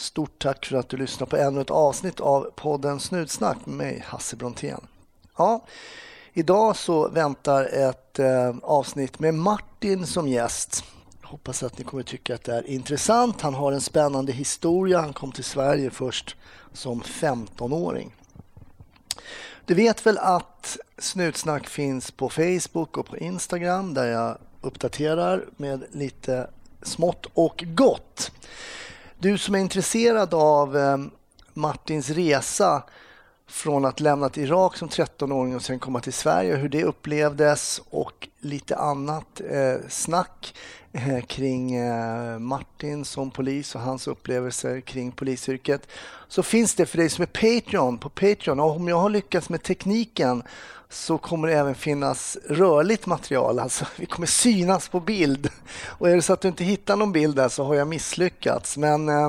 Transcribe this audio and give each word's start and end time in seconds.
Stort 0.00 0.38
tack 0.38 0.66
för 0.66 0.76
att 0.76 0.88
du 0.88 0.96
lyssnar 0.96 1.26
på 1.26 1.36
ännu 1.36 1.60
ett 1.60 1.70
avsnitt 1.70 2.20
av 2.20 2.50
podden 2.56 3.00
Snutsnack 3.00 3.66
med 3.66 3.76
mig 3.76 4.04
Hasse 4.06 4.36
Brontén. 4.36 4.80
Ja, 5.36 5.64
idag 6.32 6.76
så 6.76 7.08
väntar 7.08 7.64
ett 7.64 8.18
eh, 8.18 8.54
avsnitt 8.62 9.18
med 9.18 9.34
Martin 9.34 10.06
som 10.06 10.28
gäst. 10.28 10.84
Hoppas 11.22 11.62
att 11.62 11.78
ni 11.78 11.84
kommer 11.84 12.02
tycka 12.02 12.34
att 12.34 12.44
det 12.44 12.54
är 12.54 12.66
intressant. 12.66 13.40
Han 13.40 13.54
har 13.54 13.72
en 13.72 13.80
spännande 13.80 14.32
historia. 14.32 15.00
Han 15.00 15.12
kom 15.12 15.32
till 15.32 15.44
Sverige 15.44 15.90
först 15.90 16.36
som 16.72 17.02
15-åring. 17.02 18.14
Du 19.66 19.74
vet 19.74 20.06
väl 20.06 20.18
att 20.18 20.78
Snutsnack 20.98 21.66
finns 21.66 22.10
på 22.10 22.28
Facebook 22.28 22.96
och 22.96 23.06
på 23.06 23.18
Instagram 23.18 23.94
där 23.94 24.06
jag 24.06 24.38
uppdaterar 24.60 25.44
med 25.56 25.84
lite 25.92 26.50
smått 26.82 27.26
och 27.34 27.64
gott. 27.66 28.32
Du 29.22 29.38
som 29.38 29.54
är 29.54 29.58
intresserad 29.58 30.34
av 30.34 30.76
eh, 30.76 30.98
Martins 31.54 32.10
resa 32.10 32.82
från 33.50 33.84
att 33.84 34.00
lämnat 34.00 34.36
Irak 34.36 34.76
som 34.76 34.88
13-åring 34.88 35.56
och 35.56 35.62
sen 35.62 35.78
komma 35.78 36.00
till 36.00 36.12
Sverige, 36.12 36.56
hur 36.56 36.68
det 36.68 36.84
upplevdes 36.84 37.82
och 37.90 38.28
lite 38.40 38.76
annat 38.76 39.40
eh, 39.50 39.88
snack 39.88 40.54
eh, 40.92 41.20
kring 41.20 41.74
eh, 41.74 42.38
Martin 42.38 43.04
som 43.04 43.30
polis 43.30 43.74
och 43.74 43.80
hans 43.80 44.06
upplevelser 44.08 44.80
kring 44.80 45.12
polisyrket 45.12 45.88
så 46.28 46.42
finns 46.42 46.74
det 46.74 46.86
för 46.86 46.98
dig 46.98 47.08
som 47.08 47.22
är 47.22 47.60
Patreon 47.60 47.98
på 47.98 48.08
Patreon. 48.08 48.60
Och 48.60 48.76
om 48.76 48.88
jag 48.88 49.00
har 49.00 49.10
lyckats 49.10 49.48
med 49.48 49.62
tekniken 49.62 50.42
så 50.88 51.18
kommer 51.18 51.48
det 51.48 51.54
även 51.54 51.74
finnas 51.74 52.38
rörligt 52.48 53.06
material. 53.06 53.58
Alltså, 53.58 53.86
vi 53.96 54.06
kommer 54.06 54.26
synas 54.26 54.88
på 54.88 55.00
bild. 55.00 55.48
Och 55.84 56.10
är 56.10 56.16
det 56.16 56.22
så 56.22 56.32
att 56.32 56.40
du 56.40 56.48
inte 56.48 56.64
hittar 56.64 56.96
någon 56.96 57.12
bild 57.12 57.36
där 57.36 57.48
så 57.48 57.64
har 57.64 57.74
jag 57.74 57.88
misslyckats. 57.88 58.76
Men 58.76 59.08
eh, 59.08 59.28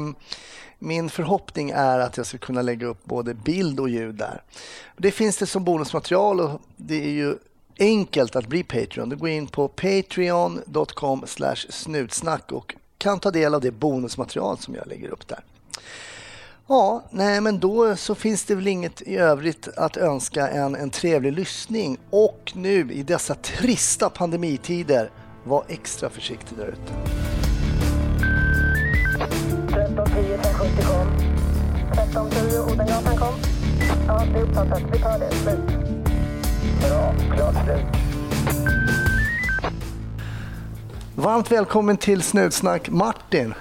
min 0.84 1.10
förhoppning 1.10 1.70
är 1.70 2.00
att 2.00 2.18
jag 2.18 2.26
ska 2.26 2.38
kunna 2.38 2.62
lägga 2.62 2.88
upp 2.88 3.06
både 3.06 3.34
bild 3.34 3.80
och 3.80 3.90
ljud 3.90 4.16
där. 4.16 4.42
Det 4.98 5.12
finns 5.12 5.38
det 5.38 5.46
som 5.46 5.64
bonusmaterial 5.64 6.40
och 6.40 6.62
det 6.78 7.04
är 7.04 7.10
ju 7.10 7.36
enkelt 7.80 8.36
att 8.36 8.48
bli 8.48 8.64
Patreon. 8.64 9.10
Du 9.10 9.16
går 9.16 9.30
in 9.30 9.48
på 9.48 9.68
patreon.com 9.68 11.24
snutsnack 11.70 12.52
och 12.52 12.76
kan 12.98 13.20
ta 13.20 13.32
del 13.32 13.56
av 13.56 13.62
det 13.62 13.72
bonusmaterial 13.72 14.58
som 14.58 14.76
jag 14.76 14.88
lägger 14.88 15.10
upp 15.10 15.28
där. 15.28 15.40
Ja, 16.68 17.04
nej 17.10 17.42
men 17.42 17.60
då 17.60 17.96
så 17.96 18.16
finns 18.16 18.46
det 18.46 18.56
väl 18.56 18.68
inget 18.68 19.02
i 19.02 19.18
övrigt 19.18 19.68
att 19.68 19.98
önska 19.98 20.48
än 20.48 20.76
en 20.76 20.90
trevlig 20.90 21.34
lyssning. 21.34 21.98
Och 22.10 22.52
nu 22.56 22.92
i 22.92 23.04
dessa 23.04 23.36
trista 23.36 24.10
pandemitider, 24.10 25.10
var 25.44 25.66
extra 25.68 26.10
försiktig 26.10 26.58
där 26.58 26.68
ute. 26.68 27.41
1310 31.92 32.74
Odengatan 32.74 33.18
kom. 33.18 33.34
Ja, 34.08 34.24
det 34.34 34.40
är 34.40 34.44
uppfattat. 34.44 34.82
Vi 34.94 35.00
tar 35.00 35.20
det. 35.20 35.32
Slut. 35.32 35.60
Bra. 36.90 37.14
Klart 37.36 37.56
slut. 37.66 37.86
Varmt 41.16 41.52
välkommen 41.52 41.98
till 41.98 42.22
Snutsnack 42.22 42.90
Martin. 42.90 43.54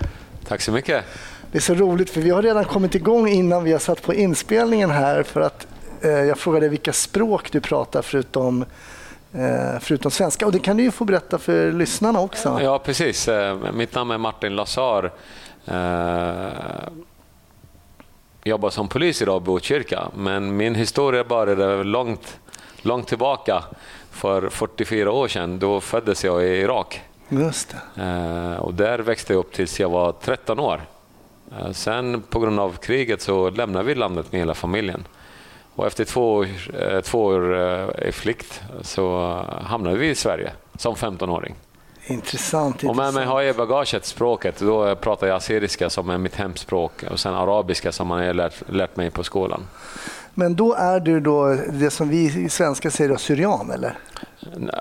Tack 0.48 0.60
så 0.60 0.72
mycket. 0.72 1.04
Det 1.52 1.58
är 1.58 1.62
så 1.62 1.74
roligt 1.74 2.10
för 2.10 2.20
vi 2.20 2.30
har 2.30 2.42
redan 2.42 2.64
kommit 2.64 2.94
igång 2.94 3.28
innan 3.28 3.64
vi 3.64 3.72
har 3.72 3.78
satt 3.78 4.02
på 4.02 4.14
inspelningen 4.14 4.90
här 4.90 5.22
för 5.22 5.40
att 5.40 5.66
eh, 6.00 6.10
jag 6.10 6.38
frågade 6.38 6.68
vilka 6.68 6.92
språk 6.92 7.52
du 7.52 7.60
pratar 7.60 8.02
förutom, 8.02 8.64
eh, 9.32 9.78
förutom 9.80 10.10
svenska. 10.10 10.46
Och 10.46 10.52
det 10.52 10.58
kan 10.58 10.76
du 10.76 10.82
ju 10.82 10.90
få 10.90 11.04
berätta 11.04 11.38
för 11.38 11.72
lyssnarna 11.72 12.20
också. 12.20 12.58
Ja, 12.62 12.78
precis. 12.78 13.28
Eh, 13.28 13.72
Mitt 13.72 13.94
namn 13.94 14.10
är 14.10 14.18
Martin 14.18 14.56
Lazar. 14.56 15.10
Jobbar 18.44 18.70
som 18.70 18.88
polis 18.88 19.22
idag 19.22 19.42
i 19.42 19.44
Botkyrka, 19.44 20.08
men 20.16 20.56
min 20.56 20.74
historia 20.74 21.24
började 21.24 21.84
långt, 21.84 22.38
långt 22.82 23.08
tillbaka. 23.08 23.64
För 24.10 24.48
44 24.48 25.12
år 25.12 25.28
sedan, 25.28 25.58
då 25.58 25.80
föddes 25.80 26.24
jag 26.24 26.44
i 26.44 26.46
Irak. 26.46 27.00
Just. 27.28 27.74
Eh, 27.96 28.54
och 28.56 28.74
där 28.74 28.98
växte 28.98 29.32
jag 29.32 29.40
upp 29.40 29.52
tills 29.52 29.80
jag 29.80 29.88
var 29.90 30.12
13 30.12 30.60
år. 30.60 30.80
Eh, 31.58 31.70
Sen 31.72 32.22
på 32.30 32.40
grund 32.40 32.60
av 32.60 32.76
kriget 32.76 33.22
så 33.22 33.50
lämnade 33.50 33.84
vi 33.84 33.94
landet 33.94 34.32
med 34.32 34.38
hela 34.40 34.54
familjen. 34.54 35.04
Och 35.74 35.86
efter 35.86 36.04
två 36.04 36.34
år, 36.34 36.46
eh, 36.80 37.00
två 37.00 37.24
år 37.24 37.58
eh, 37.60 38.08
i 38.08 38.12
flykt 38.12 38.62
så 38.82 39.36
hamnade 39.62 39.96
vi 39.96 40.08
i 40.08 40.14
Sverige 40.14 40.52
som 40.78 40.94
15-åring. 40.94 41.54
Intressant. 42.10 42.84
Och 42.84 42.96
med 42.96 43.14
mig 43.14 43.26
har 43.26 43.40
jag 43.40 43.54
i 43.54 43.58
bagaget 43.58 44.04
språket. 44.04 44.58
Då 44.58 44.94
pratar 44.94 45.26
jag 45.26 45.36
assyriska 45.36 45.90
som 45.90 46.10
är 46.10 46.18
mitt 46.18 46.34
hemspråk 46.34 47.04
och 47.10 47.20
sen 47.20 47.34
arabiska 47.34 47.92
som 47.92 48.08
man 48.08 48.26
har 48.26 48.34
lärt, 48.34 48.62
lärt 48.68 48.96
mig 48.96 49.10
på 49.10 49.24
skolan. 49.24 49.62
Men 50.40 50.54
då 50.54 50.74
är 50.74 51.00
du 51.00 51.20
då 51.20 51.56
det 51.72 51.90
som 51.90 52.08
vi 52.08 52.44
i 52.44 52.48
svenska 52.48 52.90
säger 52.90 53.16
syrian, 53.16 53.70
eller? 53.70 53.94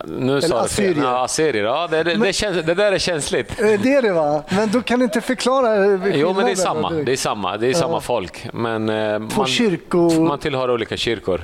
Nu 0.08 0.42
sa 0.42 0.48
du 0.64 0.70
fel. 0.70 0.90
assyrier. 0.92 1.04
Ja, 1.04 1.24
assyrier. 1.24 1.64
Ja, 1.64 1.88
det, 1.92 2.04
det, 2.04 2.16
det, 2.16 2.34
känns, 2.34 2.66
det 2.66 2.74
där 2.74 2.92
är 2.92 2.98
känsligt. 2.98 3.60
Eh, 3.62 3.66
Det 3.82 3.94
är 3.96 4.02
det 4.02 4.12
va? 4.14 4.44
Men 4.50 4.72
då 4.72 4.82
kan 4.82 5.00
du 5.00 5.06
inte 5.06 5.22
förklara 5.22 5.76
eh, 5.86 6.00
Jo, 6.16 6.34
men 6.34 6.46
det 6.46 6.52
är 6.52 6.56
samma. 6.56 6.90
Det 6.92 7.12
är 7.12 7.16
samma, 7.16 7.58
det 7.58 7.68
är 7.68 7.74
samma 7.74 8.02
folk. 8.02 8.48
Men 8.54 8.90
eh, 8.90 9.20
Två 9.30 9.38
man, 9.42 9.48
kyrkor. 9.48 10.28
man 10.28 10.40
tillhör 10.40 10.72
olika 10.72 10.98
kyrkor. 10.98 11.42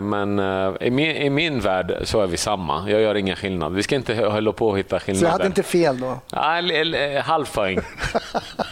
Men 0.00 0.38
i 0.80 0.90
min, 0.90 1.16
i 1.16 1.30
min 1.30 1.60
värld 1.60 1.96
så 2.04 2.20
är 2.20 2.26
vi 2.26 2.36
samma. 2.36 2.90
Jag 2.90 3.00
gör 3.00 3.14
ingen 3.14 3.36
skillnad. 3.36 3.74
Vi 3.74 3.82
ska 3.82 3.96
inte 3.96 4.14
hå- 4.14 4.30
hålla 4.30 4.52
på 4.52 4.68
och 4.68 4.78
hitta 4.78 4.98
Så 4.98 5.04
skillnader. 5.04 5.26
jag 5.26 5.32
hade 5.32 5.46
inte 5.46 5.62
fel 5.62 6.00
då? 6.00 6.18
Ja, 6.32 6.56
l- 6.58 6.70
l- 6.70 7.22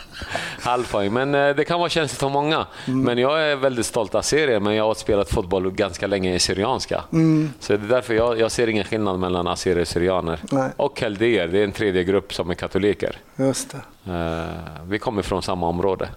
halv 0.61 0.91
poäng. 0.91 1.13
Men 1.13 1.35
eh, 1.35 1.57
det 1.57 1.65
kan 1.65 1.79
vara 1.81 1.89
känsligt 1.89 2.21
för 2.21 2.29
många. 2.29 2.67
Mm. 2.87 3.03
Men 3.03 3.19
jag 3.19 3.43
är 3.43 3.57
väldigt 3.57 3.87
stolt 3.87 4.15
assyrier, 4.15 4.61
men 4.61 4.75
jag 4.75 4.85
har 4.85 4.95
spelat 4.95 5.31
fotboll 5.31 5.71
ganska 5.71 6.07
länge 6.07 6.35
i 6.35 6.39
syrianska. 6.39 7.05
Mm. 7.13 7.53
Så 7.61 7.73
det 7.77 7.85
är 7.85 7.89
därför 7.89 8.15
jag, 8.15 8.39
jag 8.41 8.53
ser 8.53 8.67
ingen 8.67 8.85
skillnad 8.85 9.19
mellan 9.19 9.47
assyrier 9.49 9.81
och 9.81 9.89
syrianer. 9.89 10.41
Nej. 10.51 10.71
Och 10.77 10.97
kaldéer, 10.97 11.49
det 11.49 11.59
är 11.59 11.65
en 11.65 11.73
tredje 11.73 12.05
grupp 12.05 12.35
som 12.35 12.51
är 12.51 12.55
katoliker. 12.55 13.17
Just 13.37 13.71
det. 14.05 14.13
Eh, 14.13 14.85
Vi 14.89 14.99
kommer 14.99 15.23
från 15.23 15.43
samma 15.43 15.69
område. 15.69 16.09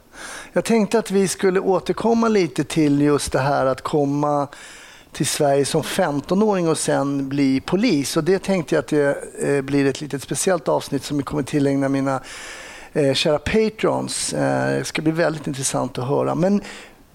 Jag 0.54 0.66
tänkte 0.66 1.00
att 1.00 1.12
vi 1.12 1.28
skulle 1.28 1.60
återkomma 1.60 2.28
lite 2.28 2.64
till 2.64 3.02
just 3.02 3.32
det 3.32 3.40
här 3.40 3.66
att 3.66 3.82
komma 3.82 4.48
till 5.12 5.28
Sverige 5.28 5.66
som 5.66 5.82
15-åring 5.82 6.68
och 6.70 6.78
sen 6.78 7.30
bli 7.30 7.62
polis. 7.62 8.18
Och 8.18 8.24
det 8.24 8.40
tänkte 8.44 8.76
jag 8.76 8.80
att 8.80 8.88
det 8.88 9.18
eh, 9.42 9.62
blir 9.62 9.86
ett 9.86 10.02
litet 10.02 10.24
speciellt 10.24 10.68
avsnitt 10.68 11.04
som 11.04 11.18
vi 11.18 11.24
kommer 11.24 11.44
tillägna 11.44 11.90
mina 11.90 12.20
eh, 12.94 13.14
kära 13.14 13.40
patrons. 13.40 14.34
Eh, 14.34 14.78
det 14.78 14.86
ska 14.86 15.02
bli 15.02 15.12
väldigt 15.12 15.48
intressant 15.48 15.98
att 15.98 16.08
höra. 16.08 16.36
Men 16.36 16.62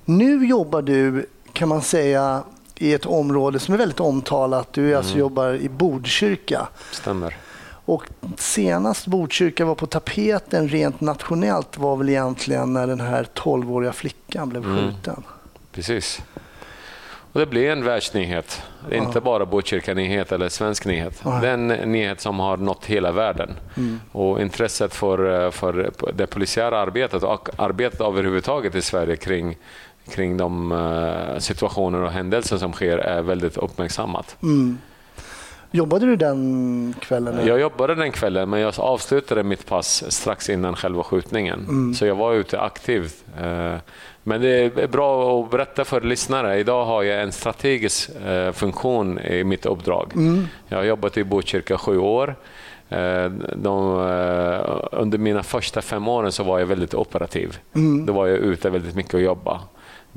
nu 0.04 0.46
jobbar 0.46 0.82
du, 0.82 1.26
kan 1.52 1.68
man 1.68 1.82
säga, 1.82 2.42
i 2.76 2.92
ett 2.94 3.06
område 3.06 3.58
som 3.58 3.74
är 3.74 3.78
väldigt 3.78 4.00
omtalat. 4.00 4.72
Du 4.72 4.94
alltså 4.94 5.18
jobbar 5.18 5.54
i 5.54 5.68
Botkyrka. 5.68 6.68
Stämmer. 6.92 7.36
Och 7.84 8.04
senast 8.36 9.06
Botkyrka 9.06 9.64
var 9.64 9.74
på 9.74 9.86
tapeten 9.86 10.68
rent 10.68 11.00
nationellt 11.00 11.78
var 11.78 11.96
väl 11.96 12.08
egentligen 12.08 12.72
när 12.72 12.86
den 12.86 13.00
här 13.00 13.26
12-åriga 13.34 13.92
flickan 13.92 14.48
blev 14.48 14.62
skjuten. 14.62 15.22
Precis. 15.72 16.20
Och 17.32 17.40
det 17.40 17.46
blir 17.46 17.70
en 17.70 17.84
världsnyhet. 17.84 18.62
Är 18.90 18.96
inte 18.96 19.20
bara 19.20 19.46
Botkyrka-nyhet 19.46 20.32
eller 20.32 20.48
svensk 20.48 20.84
nyhet. 20.84 21.20
Nej. 21.24 21.40
Det 21.40 21.48
är 21.48 21.52
en 21.54 21.68
nyhet 21.68 22.20
som 22.20 22.38
har 22.38 22.56
nått 22.56 22.84
hela 22.84 23.12
världen. 23.12 23.56
Och 24.12 24.40
intresset 24.40 24.94
för, 24.94 25.44
eh, 25.44 25.50
för 25.50 25.90
det 26.14 26.26
polisiära 26.26 26.78
arbetet 26.78 27.22
och 27.22 27.48
arbetet 27.56 28.00
överhuvudtaget 28.00 28.74
i 28.74 28.82
Sverige 28.82 29.16
kring, 29.16 29.56
kring 30.10 30.36
de 30.36 30.72
eh, 30.72 31.38
situationer 31.38 32.02
och 32.02 32.10
händelser 32.12 32.56
som 32.56 32.72
sker 32.72 32.98
är 32.98 33.22
väldigt 33.22 33.56
uppmärksammat. 33.56 34.36
Jobbade 35.70 36.06
du 36.06 36.16
den 36.16 36.94
kvällen? 37.00 37.34
eller? 37.38 37.48
Jag 37.48 37.60
jobbade 37.60 37.94
den 37.94 38.12
kvällen, 38.12 38.50
men 38.50 38.60
jag 38.60 38.74
avslutade 38.78 39.42
mitt 39.42 39.66
pass 39.66 40.12
strax 40.12 40.50
innan 40.50 40.76
själva 40.76 41.02
skjutningen. 41.02 41.94
Så 41.94 42.06
jag 42.06 42.14
var 42.14 42.34
ute 42.34 42.60
aktivt. 42.60 43.24
Men 44.28 44.40
det 44.40 44.78
är 44.78 44.86
bra 44.86 45.40
att 45.44 45.50
berätta 45.50 45.84
för 45.84 46.00
lyssnare. 46.00 46.58
Idag 46.58 46.84
har 46.84 47.02
jag 47.02 47.22
en 47.22 47.32
strategisk 47.32 48.10
eh, 48.26 48.52
funktion 48.52 49.18
i 49.18 49.44
mitt 49.44 49.66
uppdrag. 49.66 50.12
Jag 50.68 50.76
har 50.78 50.84
jobbat 50.84 51.16
i 51.16 51.24
Botkyrka 51.24 51.78
sju 51.78 51.98
år. 51.98 52.36
Eh, 52.88 53.24
De, 53.56 53.98
eh, 54.10 54.84
under 54.92 55.18
mina 55.18 55.42
första 55.42 55.82
fem 55.82 56.08
åren 56.08 56.32
så 56.32 56.42
var 56.44 56.58
jag 56.58 56.66
väldigt 56.66 56.94
operativ. 56.94 57.58
Då 58.06 58.12
var 58.12 58.26
jag 58.26 58.38
ute 58.38 58.70
väldigt 58.70 58.94
mycket 58.94 59.14
och 59.14 59.20
jobba. 59.20 59.60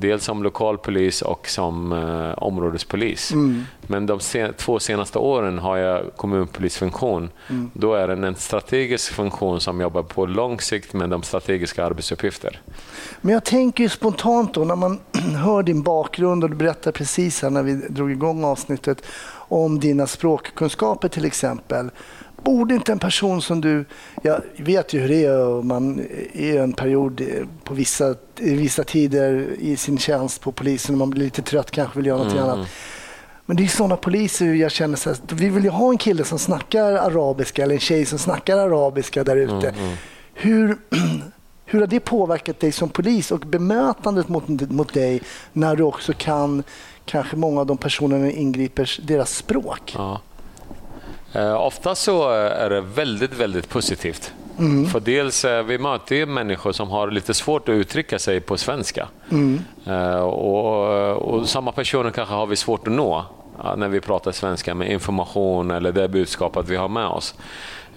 Dels 0.02 0.24
som 0.24 0.44
lokalpolis 0.44 1.22
och 1.22 1.48
som 1.48 1.92
eh, 1.92 2.44
områdespolis. 2.44 3.34
Men 3.88 4.06
de 4.06 4.20
se, 4.20 4.52
två 4.52 4.80
senaste 4.80 5.20
åren 5.20 5.60
har 5.60 5.78
jag 5.78 6.16
kommunpolisfunktion. 6.16 7.30
Då 7.74 7.94
är 7.94 8.08
det 8.08 8.28
en 8.28 8.36
strategisk 8.36 9.14
funktion 9.14 9.62
som 9.62 9.82
jobbar 9.82 10.04
på 10.04 10.26
lång 10.26 10.60
sikt 10.60 10.94
med 10.94 11.10
de 11.10 11.24
strategiska 11.24 11.86
arbetsuppgifter. 11.86 12.62
Men 13.22 13.34
jag 13.34 13.44
tänker 13.44 13.90
spontant 13.90 14.54
då 14.54 14.64
när 14.64 14.76
man 14.76 15.00
hör 15.44 15.64
din 15.64 15.84
bakgrund 15.84 16.44
och 16.44 16.50
du 16.50 16.56
berättar 16.56 16.92
precis 16.92 17.42
här 17.42 17.50
när 17.50 17.64
vi 17.64 17.74
drog 17.74 18.12
igång 18.12 18.44
avsnittet 18.44 19.06
om 19.34 19.80
dina 19.80 20.08
språkkunskaper 20.08 21.08
till 21.08 21.26
exempel. 21.26 21.90
Borde 22.44 22.76
inte 22.76 22.92
en 22.92 23.00
person 23.00 23.42
som 23.42 23.62
du, 23.62 23.86
jag 24.22 24.42
vet 24.58 24.94
ju 24.94 25.00
hur 25.00 25.08
det 25.08 25.26
är 25.26 25.46
och 25.46 25.66
man 25.66 26.00
är 26.34 26.60
en 26.60 26.74
period 26.74 27.22
på 27.64 27.74
vissa, 27.74 28.16
vissa 28.36 28.84
tider 28.84 29.48
i 29.60 29.78
sin 29.78 29.98
tjänst 29.98 30.42
på 30.42 30.52
polisen 30.52 30.96
och 30.96 31.00
man 31.00 31.10
blir 31.10 31.24
lite 31.24 31.42
trött 31.42 31.72
kanske 31.72 32.00
vill 32.00 32.06
göra 32.06 32.24
något 32.24 32.38
annat. 32.38 32.68
Men 33.46 33.58
det 33.58 33.64
är 33.64 33.68
sådana 33.68 33.96
poliser 33.96 34.54
jag 34.54 34.72
känner 34.72 34.96
så 34.96 35.10
här, 35.10 35.18
vi 35.32 35.50
vill 35.50 35.64
ju 35.64 35.70
ha 35.70 35.92
en 35.92 35.98
kille 35.98 36.24
som 36.24 36.40
snackar 36.40 36.94
arabiska 36.94 37.64
eller 37.64 37.76
en 37.76 37.82
tjej 37.82 38.06
som 38.06 38.20
snackar 38.20 38.58
arabiska 38.58 39.24
där 39.24 39.38
ute. 39.38 39.74
Hur, 40.34 40.78
hur 41.66 41.80
har 41.80 41.88
det 41.88 42.00
påverkat 42.00 42.60
dig 42.60 42.72
som 42.72 42.90
polis 42.90 43.32
och 43.32 43.40
bemötandet 43.40 44.30
mot, 44.30 44.50
mot 44.72 44.94
dig 44.94 45.22
när 45.54 45.76
du 45.76 45.84
också 45.84 46.14
kan 46.18 46.64
kanske 47.06 47.36
många 47.36 47.60
av 47.60 47.66
de 47.66 47.78
personerna 47.78 48.32
ingriper 48.32 49.00
deras 49.04 49.36
språk? 49.36 49.94
Ja. 49.96 50.22
Eh, 51.34 51.62
ofta 51.62 51.96
så 51.96 52.30
är 52.30 52.70
det 52.70 52.82
väldigt, 52.82 53.34
väldigt 53.34 53.70
positivt. 53.70 54.34
För 54.92 55.00
dels, 55.00 55.46
eh, 55.46 55.64
vi 55.64 55.78
möter 55.78 56.16
ju 56.16 56.26
människor 56.26 56.72
som 56.72 56.90
har 56.90 57.12
lite 57.12 57.34
svårt 57.34 57.70
att 57.70 57.74
uttrycka 57.74 58.20
sig 58.20 58.40
på 58.42 58.58
svenska. 58.58 59.08
Eh, 59.88 60.20
och, 60.20 61.16
och 61.18 61.50
samma 61.50 61.72
personer 61.72 62.12
kanske 62.12 62.36
har 62.36 62.46
vi 62.48 62.56
svårt 62.56 62.88
att 62.88 62.94
nå 62.94 63.26
när 63.78 63.88
vi 63.88 64.02
pratar 64.02 64.32
svenska 64.32 64.76
med 64.76 64.92
information 64.92 65.72
eller 65.72 65.92
det 65.92 66.08
budskapet 66.08 66.70
vi 66.70 66.76
har 66.76 66.90
med 66.90 67.08
oss. 67.08 67.36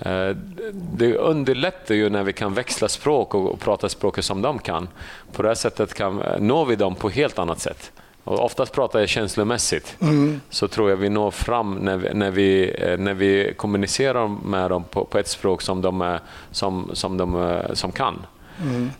Eh, 0.00 0.28
Det 0.72 1.16
underlättar 1.16 1.94
ju 1.94 2.10
när 2.10 2.22
vi 2.22 2.32
kan 2.32 2.54
växla 2.54 2.88
språk 2.88 3.34
och 3.34 3.52
och 3.52 3.60
prata 3.60 3.88
språket 3.88 4.24
som 4.24 4.42
de 4.42 4.58
kan. 4.58 4.88
På 5.32 5.42
det 5.42 5.48
här 5.48 5.54
sättet 5.54 5.94
kan, 5.94 6.22
når 6.38 6.64
vi 6.66 6.76
dem 6.76 6.94
på 6.94 7.08
helt 7.08 7.38
annat 7.38 7.60
sätt. 7.60 7.92
Och 8.24 8.44
oftast 8.44 8.72
pratar 8.72 9.00
jag 9.00 9.08
känslomässigt. 9.08 9.96
Så 10.50 10.68
tror 10.68 10.90
jag 10.90 10.96
vi 10.96 11.08
når 11.08 11.30
fram 11.30 11.74
när 11.74 11.96
vi, 11.96 12.14
när 12.14 12.30
vi, 12.30 12.74
eh, 12.78 12.98
när 12.98 13.14
vi 13.14 13.54
kommunicerar 13.56 14.28
med 14.28 14.70
dem 14.70 14.84
på, 14.90 15.04
på 15.04 15.18
ett 15.18 15.28
språk 15.28 15.62
som 15.62 15.80
de, 15.82 16.00
är, 16.00 16.20
som, 16.50 16.90
som, 16.92 17.16
de 17.16 17.42
eh, 17.42 17.72
som 17.72 17.92
kan. 17.92 18.26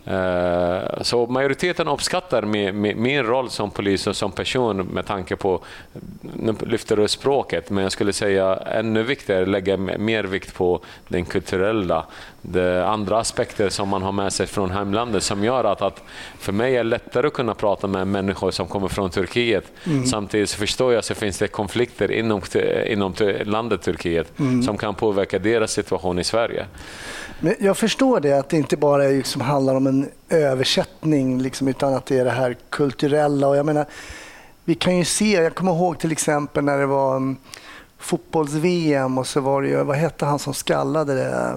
Eh, 0.05 1.01
Så 1.01 1.25
majoriteten 1.27 1.87
uppskattar 1.87 2.41
min, 2.41 2.81
min, 2.81 3.01
min 3.01 3.23
roll 3.23 3.49
som 3.49 3.71
polis 3.71 4.07
och 4.07 4.15
som 4.15 4.31
person 4.31 4.77
med 4.77 5.05
tanke 5.05 5.35
på, 5.35 5.59
nu 6.21 6.55
lyfter 6.59 6.97
du 6.97 7.07
språket, 7.07 7.69
men 7.69 7.83
jag 7.83 7.91
skulle 7.91 8.13
säga 8.13 8.55
ännu 8.55 9.03
viktigare, 9.03 9.45
lägga 9.45 9.77
mer 9.77 10.23
vikt 10.23 10.53
på 10.53 10.79
den 11.07 11.25
kulturella, 11.25 12.05
de 12.41 12.81
andra 12.83 13.17
aspekter 13.19 13.69
som 13.69 13.89
man 13.89 14.03
har 14.03 14.11
med 14.11 14.33
sig 14.33 14.47
från 14.47 14.71
hemlandet 14.71 15.23
som 15.23 15.43
gör 15.43 15.63
att, 15.63 15.81
att 15.81 16.01
för 16.39 16.51
mig 16.51 16.73
är 16.73 16.83
det 16.83 16.89
lättare 16.89 17.27
att 17.27 17.33
kunna 17.33 17.53
prata 17.53 17.87
med 17.87 18.07
människor 18.07 18.51
som 18.51 18.67
kommer 18.67 18.87
från 18.87 19.09
Turkiet. 19.09 19.71
Samtidigt 20.11 20.49
så 20.49 20.57
förstår 20.57 20.93
jag 20.93 20.99
att 20.99 21.07
det 21.07 21.15
finns 21.15 21.37
det 21.37 21.47
konflikter 21.47 22.11
inom, 22.11 22.41
inom 22.87 23.13
landet 23.43 23.81
Turkiet 23.81 24.27
som 24.65 24.77
kan 24.77 24.95
påverka 24.95 25.39
deras 25.39 25.71
situation 25.71 26.19
i 26.19 26.23
Sverige. 26.23 26.65
Men 27.39 27.55
jag 27.59 27.77
förstår 27.77 28.19
det, 28.19 28.33
att 28.39 28.49
det 28.49 28.57
inte 28.57 28.77
bara 28.77 29.03
liksom 29.03 29.41
handlar 29.41 29.75
om 29.75 29.87
en 29.87 30.09
översättning 30.29 31.41
liksom, 31.41 31.67
utan 31.67 31.93
att 31.93 32.05
det 32.05 32.17
är 32.17 32.25
det 32.25 32.31
här 32.31 32.57
kulturella. 32.69 33.47
Och 33.47 33.57
jag 33.57 33.65
menar, 33.65 33.85
vi 34.63 34.75
kan 34.75 34.97
ju 34.97 35.05
se, 35.05 35.31
jag 35.31 35.55
kommer 35.55 35.71
ihåg 35.71 35.99
till 35.99 36.11
exempel 36.11 36.63
när 36.63 36.77
det 36.77 36.85
var 36.85 37.15
um, 37.15 37.37
fotbolls-VM 37.99 39.17
och 39.17 39.27
så 39.27 39.39
var 39.41 39.61
det 39.61 39.67
ju, 39.67 39.83
vad 39.83 39.97
hette 39.97 40.25
han 40.25 40.39
som 40.39 40.53
skallade 40.53 41.15
det? 41.15 41.55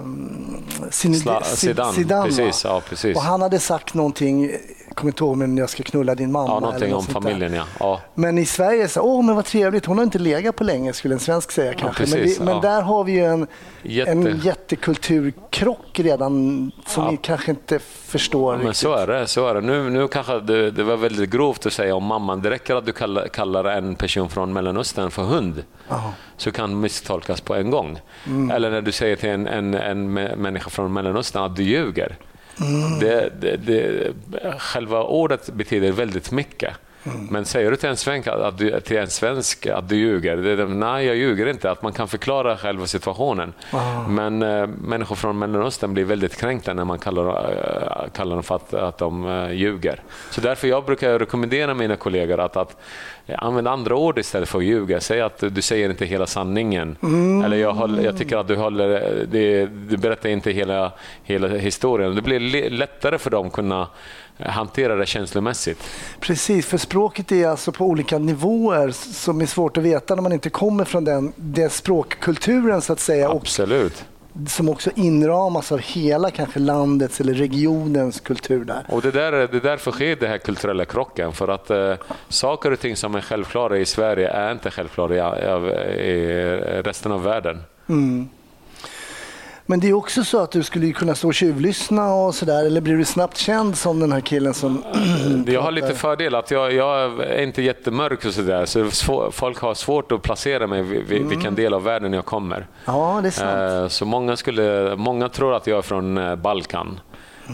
Sla- 0.90 1.42
Zid- 1.44 1.92
Zidane, 1.94 2.20
va? 2.20 2.24
precis, 2.26 2.64
ja, 2.64 2.82
precis. 2.88 3.16
Och 3.16 3.22
han 3.22 3.42
hade 3.42 3.58
sagt 3.58 3.94
någonting, 3.94 4.50
kommer 4.98 5.12
inte 5.12 5.24
ihåg, 5.24 5.36
men 5.36 5.56
jag 5.56 5.70
ska 5.70 5.82
knulla 5.82 6.14
din 6.14 6.32
mamma. 6.32 6.48
Ja, 6.48 6.60
någonting 6.60 6.90
något 6.90 7.08
om 7.08 7.22
familjen, 7.22 7.52
ja. 7.52 7.64
ja. 7.80 8.00
Men 8.14 8.38
i 8.38 8.46
Sverige, 8.46 8.88
så, 8.88 9.00
åh 9.00 9.24
men 9.24 9.36
vad 9.36 9.44
trevligt, 9.44 9.86
hon 9.86 9.98
har 9.98 10.04
inte 10.04 10.18
legat 10.18 10.56
på 10.56 10.64
länge 10.64 10.92
skulle 10.92 11.14
en 11.14 11.20
svensk 11.20 11.50
säga 11.50 11.74
kanske. 11.74 12.02
men, 12.02 12.10
precis, 12.12 12.38
det, 12.38 12.44
men 12.44 12.60
där 12.60 12.82
har 12.82 13.04
vi 13.04 13.12
ju 13.12 13.24
en, 13.24 13.46
Jätte. 13.82 14.10
en 14.10 14.38
jättekulturkrock 14.38 16.00
redan 16.00 16.70
som 16.86 17.10
vi 17.10 17.16
kanske 17.16 17.50
inte 17.50 17.78
förstår 17.78 18.56
men 18.56 18.74
så 18.74 18.94
är 18.94 19.06
det. 19.06 19.26
Så 19.26 19.48
är 19.48 19.54
det. 19.54 19.60
Nu, 19.60 19.90
nu 19.90 20.08
kanske 20.08 20.40
det, 20.40 20.70
det 20.70 20.82
var 20.82 20.96
väldigt 20.96 21.30
grovt 21.30 21.66
att 21.66 21.72
säga 21.72 21.94
om 21.94 22.04
mamman. 22.04 22.42
Det 22.42 22.50
räcker 22.50 22.74
att 22.76 22.86
du 22.86 22.92
kallar, 22.92 23.28
kallar 23.28 23.64
en 23.64 23.94
person 23.94 24.28
från 24.28 24.52
Mellanöstern 24.52 25.10
för 25.10 25.22
hund. 25.22 25.64
Ja. 25.88 26.12
Så 26.36 26.50
kan 26.50 26.80
misstolkas 26.80 27.40
på 27.40 27.54
en 27.54 27.70
gång. 27.70 28.00
Mm. 28.26 28.50
Eller 28.50 28.70
när 28.70 28.82
du 28.82 28.92
säger 28.92 29.16
till 29.16 29.28
en, 29.28 29.46
en, 29.46 29.74
en 29.74 30.18
mä- 30.18 30.36
människa 30.36 30.70
från 30.70 30.92
Mellanöstern 30.92 31.42
att 31.42 31.56
du 31.56 31.62
ljuger. 31.62 32.16
Mm. 32.60 32.98
Det, 32.98 33.32
det, 33.40 33.56
det, 33.56 34.12
själva 34.58 35.02
ordet 35.02 35.50
betyder 35.50 35.92
väldigt 35.92 36.30
mycket. 36.30 36.74
Mm. 37.14 37.28
Men 37.30 37.44
säger 37.44 37.70
du 37.70 37.76
till 37.76 37.88
en, 37.88 37.96
svensk 37.96 38.28
att 38.28 38.58
du, 38.58 38.80
till 38.80 38.96
en 38.96 39.08
svensk 39.08 39.66
att 39.66 39.88
du 39.88 39.96
ljuger, 39.96 40.36
det 40.36 40.50
är, 40.50 40.66
nej 40.66 41.06
jag 41.06 41.16
ljuger 41.16 41.46
inte. 41.46 41.70
Att 41.70 41.82
man 41.82 41.92
kan 41.92 42.08
förklara 42.08 42.56
själva 42.56 42.86
situationen. 42.86 43.52
Ah. 43.72 44.08
Men 44.08 44.42
äh, 44.42 44.66
människor 44.66 45.16
från 45.16 45.38
Mellanöstern 45.38 45.94
blir 45.94 46.04
väldigt 46.04 46.36
kränkta 46.36 46.74
när 46.74 46.84
man 46.84 46.98
kallar, 46.98 47.26
äh, 47.28 48.10
kallar 48.10 48.34
dem 48.34 48.42
för 48.42 48.54
att, 48.54 48.74
att 48.74 48.98
de 48.98 49.28
äh, 49.28 49.52
ljuger. 49.52 50.02
Så 50.30 50.40
därför 50.40 50.68
jag 50.68 50.84
brukar 50.84 51.18
rekommendera 51.18 51.74
mina 51.74 51.96
kollegor 51.96 52.40
att, 52.40 52.56
att 52.56 52.76
använda 53.38 53.70
andra 53.70 53.96
ord 53.96 54.18
istället 54.18 54.48
för 54.48 54.58
att 54.58 54.64
ljuga. 54.64 55.00
Säg 55.00 55.20
att 55.20 55.44
du 55.50 55.62
säger 55.62 55.90
inte 55.90 56.04
hela 56.04 56.26
sanningen. 56.26 56.96
Eller 57.44 57.56
jag, 57.56 57.72
håller, 57.72 58.04
jag 58.04 58.18
tycker 58.18 58.36
att 58.36 58.48
du, 58.48 58.56
håller, 58.56 58.88
det, 59.30 59.66
du 59.66 59.96
berättar 59.96 60.28
inte 60.28 60.50
hela, 60.50 60.92
hela 61.22 61.48
historien. 61.48 62.14
Det 62.14 62.22
blir 62.22 62.70
lättare 62.70 63.18
för 63.18 63.30
dem 63.30 63.46
att 63.46 63.52
kunna 63.52 63.86
hantera 64.38 64.96
det 64.96 65.06
känslomässigt. 65.06 65.82
Precis, 66.20 66.66
för 66.66 66.78
språket 66.78 67.32
är 67.32 67.48
alltså 67.48 67.72
på 67.72 67.84
olika 67.84 68.18
nivåer 68.18 68.90
som 68.90 69.40
är 69.40 69.46
svårt 69.46 69.76
att 69.76 69.84
veta 69.84 70.14
när 70.14 70.22
man 70.22 70.32
inte 70.32 70.50
kommer 70.50 70.84
från 70.84 71.04
den, 71.04 71.32
den 71.36 71.70
språkkulturen 71.70 72.82
så 72.82 72.92
att 72.92 73.00
säga 73.00 73.30
Absolut. 73.30 74.04
som 74.48 74.68
också 74.68 74.90
inramas 74.94 75.72
av 75.72 75.78
hela 75.78 76.30
kanske 76.30 76.58
landets 76.58 77.20
eller 77.20 77.34
regionens 77.34 78.20
kultur 78.20 78.64
där. 78.64 78.84
Och 78.88 79.02
det, 79.02 79.10
där, 79.10 79.32
det 79.32 79.60
därför 79.60 79.90
sker 79.90 80.16
den 80.16 80.30
här 80.30 80.38
kulturella 80.38 80.84
krocken. 80.84 81.32
För 81.32 81.48
att 81.48 81.70
eh, 81.70 81.94
saker 82.28 82.72
och 82.72 82.80
ting 82.80 82.96
som 82.96 83.14
är 83.14 83.20
självklara 83.20 83.78
i 83.78 83.86
Sverige 83.86 84.28
är 84.28 84.52
inte 84.52 84.70
självklara 84.70 85.14
i, 85.14 86.00
i 86.00 86.82
resten 86.82 87.12
av 87.12 87.22
världen. 87.22 87.62
Men 89.70 89.80
det 89.80 89.88
är 89.88 89.92
också 89.92 90.24
så 90.24 90.38
att 90.40 90.50
du 90.50 90.62
skulle 90.62 90.92
kunna 90.92 91.14
stå 91.14 91.28
och 91.28 91.34
tjuvlyssna 91.34 92.14
och 92.14 92.34
sådär 92.34 92.64
eller 92.66 92.80
blir 92.80 92.96
du 92.96 93.04
snabbt 93.04 93.36
känd 93.36 93.76
som 93.76 94.00
den 94.00 94.12
här 94.12 94.20
killen 94.20 94.54
som 94.54 94.84
Jag 95.46 95.62
har 95.62 95.70
lite 95.72 95.94
fördel 95.94 96.34
att 96.34 96.50
jag, 96.50 96.72
jag 96.72 97.20
är 97.20 97.42
inte 97.42 97.62
jättemörk 97.62 98.24
och 98.24 98.32
sådär. 98.34 98.66
Så 98.66 99.30
folk 99.30 99.58
har 99.58 99.74
svårt 99.74 100.12
att 100.12 100.22
placera 100.22 100.66
mig 100.66 100.82
vid, 100.82 101.02
vid 101.06 101.26
vilken 101.26 101.54
del 101.54 101.74
av 101.74 101.82
världen 101.84 102.12
jag 102.12 102.24
kommer. 102.24 102.66
Ja, 102.84 103.18
det 103.22 103.28
är 103.28 103.30
sant. 103.30 103.82
Eh, 103.84 103.88
Så 103.88 104.04
många, 104.04 104.36
skulle, 104.36 104.96
många 104.96 105.28
tror 105.28 105.54
att 105.54 105.66
jag 105.66 105.78
är 105.78 105.82
från 105.82 106.18
eh, 106.18 106.36
Balkan. 106.36 107.00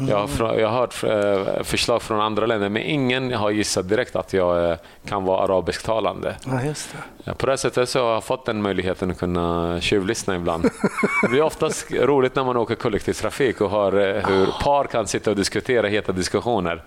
Jag, 0.09 0.27
har, 0.27 0.59
jag 0.59 0.69
har 0.69 0.79
hört 0.79 1.05
eh, 1.05 1.63
förslag 1.63 2.03
från 2.03 2.21
andra 2.21 2.47
länder 2.47 2.69
men 2.69 2.83
ingen 2.83 3.33
har 3.33 3.51
gissat 3.51 3.89
direkt 3.89 4.17
att 4.17 4.33
jag 4.33 4.71
eh, 4.71 4.77
kan 5.07 5.25
vara 5.25 5.45
arabisktalande. 5.45 6.37
Ja, 7.25 7.35
På 7.35 7.47
det 7.47 7.59
sättet 7.59 7.89
så 7.89 8.05
har 8.05 8.13
jag 8.13 8.25
fått 8.25 8.47
den 8.47 8.63
möjligheten 8.63 9.11
att 9.11 9.19
kunna 9.19 9.81
tjuvlyssna 9.81 10.37
ibland. 10.37 10.71
Det 11.23 11.29
blir 11.29 11.43
oftast 11.43 11.93
roligt 11.93 12.35
när 12.35 12.45
man 12.45 12.57
åker 12.57 12.75
kollektivtrafik 12.75 13.61
och 13.61 13.71
hör 13.71 14.17
eh, 14.17 14.29
hur 14.29 14.47
par 14.63 14.85
kan 14.85 15.07
sitta 15.07 15.31
och 15.31 15.37
diskutera 15.37 15.87
heta 15.87 16.13
diskussioner 16.13 16.83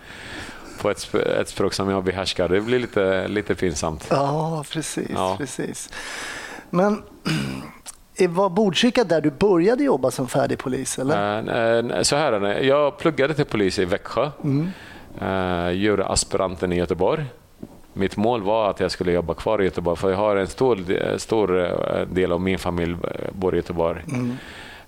på 0.82 0.90
ett, 0.90 1.16
ett 1.16 1.50
språk 1.50 1.74
som 1.74 1.90
jag 1.90 2.04
behärskar. 2.04 2.50
Det 2.50 2.62
blir 2.62 2.80
lite, 2.80 3.28
lite 3.28 3.56
pinsamt. 3.56 4.08
Ja, 4.10 4.64
precis. 4.72 5.10
Ja. 5.14 5.36
precis. 5.38 5.90
Men 6.70 7.04
var 8.30 8.50
Botkyrka 8.50 9.04
där 9.04 9.22
du 9.22 9.32
började 9.32 9.84
jobba 9.84 10.12
som 10.12 10.28
färdig 10.28 10.58
polis? 10.60 11.00
Eller? 11.00 11.38
Eh, 11.90 11.98
eh, 11.98 12.02
Så 12.02 12.16
här 12.16 12.34
är 12.34 12.40
det. 12.40 12.60
Jag 12.62 12.98
pluggade 12.98 13.34
till 13.34 13.46
polis 13.46 13.80
i 13.80 13.86
Växjö. 13.86 14.30
Eh, 15.22 15.70
Gjorde 15.70 16.06
aspiranten 16.06 16.72
i 16.72 16.76
Göteborg. 16.78 17.26
Mitt 17.94 18.18
mål 18.18 18.42
var 18.42 18.70
att 18.70 18.80
jag 18.80 18.92
skulle 18.92 19.12
jobba 19.12 19.34
kvar 19.34 19.62
i 19.62 19.66
Göteborg 19.66 19.98
för 19.98 20.10
jag 20.10 20.18
har 20.18 20.36
en 20.36 20.48
stor, 20.48 20.78
stor 21.18 21.60
eh, 21.66 22.02
del 22.08 22.32
av 22.32 22.42
min 22.42 22.60
familj 22.60 22.94
eh, 22.94 23.32
bor 23.32 23.54
i 23.54 23.58
Göteborg. 23.58 24.02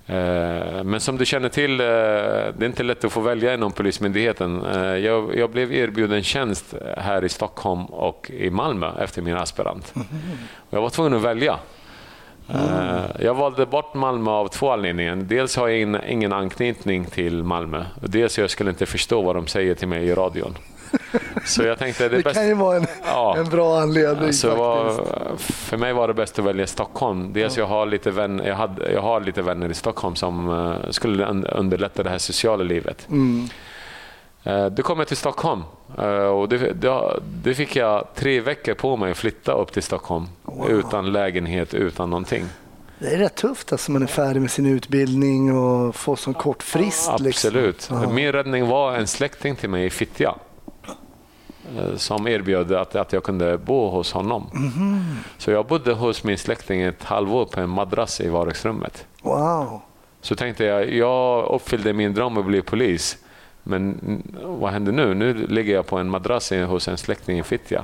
Eh, 0.05 0.83
Men 0.83 1.00
som 1.00 1.17
du 1.17 1.25
känner 1.25 1.50
till, 1.50 1.79
eh, 1.79 1.86
det 1.86 2.59
är 2.59 2.65
inte 2.65 2.83
lätt 2.83 3.03
att 3.03 3.12
få 3.12 3.19
välja 3.21 3.53
inom 3.53 3.71
Polismyndigheten. 3.71 4.65
Eh, 4.65 4.81
Jag, 4.98 5.36
jag 5.38 5.50
blev 5.50 5.74
erbjuden 5.74 6.24
tjänst 6.24 6.74
här 6.98 7.24
i 7.25 7.29
Stockholm 7.29 7.86
och 7.86 8.31
i 8.33 8.50
Malmö 8.50 8.91
efter 9.00 9.21
min 9.21 9.36
aspirant. 9.36 9.93
Och 10.69 10.77
Jag 10.77 10.81
var 10.81 10.89
tvungen 10.89 11.13
att 11.13 11.21
välja. 11.21 11.59
Eh, 12.53 13.00
Jag 13.25 13.34
valde 13.34 13.65
bort 13.65 13.94
Malmö 13.94 14.32
av 14.32 14.48
två 14.48 14.72
anledningar. 14.72 15.15
Dels 15.15 15.56
har 15.56 15.68
jag 15.68 15.79
in- 15.79 15.98
ingen 16.08 16.34
anknytning 16.34 17.06
till 17.06 17.44
Malmö. 17.44 17.86
Dels 18.01 18.38
jag 18.38 18.50
skulle 18.50 18.70
inte 18.70 18.86
förstå 18.86 19.22
vad 19.22 19.36
de 19.36 19.48
säger 19.48 19.75
till 19.75 19.88
mig 19.88 20.06
i 20.08 20.13
radion. 20.15 20.58
Så 21.46 21.63
jag 21.63 21.79
tänkte 21.79 22.10
det, 22.10 22.18
Det 22.18 22.24
bäst, 22.24 22.36
kan 22.36 22.48
ju 22.48 22.53
vara 22.53 22.77
en, 22.77 22.86
Ja. 23.06 23.36
en 23.38 23.46
bra 23.50 23.79
anledning 23.79 24.34
så 24.34 24.56
var, 24.56 24.94
för 25.38 25.77
mig 25.77 25.94
var 25.94 26.08
det 26.08 26.13
bäst 26.13 26.39
att 26.39 26.46
välja 26.46 26.68
Stockholm. 26.68 27.34
Dels 27.34 27.58
jag 27.58 27.65
har 27.65 27.86
lite 27.86 28.12
vänner, 28.12 28.48
jag, 28.48 28.56
hade, 28.56 28.91
jag 28.91 29.01
har 29.01 29.20
lite 29.22 29.41
vänner 29.41 29.70
i 29.70 29.74
Stockholm 29.74 30.15
som 30.15 30.50
eh, 30.50 30.89
skulle 30.91 31.25
un- 31.25 31.58
underlätta 31.58 32.03
det 32.03 32.10
här 32.10 32.18
sociala 32.18 32.63
livet. 32.63 33.08
Mm. 33.10 33.48
Eh, 34.50 34.65
Då 34.65 34.84
kom 34.84 35.00
jag 35.00 35.08
till 35.08 35.18
Stockholm 35.18 35.63
eh, 35.98 36.06
och 36.13 36.50
det, 36.50 36.58
det, 36.74 37.20
det 37.44 37.53
fick 37.53 37.75
jag 37.75 38.08
tre 38.15 38.41
veckor 38.41 38.74
på 38.74 38.98
mig 38.98 39.12
att 39.12 39.18
flytta 39.18 39.51
upp 39.53 39.72
till 39.72 39.84
Stockholm 39.84 40.25
utan 40.70 41.12
lägenhet, 41.12 41.74
utan 41.74 42.10
någonting. 42.10 42.46
Det 43.00 43.13
är 43.13 43.18
rätt 43.18 43.36
tufft 43.36 43.72
alltså, 43.72 43.91
man 43.91 44.03
är 44.03 44.08
färdig 44.08 44.41
med 44.41 44.51
sin 44.51 44.65
utbildning 44.65 45.58
och 45.58 45.96
får 45.96 46.15
sån 46.15 46.34
kort 46.34 46.63
frist. 46.63 47.10
Absolut. 47.10 47.75
Liksom. 47.75 48.01
Ja. 48.03 48.10
Min 48.10 48.32
räddning 48.32 48.68
var 48.68 48.94
en 48.94 49.08
släkting 49.08 49.56
till 49.56 49.70
mig 49.70 49.86
i 49.86 49.89
Fittja 49.89 50.36
eh, 51.77 51.96
som 51.96 52.27
erbjöd 52.27 52.72
att, 52.72 52.96
att 52.96 53.13
jag 53.13 53.24
kunde 53.24 53.58
bo 53.58 53.89
hos 53.89 54.12
honom. 54.12 54.50
Mhm. 54.53 55.18
Så 55.38 55.51
jag 55.51 55.65
bodde 55.65 55.94
hos 55.94 56.24
min 56.24 56.38
släkting 56.38 56.82
ett 56.82 57.03
halvår 57.03 57.46
på 57.46 57.60
en 57.60 57.70
madrass 57.70 58.22
i 58.22 58.29
vardagsrummet. 58.29 59.06
Wow. 59.22 59.82
Så 60.22 60.36
tänkte 60.36 60.63
jag, 60.63 60.94
jag 60.94 61.46
uppfyllde 61.46 61.94
min 61.94 62.13
dröm 62.13 62.38
att 62.38 62.46
bli 62.46 62.62
polis. 62.62 63.18
Men 63.63 64.00
mm, 64.06 64.24
vad 64.60 64.72
händer 64.72 64.92
nu? 64.92 65.13
Nu 65.13 65.34
ligger 65.34 65.74
jag 65.74 65.86
på 65.88 65.98
en 65.98 66.10
madrass 66.10 66.51
hos 66.51 66.88
en 66.88 66.98
släkting 66.98 67.39
i 67.39 67.44
Fittja 67.44 67.84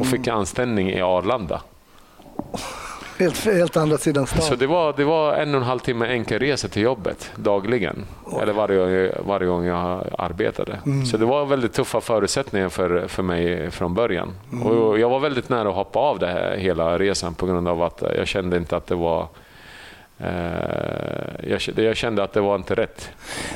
och 0.00 0.06
fick 0.06 0.28
anställning 0.28 0.90
i 0.90 1.00
Arlanda. 1.00 1.60
Helt, 3.18 3.44
helt 3.44 3.76
andra 3.76 3.98
sidan 3.98 4.26
stan. 4.26 4.42
Så 4.42 4.54
det 4.54 4.66
var, 4.66 4.94
det 4.96 5.04
var 5.04 5.34
en 5.34 5.54
och 5.54 5.60
en 5.60 5.66
halv 5.66 5.78
timme 5.78 6.06
enkel 6.06 6.38
resa 6.38 6.68
till 6.68 6.82
jobbet 6.82 7.30
dagligen. 7.36 8.04
Eller 8.42 8.52
varje, 8.52 9.14
varje 9.26 9.46
gång 9.46 9.64
jag 9.64 10.04
arbetade. 10.18 10.78
Så 11.10 11.16
det 11.16 11.24
var 11.24 11.46
väldigt 11.46 11.72
tuffa 11.72 12.00
förutsättningar 12.00 12.68
för, 12.68 13.08
för 13.08 13.22
mig 13.22 13.70
från 13.70 13.94
början. 13.94 14.32
Och 14.64 14.98
jag 14.98 15.10
var 15.10 15.20
väldigt 15.20 15.48
nära 15.48 15.68
att 15.68 15.74
hoppa 15.74 15.98
av 15.98 16.18
det 16.18 16.26
här, 16.26 16.56
hela 16.56 16.98
resan 16.98 17.34
på 17.34 17.46
grund 17.46 17.68
av 17.68 17.82
att 17.82 18.02
jag 18.16 18.26
kände 18.26 18.56
inte 18.56 18.76
att 18.76 18.86
det 18.86 18.94
var 18.94 19.28
Eh, 20.18 21.48
jag, 21.50 21.60
kände- 21.60 21.82
jag 21.82 21.96
kände 21.96 22.22
att 22.24 22.32
det 22.32 22.40
var 22.40 22.56
inte 22.56 22.74
rätt. 22.74 23.08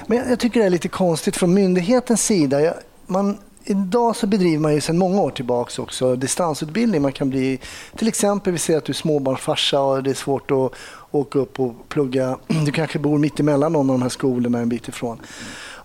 Men 0.06 0.18
jag, 0.18 0.30
jag 0.30 0.38
tycker 0.38 0.60
det 0.60 0.66
är 0.66 0.70
lite 0.70 0.88
konstigt 0.88 1.36
från 1.36 1.54
myndighetens 1.54 2.24
sida. 2.24 2.60
Jag, 2.60 2.74
man, 3.06 3.38
idag 3.64 4.16
så 4.16 4.26
bedriver 4.26 4.58
man 4.58 4.74
ju 4.74 4.80
sedan 4.80 4.98
många 4.98 5.20
år 5.20 5.30
tillbaka 5.30 5.82
också 5.82 6.16
distansutbildning. 6.16 7.02
Man 7.02 7.12
kan 7.12 7.30
bli, 7.30 7.60
till 7.96 8.08
exempel, 8.08 8.52
vi 8.52 8.58
ser 8.58 8.76
att 8.78 8.84
du 8.84 8.92
är 8.92 8.94
småbarnsfarsa 8.94 9.80
och 9.80 10.02
det 10.02 10.10
är 10.10 10.14
svårt 10.14 10.50
att 10.50 10.72
åka 11.10 11.38
upp 11.38 11.60
och 11.60 11.88
plugga. 11.88 12.38
Du 12.66 12.72
kanske 12.72 12.98
bor 12.98 13.18
mitt 13.18 13.40
emellan 13.40 13.72
någon 13.72 13.90
av 13.90 13.94
de 13.98 14.02
här 14.02 14.08
skolorna 14.08 14.58
en 14.58 14.68
bit 14.68 14.88
ifrån. 14.88 15.20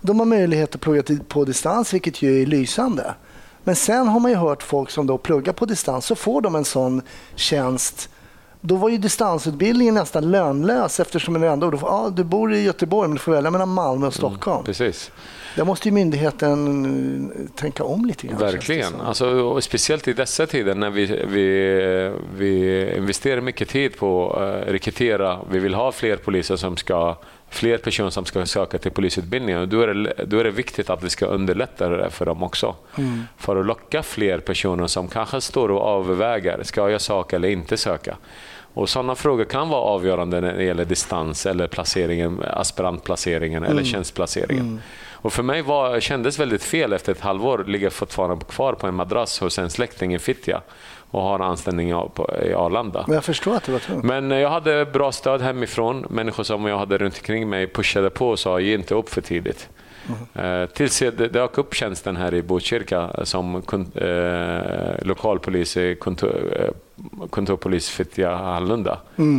De 0.00 0.18
har 0.18 0.26
möjlighet 0.26 0.74
att 0.74 0.80
plugga 0.80 1.02
på 1.28 1.44
distans, 1.44 1.94
vilket 1.94 2.22
ju 2.22 2.42
är 2.42 2.46
lysande. 2.46 3.14
Men 3.64 3.76
sen 3.76 4.08
har 4.08 4.20
man 4.20 4.30
ju 4.30 4.36
hört 4.36 4.62
folk 4.62 4.90
som 4.90 5.06
då 5.06 5.18
pluggar 5.18 5.52
på 5.52 5.66
distans, 5.66 6.06
så 6.06 6.14
får 6.14 6.40
de 6.40 6.54
en 6.54 6.64
sån 6.64 7.02
tjänst 7.34 8.08
då 8.66 8.76
var 8.76 8.88
ju 8.88 8.98
distansutbildningen 8.98 9.94
nästan 9.94 10.30
lönlös 10.30 11.00
eftersom 11.00 11.40
det 11.40 11.48
ändå, 11.48 11.78
ja, 11.82 12.12
du 12.16 12.24
bor 12.24 12.52
i 12.52 12.62
Göteborg 12.62 13.08
men 13.08 13.14
du 13.14 13.20
får 13.20 13.32
välja 13.32 13.50
mellan 13.50 13.68
Malmö 13.68 14.06
och 14.06 14.14
Stockholm. 14.14 14.64
Precis. 14.64 15.10
Där 15.56 15.64
måste 15.64 15.88
ju 15.88 15.92
myndigheten 15.92 17.24
eh, 17.24 17.56
tänka 17.56 17.84
om 17.84 18.04
lite 18.04 18.26
grann. 18.26 18.38
Verkligen. 18.38 19.00
Alltså, 19.00 19.60
speciellt 19.60 20.08
i 20.08 20.12
dessa 20.12 20.46
tider 20.46 20.74
när 20.74 20.90
vi, 20.90 21.06
vi, 21.28 22.12
vi 22.36 22.96
investerar 22.96 23.40
mycket 23.40 23.68
tid 23.68 23.96
på 23.96 24.32
att 24.32 24.68
rekrytera. 24.68 25.38
Vi 25.50 25.58
vill 25.58 25.74
ha 25.74 25.92
fler 25.92 26.16
poliser 26.16 26.56
som 26.56 26.76
ska 26.76 27.16
fler 27.48 27.78
personer 27.78 28.10
som 28.10 28.24
ska 28.24 28.46
söka 28.46 28.78
till 28.78 28.90
polisutbildningen. 28.90 29.68
Då 29.68 29.80
är, 29.80 29.86
det, 29.86 30.24
då 30.24 30.38
är 30.38 30.44
det 30.44 30.50
viktigt 30.50 30.90
att 30.90 31.02
vi 31.02 31.10
ska 31.10 31.26
underlätta 31.26 31.88
det 31.88 32.10
för 32.10 32.26
dem 32.26 32.42
också. 32.42 32.76
För 33.36 33.56
att 33.56 33.66
locka 33.66 34.02
fler 34.02 34.38
personer 34.38 34.86
som 34.86 35.08
kanske 35.08 35.40
står 35.40 35.70
och 35.70 36.00
överväger. 36.00 36.62
Ska 36.62 36.90
jag 36.90 37.00
söka 37.00 37.36
eller 37.36 37.48
inte 37.48 37.76
söka? 37.76 38.16
Och 38.74 38.88
Sådana 38.88 39.14
frågor 39.14 39.44
kan 39.44 39.68
vara 39.68 39.80
avgörande 39.80 40.40
när 40.40 40.52
det 40.54 40.64
gäller 40.64 40.84
distans 40.84 41.46
eller 41.46 41.66
placeringen, 41.66 42.42
aspirantplaceringen 42.50 43.64
eller 43.64 43.84
tjänstplaceringen. 43.84 44.80
Och 45.12 45.32
för 45.32 45.42
mig 45.42 45.62
var, 45.62 46.00
kändes 46.00 46.38
väldigt 46.38 46.62
fel 46.64 46.92
efter 46.92 47.12
ett 47.12 47.20
halvår 47.20 47.64
ligga 47.66 47.90
fortfarande 47.90 48.44
kvar 48.44 48.72
på 48.72 48.86
en 48.86 48.94
madrass 48.94 49.40
hos 49.40 49.58
en 49.58 49.70
släkting 49.70 50.14
i 50.14 50.18
Fittja 50.18 50.60
och 51.10 51.22
har 51.22 51.38
anställning 51.40 51.90
i- 51.90 51.92
Arlanda. 52.54 53.04
Men 53.06 53.14
jag 53.14 53.24
förstår 53.24 53.56
att 53.56 53.64
det 53.64 53.72
var 53.72 53.78
tungt. 53.78 54.04
Men 54.04 54.32
eh, 54.32 54.38
jag 54.38 54.50
hade 54.50 54.84
bra 54.84 55.12
stöd 55.12 55.40
hemifrån. 55.42 56.06
Människor 56.10 56.42
som 56.44 56.66
jag 56.66 56.78
hade 56.78 56.98
runt 56.98 57.14
omkring 57.16 57.48
mig 57.48 57.66
pushade 57.72 58.10
på 58.10 58.28
och 58.28 58.38
sa 58.38 58.60
ge 58.60 58.74
inte 58.74 58.94
upp 58.94 59.08
för 59.08 59.20
tidigt. 59.20 59.68
Eh, 60.34 60.66
tills 60.66 61.02
jag 61.02 61.14
det 61.14 61.28
dök 61.28 61.58
upp 61.58 61.74
tjänsten 61.74 62.16
här 62.16 62.34
i 62.34 62.42
Botkyrka 62.42 63.10
som 63.24 63.54
eh, 63.94 65.06
lokalpolis 65.06 65.76
i 65.76 65.94
kontor, 65.94 66.56
eh, 66.60 66.70
kontorpolis 67.30 67.88
Fittja 67.88 68.36
Hallunda. 68.36 68.98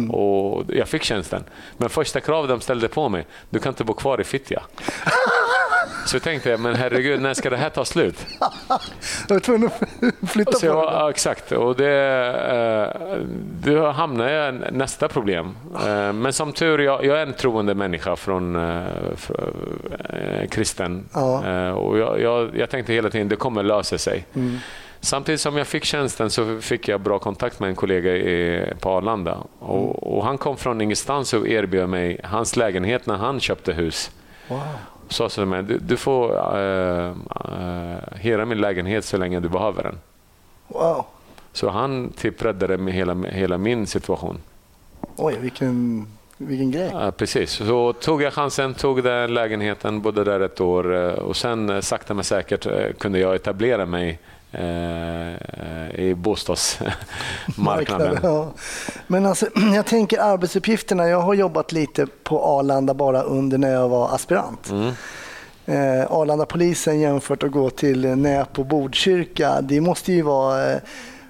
Och 0.09 0.63
jag 0.67 0.87
fick 0.87 1.03
tjänsten. 1.03 1.43
Men 1.77 1.89
första 1.89 2.19
kravet 2.21 2.49
de 2.49 2.61
ställde 2.61 2.87
på 2.87 3.09
mig, 3.09 3.25
du 3.49 3.59
kan 3.59 3.71
inte 3.71 3.83
bo 3.83 3.93
kvar 3.93 4.21
i 4.21 4.23
Fittja. 4.23 4.61
Så 6.05 6.19
tänkte 6.19 6.49
jag, 6.49 6.59
men 6.59 6.75
herregud, 6.75 7.21
när 7.21 7.33
ska 7.33 7.49
det 7.49 7.57
här 7.57 7.69
ta 7.69 7.85
slut? 7.85 8.25
Jag 9.27 9.35
var 9.35 9.39
tvungen 9.39 9.69
att 10.23 10.29
flytta 10.29 10.51
på 10.51 10.65
jag, 10.65 10.83
ja, 10.83 11.09
exakt, 11.09 11.51
och 11.51 11.75
det, 11.75 11.91
eh, 13.05 13.17
då 13.71 13.91
hamnade 13.91 14.31
jag 14.31 14.55
i 14.55 14.59
nästa 14.71 15.07
problem. 15.07 15.55
Eh, 15.87 16.13
men 16.13 16.33
som 16.33 16.53
tur 16.53 16.79
jag, 16.79 17.05
jag 17.05 17.17
är 17.17 17.25
en 17.25 17.33
troende 17.33 17.75
människa 17.75 18.15
från 18.15 18.55
eh, 18.55 18.61
fr- 19.15 19.53
eh, 20.09 20.47
kristen. 20.47 21.05
Ja. 21.13 21.71
Och 21.73 21.97
jag, 21.97 22.21
jag, 22.21 22.57
jag 22.57 22.69
tänkte 22.69 22.93
hela 22.93 23.09
tiden 23.09 23.29
det 23.29 23.35
kommer 23.35 23.63
lösa 23.63 23.97
sig. 23.97 24.25
Mm. 24.33 24.57
Samtidigt 24.99 25.41
som 25.41 25.57
jag 25.57 25.67
fick 25.67 25.83
tjänsten 25.85 26.29
så 26.29 26.59
fick 26.61 26.87
jag 26.87 27.01
bra 27.01 27.19
kontakt 27.19 27.59
med 27.59 27.69
en 27.69 27.75
kollega 27.75 28.15
i, 28.15 28.63
på 28.79 28.89
Arlanda. 28.89 29.37
Och, 29.59 30.17
och 30.17 30.25
han 30.25 30.37
kom 30.37 30.57
från 30.57 30.81
ingenstans 30.81 31.33
och 31.33 31.47
erbjöd 31.47 31.89
mig 31.89 32.19
hans 32.23 32.55
lägenhet 32.55 33.05
när 33.05 33.15
han 33.15 33.39
köpte 33.39 33.73
hus. 33.73 34.11
Wow. 34.47 34.59
Sa 35.09 35.29
till 35.29 35.45
mig, 35.45 35.63
du, 35.63 35.77
du 35.77 35.97
får 35.97 36.57
uh, 36.57 37.13
hyra 38.11 38.45
min 38.45 38.57
lägenhet 38.57 39.05
så 39.05 39.17
länge 39.17 39.39
du 39.39 39.49
behöver 39.49 39.83
den. 39.83 39.97
wow. 40.67 41.05
Så 41.53 41.69
han 41.69 42.11
typ 42.17 42.41
räddade 42.45 42.77
med 42.77 42.93
hela, 42.93 43.13
hela 43.13 43.57
min 43.57 43.87
situation. 43.87 44.37
Oj, 45.15 45.37
vilken, 45.39 46.07
vilken 46.37 46.71
grej. 46.71 46.89
Ja, 46.93 47.11
precis. 47.11 47.51
Så 47.51 47.93
tog 47.93 48.21
jag 48.21 48.33
chansen, 48.33 48.73
tog 48.73 49.03
den 49.03 49.33
lägenheten, 49.33 50.01
bodde 50.01 50.23
där 50.23 50.39
ett 50.39 50.61
år 50.61 50.95
eh, 50.95 51.13
och 51.13 51.35
sen 51.35 51.81
sakta 51.81 52.13
men 52.13 52.23
säkert 52.23 52.67
kunde 52.99 53.19
jag 53.19 53.35
etablera 53.35 53.85
mig 53.85 54.19
i 55.93 56.13
bostadsmarknaden. 56.17 58.19
Ja. 58.23 58.53
Men 59.07 59.25
alltså, 59.25 59.47
jag 59.75 59.85
tänker 59.85 60.19
arbetsuppgifterna. 60.19 61.07
Jag 61.07 61.21
har 61.21 61.33
jobbat 61.33 61.71
lite 61.71 62.07
på 62.23 62.43
Arlanda 62.43 62.93
bara 62.93 63.21
under 63.21 63.57
när 63.57 63.71
jag 63.71 63.89
var 63.89 64.15
aspirant. 64.15 64.69
Mm. 64.69 64.93
Eh, 65.65 66.11
Arlanda-polisen 66.11 66.99
jämfört 66.99 67.43
att 67.43 67.51
gå 67.51 67.69
till 67.69 68.15
Näpo 68.15 68.63
Botkyrka. 68.63 69.61
Det 69.61 69.81
måste 69.81 70.13
ju 70.13 70.21
vara... 70.21 70.79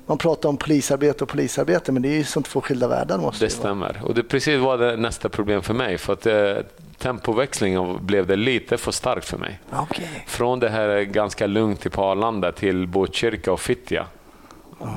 Man 0.06 0.18
pratar 0.18 0.50
om 0.50 0.58
polisarbete 0.58 1.24
och 1.24 1.30
polisarbete 1.30 1.92
men 1.92 2.02
det 2.02 2.10
är 2.10 2.18
ju 2.18 2.24
som 2.24 2.44
två 2.44 2.62
skilda 2.62 2.88
världar. 2.88 3.18
Måste 3.18 3.46
Det 3.46 3.50
stämmer. 3.50 4.02
Och 4.04 4.14
det 4.14 4.24
precis 4.24 4.60
var 4.60 4.78
det 4.78 4.98
nästa 4.98 5.30
problem 5.30 5.62
för 5.62 5.74
mig. 5.74 5.98
För 5.98 6.14
att 6.14 6.26
eh, 6.26 6.56
tempoväxlingen 6.98 8.06
blev 8.06 8.28
det 8.28 8.36
lite 8.36 8.78
för 8.78 8.92
starkt 8.92 9.26
för 9.26 9.38
mig. 9.38 9.60
Okej. 9.72 10.24
Från 10.28 10.60
det 10.60 10.70
här 10.70 11.02
ganska 11.02 11.48
lugnt 11.48 11.92
på 11.92 12.04
Arlanda 12.04 12.52
till 12.52 12.88
Botkyrka 12.88 13.52
och 13.52 13.60
Fittja. 13.60 14.06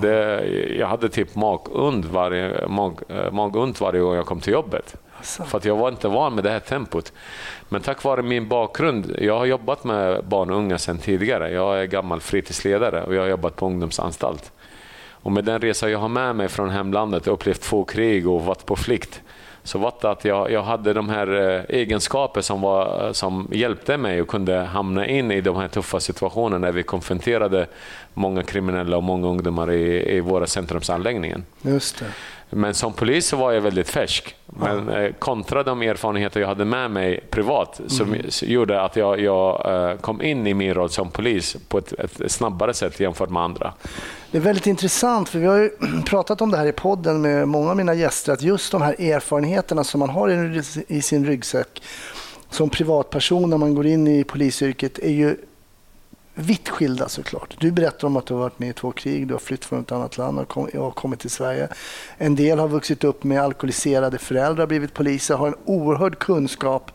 Det, 0.02 0.46
jag 0.78 0.86
hade 0.86 1.08
typ 1.08 1.34
magont 1.34 2.04
varje, 2.04 2.68
mag, 2.68 3.00
eh, 3.08 3.32
magont 3.32 3.80
varje 3.80 4.00
gång 4.00 4.14
jag 4.14 4.26
kom 4.26 4.40
till 4.40 4.52
jobbet. 4.52 4.96
Asså. 5.20 5.44
För 5.44 5.58
att 5.58 5.64
jag 5.64 5.76
var 5.76 5.88
inte 5.88 6.08
van 6.08 6.34
med 6.34 6.44
det 6.44 6.50
här 6.50 6.60
tempot. 6.60 7.12
Men 7.68 7.82
tack 7.82 8.04
vare 8.04 8.22
min 8.22 8.48
bakgrund, 8.48 9.16
jag 9.18 9.38
har 9.38 9.44
jobbat 9.44 9.84
med 9.84 10.24
barn 10.24 10.50
och 10.50 10.56
unga 10.56 10.78
sedan 10.78 10.98
tidigare. 10.98 11.50
Jag 11.50 11.80
är 11.80 11.84
gammal 11.84 12.20
fritidsledare 12.20 13.02
och 13.02 13.14
jag 13.14 13.22
har 13.22 13.28
jobbat 13.28 13.56
på 13.56 13.66
ungdomsanstalt. 13.66 14.52
Och 15.22 15.32
med 15.32 15.44
den 15.44 15.60
resa 15.60 15.90
jag 15.90 15.98
har 15.98 16.08
med 16.08 16.36
mig 16.36 16.48
från 16.48 16.70
hemlandet, 16.70 17.26
upplevt 17.26 17.60
två 17.60 17.84
krig 17.84 18.28
och 18.28 18.44
varit 18.44 18.66
på 18.66 18.76
flykt, 18.76 19.20
så 19.62 19.78
var 19.78 19.94
det 20.00 20.10
att 20.10 20.24
jag, 20.24 20.50
jag 20.50 20.62
hade 20.62 20.92
de 20.92 21.08
här 21.08 21.54
eh, 21.56 21.76
egenskaper 21.76 22.40
som, 22.40 22.60
var, 22.60 23.06
eh, 23.06 23.12
som 23.12 23.48
hjälpte 23.52 23.96
mig 23.96 24.22
och 24.22 24.28
kunde 24.28 24.58
hamna 24.58 25.06
in 25.06 25.30
i 25.30 25.40
de 25.40 25.56
här 25.56 25.68
tuffa 25.68 26.00
situationerna 26.00 26.58
när 26.58 26.72
vi 26.72 26.82
konfronterade 26.82 27.66
många 28.14 28.42
kriminella 28.42 28.96
och 28.96 29.02
många 29.02 29.28
ungdomar 29.28 29.72
i, 29.72 30.16
i 30.16 30.20
våra 30.20 30.46
centrumsanläggningar. 30.46 31.42
Just 31.62 31.98
det. 31.98 32.06
Men 32.50 32.74
som 32.74 32.92
polis 32.92 33.26
så 33.26 33.36
var 33.36 33.52
jag 33.52 33.60
väldigt 33.60 33.88
färsk. 33.88 34.34
Men 34.46 34.88
eh, 34.88 35.12
kontra 35.18 35.62
de 35.62 35.82
erfarenheter 35.82 36.40
jag 36.40 36.48
hade 36.48 36.64
med 36.64 36.90
mig 36.90 37.24
privat 37.30 37.80
som 37.86 38.16
så 38.28 38.44
gjorde 38.44 38.82
att 38.82 38.96
jag, 38.96 39.20
jag 39.20 39.72
eh, 39.90 39.96
kom 39.96 40.22
in 40.22 40.46
i 40.46 40.54
min 40.54 40.74
roll 40.74 40.90
som 40.90 41.10
polis 41.10 41.56
på 41.68 41.78
ett, 41.78 41.92
ett 41.92 42.32
snabbare 42.32 42.74
sätt 42.74 43.00
jämfört 43.00 43.30
med 43.30 43.42
andra. 43.42 43.74
Det 44.30 44.38
är 44.38 44.42
väldigt 44.42 44.66
intressant 44.66 45.28
för 45.28 45.38
vi 45.38 45.46
har 45.46 45.56
ju 45.56 45.70
pratat 46.06 46.40
om 46.40 46.50
det 46.50 46.56
här 46.56 46.66
i 46.66 46.72
podden 46.72 47.22
med 47.22 47.48
många 47.48 47.70
av 47.70 47.76
mina 47.76 47.94
gäster 47.94 48.32
att 48.32 48.42
just 48.42 48.72
de 48.72 48.82
här 48.82 49.00
erfarenheterna 49.00 49.84
som 49.84 49.98
man 49.98 50.10
har 50.10 50.30
i, 50.30 50.62
i 50.88 51.02
sin 51.02 51.26
ryggsäck 51.26 51.82
som 52.50 52.70
privatperson 52.70 53.50
när 53.50 53.58
man 53.58 53.74
går 53.74 53.86
in 53.86 54.08
i 54.08 54.24
polisyrket 54.24 54.98
är 54.98 55.10
ju 55.10 55.36
vitt 56.38 56.68
skilda 56.68 57.08
såklart. 57.08 57.56
Du 57.60 57.70
berättar 57.70 58.06
om 58.06 58.16
att 58.16 58.26
du 58.26 58.34
har 58.34 58.40
varit 58.40 58.58
med 58.58 58.68
i 58.68 58.72
två 58.72 58.92
krig, 58.92 59.28
du 59.28 59.34
har 59.34 59.38
flytt 59.38 59.64
från 59.64 59.80
ett 59.80 59.92
annat 59.92 60.18
land 60.18 60.38
och 60.38 60.48
kom, 60.48 60.64
och 60.64 60.84
har 60.84 60.90
kommit 60.90 61.20
till 61.20 61.30
Sverige. 61.30 61.68
En 62.18 62.36
del 62.36 62.58
har 62.58 62.68
vuxit 62.68 63.04
upp 63.04 63.24
med 63.24 63.42
alkoholiserade 63.42 64.18
föräldrar, 64.18 64.66
blivit 64.66 64.94
poliser, 64.94 65.34
har 65.34 65.48
en 65.48 65.56
oerhörd 65.64 66.18
kunskap 66.18 66.90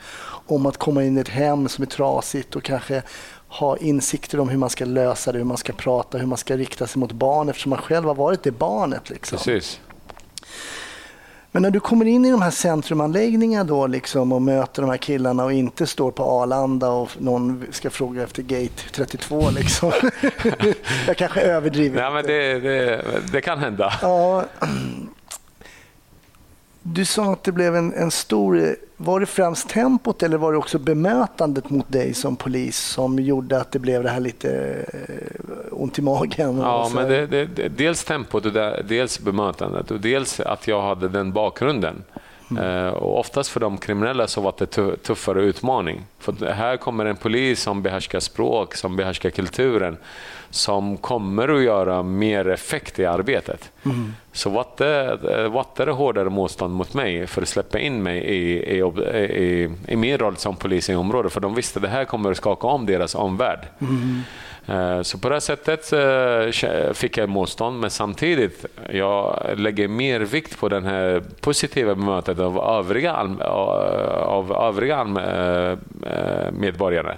om 0.47 0.65
att 0.65 0.77
komma 0.77 1.03
in 1.03 1.17
i 1.17 1.21
ett 1.21 1.29
hem 1.29 1.67
som 1.67 1.81
är 1.81 1.85
trasigt 1.85 2.55
och 2.55 2.63
kanske 2.63 3.03
ha 3.47 3.77
insikter 3.77 4.39
om 4.39 4.49
hur 4.49 4.57
man 4.57 4.69
ska 4.69 4.85
lösa 4.85 5.31
det, 5.31 5.37
hur 5.37 5.45
man 5.45 5.57
ska 5.57 5.73
prata, 5.73 6.17
hur 6.17 6.27
man 6.27 6.37
ska 6.37 6.57
rikta 6.57 6.87
sig 6.87 6.99
mot 6.99 7.11
barn 7.11 7.49
eftersom 7.49 7.69
man 7.69 7.79
själv 7.79 8.07
har 8.07 8.15
varit 8.15 8.43
det 8.43 8.51
barnet. 8.51 9.09
Liksom. 9.09 9.37
Precis. 9.37 9.79
Men 11.55 11.61
när 11.61 11.71
du 11.71 11.79
kommer 11.79 12.05
in 12.05 12.25
i 12.25 12.31
de 12.31 12.41
här 12.41 12.51
centrumanläggningarna 12.51 13.63
då 13.63 13.87
liksom 13.87 14.31
och 14.31 14.41
möter 14.41 14.81
de 14.81 14.91
här 14.91 14.97
killarna 14.97 15.43
och 15.43 15.53
inte 15.53 15.87
står 15.87 16.11
på 16.11 16.23
Arlanda 16.23 16.89
och 16.89 17.09
någon 17.17 17.65
ska 17.71 17.89
fråga 17.89 18.23
efter 18.23 18.43
gate 18.43 18.89
32 18.91 19.49
liksom. 19.49 19.91
Jag 21.07 21.17
kanske 21.17 21.41
överdriver. 21.41 22.01
Ja, 22.01 22.11
men 22.11 22.25
det, 22.25 22.59
det, 22.59 23.03
det 23.31 23.41
kan 23.41 23.59
hända. 23.59 23.93
Ja. 24.01 24.43
Du 26.83 27.05
sa 27.05 27.33
att 27.33 27.43
det 27.43 27.51
blev 27.51 27.75
en, 27.75 27.93
en 27.93 28.11
stor... 28.11 28.75
Var 28.97 29.19
det 29.19 29.25
främst 29.25 29.69
tempot 29.69 30.23
eller 30.23 30.37
var 30.37 30.51
det 30.51 30.57
också 30.57 30.79
bemötandet 30.79 31.69
mot 31.69 31.91
dig 31.91 32.13
som 32.13 32.35
polis 32.35 32.77
som 32.77 33.19
gjorde 33.19 33.61
att 33.61 33.71
det 33.71 33.79
blev 33.79 34.03
det 34.03 34.09
här 34.09 34.19
lite 34.19 34.75
eh, 34.93 35.67
ont 35.71 35.99
i 35.99 36.01
magen? 36.01 36.57
Ja, 36.57 36.91
men 36.95 37.09
det, 37.09 37.27
det, 37.27 37.69
dels 37.69 38.03
tempot, 38.03 38.45
och 38.45 38.51
dels 38.85 39.19
bemötandet 39.19 39.91
och 39.91 39.99
dels 39.99 40.39
att 40.39 40.67
jag 40.67 40.81
hade 40.81 41.09
den 41.09 41.31
bakgrunden. 41.31 42.03
Eh, 42.61 42.87
och 42.87 43.19
oftast 43.19 43.49
för 43.49 43.59
de 43.59 43.77
kriminella 43.77 44.27
så 44.27 44.41
var 44.41 44.53
det 44.57 44.65
tu- 44.65 44.95
tuffare 44.95 45.41
utmaning. 45.43 46.01
För 46.19 46.45
här 46.45 46.77
kommer 46.77 47.05
en 47.05 47.15
polis 47.15 47.61
som 47.61 47.81
behärskar 47.81 48.19
språk, 48.19 48.75
som 48.75 48.95
behärskar 48.95 49.29
kulturen, 49.29 49.97
som 50.53 50.97
kommer 50.97 51.55
att 51.57 51.63
göra 51.63 52.03
mer 52.03 52.47
effekt 52.47 52.99
i 52.99 53.05
arbetet. 53.05 53.71
Så 54.31 54.65
det, 54.77 55.17
var 55.49 55.85
det 55.85 55.91
hårdare 55.91 56.29
motstånd 56.29 56.73
mot 56.73 56.93
mig 56.93 57.27
för 57.27 57.41
att 57.41 57.47
släppa 57.47 57.79
in 57.79 58.03
mig 58.03 58.17
i, 58.19 58.77
i, 58.77 58.79
i, 58.79 59.69
i 59.87 59.95
min 59.95 60.17
roll 60.17 60.37
som 60.37 60.55
polis 60.55 60.89
i 60.89 60.95
området. 60.95 61.33
För 61.33 61.41
de 61.41 61.55
visste 61.55 61.79
att 61.79 61.83
det 61.83 61.89
här 61.89 62.05
kommer 62.05 62.31
att 62.31 62.37
skaka 62.37 62.67
om 62.67 62.85
deras 62.85 63.15
omvärld. 63.15 63.59
Eh, 64.67 65.01
Så 65.01 65.17
på 65.17 65.29
det 65.29 65.35
här 65.35 65.39
sättet 65.39 65.93
eh, 65.93 66.93
fick 66.93 67.17
jag 67.17 67.29
motstånd, 67.29 67.79
men 67.79 67.89
samtidigt 67.89 68.65
jag 68.91 69.39
lägger 69.55 69.87
mer 69.87 70.19
vikt 70.19 70.59
på 70.59 70.69
den 70.69 70.83
här 70.85 71.23
positiva 71.41 71.95
bemötandet 71.95 72.45
av 72.45 72.57
övriga, 72.59 73.13
av 74.25 74.51
övriga 74.51 74.99
eh, 75.01 76.51
medborgare. 76.51 77.17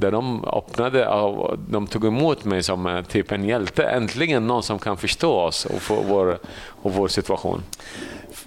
Där 0.00 0.12
de 0.12 0.44
öppnade 0.44 1.08
och 1.08 1.58
de 1.68 1.86
tog 1.86 2.04
emot 2.04 2.44
mig 2.44 2.62
som 2.62 2.86
eh, 2.86 3.02
typ 3.02 3.32
en 3.32 3.44
hjälte. 3.44 3.82
Äntligen 3.84 4.46
någon 4.46 4.62
som 4.62 4.78
kan 4.78 4.96
förstå 4.96 5.32
oss 5.34 5.64
och, 5.64 5.82
få 5.82 6.02
vår, 6.08 6.38
och 6.82 6.92
vår 6.92 7.08
situation. 7.08 7.62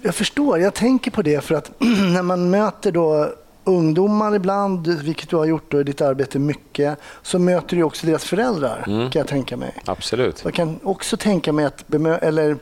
Jag 0.02 0.14
förstår, 0.14 0.58
jag 0.58 0.74
tänker 0.74 1.10
på 1.10 1.22
det 1.22 1.44
för 1.44 1.54
att 1.54 1.70
när 2.14 2.22
man 2.22 2.50
möter 2.50 2.92
då 2.92 3.28
ungdomar 3.64 4.34
ibland, 4.34 4.86
vilket 4.88 5.28
du 5.28 5.36
har 5.36 5.44
gjort 5.44 5.74
i 5.74 5.82
ditt 5.82 6.00
arbete 6.00 6.38
mycket, 6.38 6.98
så 7.22 7.38
möter 7.38 7.76
du 7.76 7.82
också 7.82 8.06
deras 8.06 8.24
föräldrar 8.24 8.84
Mm. 8.86 9.10
kan 9.10 9.20
jag 9.20 9.28
tänka 9.28 9.56
mig. 9.56 9.74
Absolut. 9.86 10.40
Jag 10.44 10.54
kan 10.54 10.78
också 10.82 11.16
tänka 11.16 11.52
mig 11.52 11.64
att 11.64 11.94
eller 12.22 12.56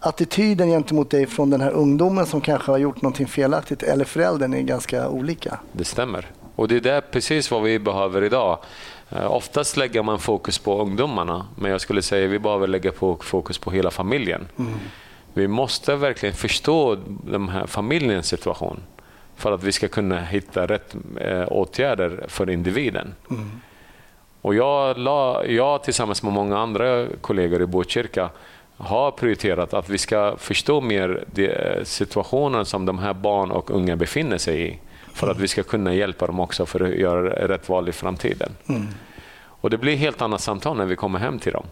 attityden 0.00 0.68
gentemot 0.68 1.10
dig 1.10 1.26
från 1.26 1.50
den 1.50 1.60
här 1.60 1.70
ungdomen 1.70 2.26
som 2.26 2.40
kanske 2.40 2.70
har 2.70 2.78
gjort 2.78 3.02
någonting 3.02 3.26
felaktigt 3.26 3.82
eller 3.82 4.04
föräldern 4.04 4.54
är 4.54 4.60
ganska 4.62 5.08
olika. 5.08 5.58
Det 5.72 5.84
stämmer. 5.84 6.26
Och 6.58 6.68
det 6.68 6.76
är 6.76 6.80
det 6.80 7.00
precis 7.10 7.50
vad 7.50 7.62
vi 7.62 7.78
behöver 7.78 8.24
idag. 8.24 8.58
Eh, 9.10 9.32
Oftast 9.32 9.76
lägger 9.76 10.02
man 10.02 10.18
fokus 10.18 10.58
på 10.58 10.82
ungdomarna, 10.82 11.46
men 11.56 11.70
jag 11.70 11.80
skulle 11.80 12.02
säga 12.02 12.24
att 12.24 12.30
vi 12.30 12.38
behöver 12.38 12.66
lägga 12.66 12.92
på 12.92 13.16
fokus 13.16 13.58
på 13.58 13.70
hela 13.70 13.90
familjen. 13.90 14.48
Vi 15.34 15.48
måste 15.48 15.96
verkligen 15.96 16.34
förstå 16.34 16.96
den 17.24 17.48
här 17.48 17.66
familjens 17.66 18.26
situation 18.26 18.80
för 19.36 19.52
att 19.52 19.62
vi 19.62 19.72
ska 19.72 19.88
kunna 19.88 20.20
hitta 20.20 20.66
rätt 20.66 20.96
eh, 21.20 21.44
åtgärder 21.48 22.24
för 22.28 22.50
individen. 22.50 23.14
Och 24.42 24.54
jag, 24.54 24.98
la, 24.98 25.44
jag 25.44 25.82
tillsammans 25.82 26.22
med 26.22 26.32
många 26.32 26.58
andra 26.58 27.06
kollegor 27.20 27.62
i 27.62 27.66
Botkyrka 27.66 28.30
har 28.76 29.10
prioriterat 29.10 29.74
att 29.74 29.88
vi 29.88 29.98
ska 29.98 30.36
förstå 30.36 30.80
mer 30.80 31.24
de 31.26 31.50
situationen 31.84 32.66
som 32.66 32.86
de 32.86 32.98
här 32.98 33.14
barn 33.14 33.50
och 33.50 33.70
unga 33.70 33.96
befinner 33.96 34.38
sig 34.38 34.68
i 34.68 34.78
för 35.18 35.30
att 35.30 35.38
vi 35.38 35.48
ska 35.48 35.62
kunna 35.62 35.94
hjälpa 35.94 36.26
dem 36.26 36.40
också 36.40 36.66
för 36.66 36.80
att 36.80 36.94
göra 36.94 37.48
rätt 37.48 37.68
val 37.68 37.88
i 37.88 37.92
framtiden. 37.92 38.52
Och 39.60 39.70
Det 39.70 39.78
blir 39.78 39.96
helt 39.96 40.22
annat 40.22 40.40
samtal 40.40 40.76
när 40.76 40.84
vi 40.84 40.96
kommer 40.96 41.18
hem 41.18 41.38
till 41.38 41.52
dem. 41.52 41.66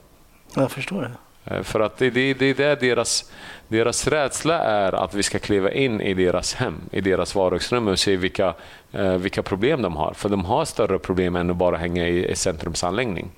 Jag 0.56 0.70
förstår 0.70 1.02
det. 1.02 1.10
Eh, 1.54 1.62
För 1.62 1.80
att 1.80 1.96
det, 1.98 2.10
det, 2.10 2.34
det 2.34 2.60
är 2.60 2.76
deras, 2.76 3.30
deras 3.68 4.06
rädsla 4.06 4.58
är 4.58 4.92
att 4.92 5.14
vi 5.14 5.22
ska 5.22 5.38
kliva 5.38 5.70
in 5.70 6.00
i 6.00 6.14
deras 6.14 6.54
hem, 6.54 6.74
i 6.92 7.00
deras 7.00 7.34
vardagsrum 7.34 7.88
och 7.88 7.98
se 7.98 8.16
vilka, 8.16 8.54
eh, 8.92 9.12
vilka 9.12 9.42
problem 9.42 9.82
de 9.82 9.96
har. 9.96 10.12
För 10.12 10.28
de 10.28 10.44
har 10.44 10.64
större 10.64 10.98
problem 10.98 11.36
än 11.36 11.50
att 11.50 11.56
bara 11.56 11.76
hänga 11.76 12.08
i, 12.08 12.30
i 12.30 12.36
centrumsanläggning. 12.36 13.30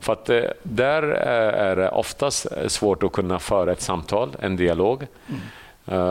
För 0.00 0.12
att 0.12 0.30
eh, 0.30 0.40
där 0.62 1.02
eh, 1.02 1.66
är 1.66 1.76
det 1.76 1.88
oftast 1.90 2.46
svårt 2.66 3.02
att 3.02 3.12
kunna 3.12 3.38
föra 3.38 3.72
ett 3.72 3.82
samtal, 3.82 4.36
en 4.40 4.56
dialog. 4.56 5.02
Eh, 5.02 5.34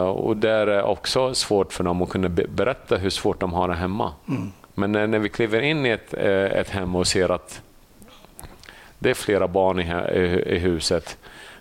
och 0.09 0.37
där 0.37 0.67
är 0.67 0.83
också 0.83 1.33
svårt 1.33 1.73
för 1.73 1.83
dem 1.83 2.01
att 2.01 2.09
kunna 2.09 2.29
be- 2.29 2.47
berätta 2.47 2.97
hur 2.97 3.09
svårt 3.09 3.39
de 3.39 3.53
har 3.53 3.67
det 3.67 3.73
hemma. 3.75 4.13
Men 4.73 4.91
när, 4.91 5.19
vi 5.19 5.29
kliver 5.29 5.61
in 5.61 5.85
i 5.85 5.89
ett, 5.89 6.13
eh, 6.13 6.29
ett 6.59 6.69
hem 6.69 6.95
och 6.95 7.07
ser 7.07 7.31
att 7.31 7.61
det 8.99 9.09
är 9.09 9.13
flera 9.13 9.47
barn 9.47 9.79
i, 9.79 9.83
i, 10.55 10.57
huset. 10.57 11.17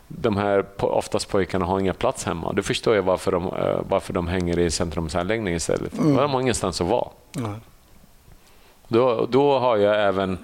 De 0.08 0.36
här 0.36 0.64
oftast 0.78 1.28
pojkarna 1.30 1.64
har 1.64 1.80
inga 1.80 1.94
plats 1.94 2.24
hemma. 2.24 2.52
Då 2.52 2.62
förstår 2.62 2.94
jag 2.96 3.02
varför 3.02 3.32
de, 3.32 3.44
eh, 3.44 3.80
varför 3.88 4.12
de 4.12 4.28
hänger 4.28 4.58
i 4.58 4.70
centrumsanläggning 4.70 5.54
istället. 5.54 5.92
De 5.96 6.30
har 6.30 6.40
ingenstans 6.40 6.80
att 6.80 6.86
vara. 6.86 7.08
Då, 8.88 9.28
då, 9.30 9.58
har 9.58 9.76
jag 9.76 10.08
även, 10.08 10.38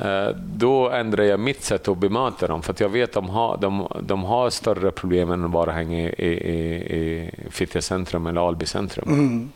eh, 0.00 0.28
då 0.36 0.90
ändrar 0.90 1.24
jag 1.24 1.40
mitt 1.40 1.64
sätt 1.64 1.88
att 1.88 1.98
bemöta 1.98 2.46
dem. 2.46 2.62
För 2.62 2.72
att 2.72 2.80
jag 2.80 2.88
vet 2.88 3.08
att 3.08 3.14
de 3.14 3.28
har, 3.28 3.56
de, 3.56 3.88
de 4.02 4.24
har 4.24 4.50
större 4.50 4.90
problem 4.90 5.30
än 5.30 5.44
att 5.44 5.50
bara 5.50 5.72
hänga 5.72 5.98
i, 5.98 6.26
i, 6.26 6.30
i, 6.96 7.30
Fittja 7.50 7.82
centrum 7.82 8.26
eller 8.26 8.48
Alby 8.48 8.66
centrum. 8.66 9.08
Mm. 9.08 9.52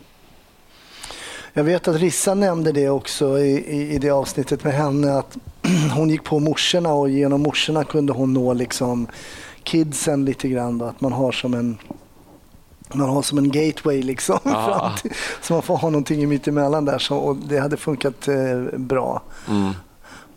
Jag 1.53 1.65
vet 1.65 1.89
att 1.89 1.97
Rissa 1.97 2.35
nämnde 2.35 2.73
det 2.73 2.89
också 2.91 3.39
i, 3.39 3.51
i, 3.51 3.95
i 3.95 3.99
det 3.99 4.11
avsnittet 4.11 4.65
med 4.65 4.73
henne 4.73 5.19
att 5.19 5.37
hon 5.95 6.11
gick 6.11 6.25
på 6.25 6.39
morsorna 6.39 6.93
och 6.93 7.11
genom 7.11 7.43
morsorna 7.43 7.85
kunde 7.85 8.13
hon 8.13 8.35
nå 8.35 8.53
liksom 8.53 9.07
kidsen 9.63 10.25
lite 10.25 10.49
grann. 10.49 10.79
Då, 10.79 10.85
att 10.85 11.01
man 11.01 11.13
har 11.13 11.33
som 11.33 11.55
en 11.55 11.79
man 12.95 13.09
har 13.09 13.23
som 13.23 13.39
en 13.39 13.51
gateway 13.51 14.03
liksom. 14.03 14.39
Fram 14.43 14.97
till, 14.97 15.13
så 15.43 15.53
man 15.53 15.63
får 15.63 15.77
ha 15.77 15.91
någonting 15.91 16.23
i 16.23 16.27
mittemellan 16.27 16.85
där. 16.85 16.99
Så, 16.99 17.17
och 17.17 17.37
det 17.37 17.59
hade 17.59 17.77
funkat 17.77 18.29
eh, 18.29 18.79
bra. 18.79 19.23
Mm. 19.49 19.73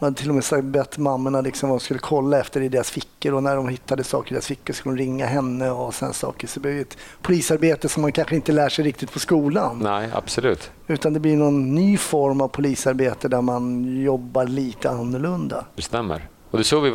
Man 0.01 0.07
hade 0.07 0.17
till 0.17 0.29
och 0.29 0.35
med 0.35 0.43
sagt, 0.43 0.63
bett 0.63 0.97
mammorna 0.97 1.41
liksom 1.41 1.69
vad 1.69 1.79
de 1.79 1.83
skulle 1.83 1.99
kolla 1.99 2.39
efter 2.39 2.61
i 2.61 2.69
deras 2.69 2.91
fickor 2.91 3.33
och 3.33 3.43
när 3.43 3.55
de 3.55 3.67
hittade 3.67 4.03
saker 4.03 4.31
i 4.31 4.33
deras 4.33 4.47
fickor 4.47 4.73
skulle 4.73 4.95
de 4.95 5.01
ringa 5.01 5.25
henne 5.25 5.71
och 5.71 5.93
sen 5.93 6.13
saker. 6.13 6.47
Så 6.47 6.59
det 6.59 6.69
blir 6.69 6.81
ett 6.81 6.97
polisarbete 7.21 7.89
som 7.89 8.01
man 8.01 8.11
kanske 8.11 8.35
inte 8.35 8.51
lär 8.51 8.69
sig 8.69 8.85
riktigt 8.85 9.11
på 9.11 9.19
skolan. 9.19 9.79
Nej, 9.79 10.09
absolut. 10.13 10.71
Utan 10.87 11.13
det 11.13 11.19
blir 11.19 11.37
någon 11.37 11.75
ny 11.75 11.97
form 11.97 12.41
av 12.41 12.47
polisarbete 12.47 13.27
där 13.27 13.41
man 13.41 13.95
jobbar 14.03 14.45
lite 14.45 14.89
annorlunda. 14.89 15.65
Det 15.75 15.81
stämmer. 15.81 16.27
Och 16.51 16.57
det 16.57 16.61
är 16.61 16.63
så 16.63 16.79
vi, 16.79 16.91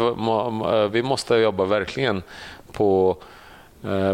vi 0.92 1.03
måste 1.03 1.35
jobba 1.35 1.64
verkligen 1.64 2.23
på, 2.73 3.16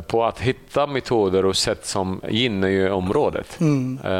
på 0.07 0.25
att 0.25 0.41
hitta 0.41 0.87
metoder 0.87 1.45
och 1.45 1.57
sätt 1.57 1.87
som 1.87 2.21
gynnar 2.29 2.69
ju 2.69 2.91
området. 2.91 3.59
Eh, 4.05 4.11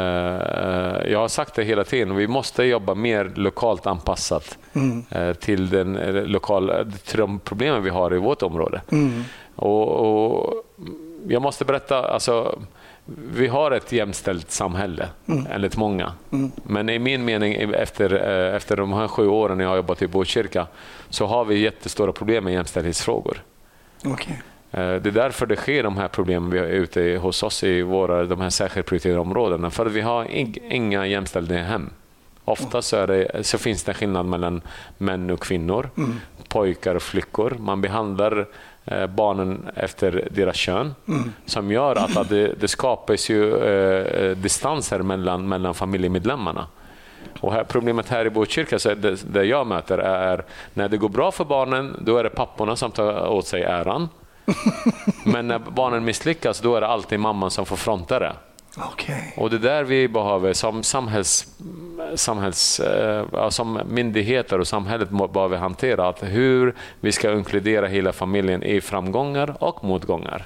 Jag 1.11 1.19
har 1.19 1.27
sagt 1.27 1.55
det 1.55 1.63
hela 1.63 1.83
tiden, 1.83 2.15
vi 2.15 2.27
måste 2.27 2.63
jobba 2.63 2.95
mer 2.95 3.31
lokalt 3.35 3.87
anpassat 3.87 4.57
eh, 5.09 5.33
till, 5.33 5.69
den, 5.69 5.97
eh, 5.97 6.13
lokala, 6.25 6.85
till 7.05 7.17
de 7.19 7.39
problemen 7.39 7.83
vi 7.83 7.89
har 7.89 8.13
i 8.13 8.17
vårt 8.17 8.41
område. 8.41 8.81
Och, 9.55 9.89
och 9.89 10.53
jag 11.27 11.41
måste 11.41 11.65
berätta, 11.65 12.07
alltså, 12.07 12.59
vi 13.35 13.47
har 13.47 13.71
ett 13.71 13.91
jämställt 13.91 14.51
samhälle, 14.51 15.07
enligt 15.49 15.77
många. 15.77 16.13
Men 16.63 16.89
i 16.89 16.99
min 16.99 17.25
mening, 17.25 17.53
efter, 17.73 18.13
eh, 18.49 18.55
efter 18.55 18.77
de 18.77 18.93
här 18.93 19.07
sju 19.07 19.27
åren 19.27 19.59
jag 19.59 19.69
har 19.69 19.75
jobbat 19.75 20.01
i 20.01 20.07
Botkyrka, 20.07 20.67
så 21.09 21.25
har 21.25 21.45
vi 21.45 21.59
jättestora 21.59 22.11
problem 22.11 22.43
med 22.43 22.53
jämställdhetsfrågor. 22.53 23.43
Okej. 24.05 24.41
Eh, 24.73 24.79
Det 24.95 25.09
är 25.09 25.11
därför 25.11 25.45
det 25.45 25.55
sker 25.55 25.83
de 25.83 25.97
här 25.97 26.07
problemen 26.07 26.49
vi 26.49 26.59
har 26.59 26.65
ute 26.65 27.19
hos 27.21 27.43
oss 27.43 27.63
i 27.63 27.81
våra, 27.81 28.23
de 28.25 28.41
här 28.41 28.49
särskilt 28.49 28.85
prioriterade 28.87 29.19
områdena. 29.19 29.69
För 29.69 29.85
att 29.85 29.91
vi 29.91 30.01
har 30.01 30.25
ing- 30.25 30.59
inga 30.69 31.05
jämställda 31.07 31.55
hem. 31.55 31.89
Ofta 32.45 32.81
så, 32.81 32.97
är 32.97 33.07
det, 33.07 33.45
så 33.45 33.57
finns 33.57 33.83
det 33.83 33.93
skillnad 33.93 34.25
mellan 34.25 34.61
män 34.97 35.29
och 35.29 35.39
kvinnor, 35.39 35.89
pojkar 36.49 36.95
och 36.95 37.01
flickor. 37.01 37.55
Man 37.59 37.81
behandlar 37.81 38.45
eh, 38.85 39.07
barnen 39.07 39.69
efter 39.75 40.27
deras 40.31 40.55
kön 40.55 40.95
som 41.45 41.71
gör 41.71 41.95
att, 41.95 42.17
att 42.17 42.29
det, 42.29 42.47
det 42.59 42.67
skapas 42.67 43.29
ju 43.29 43.55
eh, 43.55 44.23
eh, 44.25 44.37
distanser 44.37 44.99
mellan, 44.99 45.47
mellan 45.47 45.73
familjemedlemmarna. 45.73 46.67
Och 47.39 47.53
här, 47.53 47.63
problemet 47.63 48.09
här 48.09 48.25
i 48.25 48.29
Botkyrka, 48.29 48.79
så 48.79 48.93
det, 48.93 49.33
det 49.33 49.43
jag 49.45 49.67
möter, 49.67 49.97
är 49.97 50.43
när 50.73 50.89
det 50.89 50.97
går 50.97 51.09
bra 51.09 51.31
för 51.31 51.45
barnen, 51.45 51.95
då 52.05 52.17
är 52.17 52.23
det 52.23 52.29
papporna 52.29 52.75
som 52.75 52.91
tar 52.91 53.27
åt 53.27 53.47
sig 53.47 53.63
äran. 53.63 54.09
Men 55.23 55.47
när 55.47 55.59
barnen 55.59 56.05
misslyckas, 56.05 56.59
då 56.59 56.75
är 56.75 56.81
det 56.81 56.87
alltid 56.87 57.19
mamman 57.19 57.51
som 57.51 57.65
får 57.65 57.75
fronta 57.75 58.19
det. 58.19 58.33
Okej. 58.77 59.33
Och 59.37 59.49
det 59.49 59.55
är 59.55 59.59
där 59.59 59.83
vi 59.83 60.07
behöver, 60.07 60.53
som, 60.53 60.83
samhälls, 60.83 61.47
samhälls, 62.15 62.79
eh, 62.79 63.49
som 63.49 63.81
myndigheter 63.89 64.59
och 64.59 64.67
samhället 64.67 65.09
behöver 65.33 65.57
hantera 65.57 66.07
att 66.07 66.23
hur 66.23 66.75
vi 66.99 67.11
ska 67.11 67.33
inkludera 67.33 67.87
hela 67.87 68.13
familjen 68.13 68.63
i 68.63 68.81
framgångar 68.81 69.63
och 69.63 69.83
motgångar. 69.83 70.45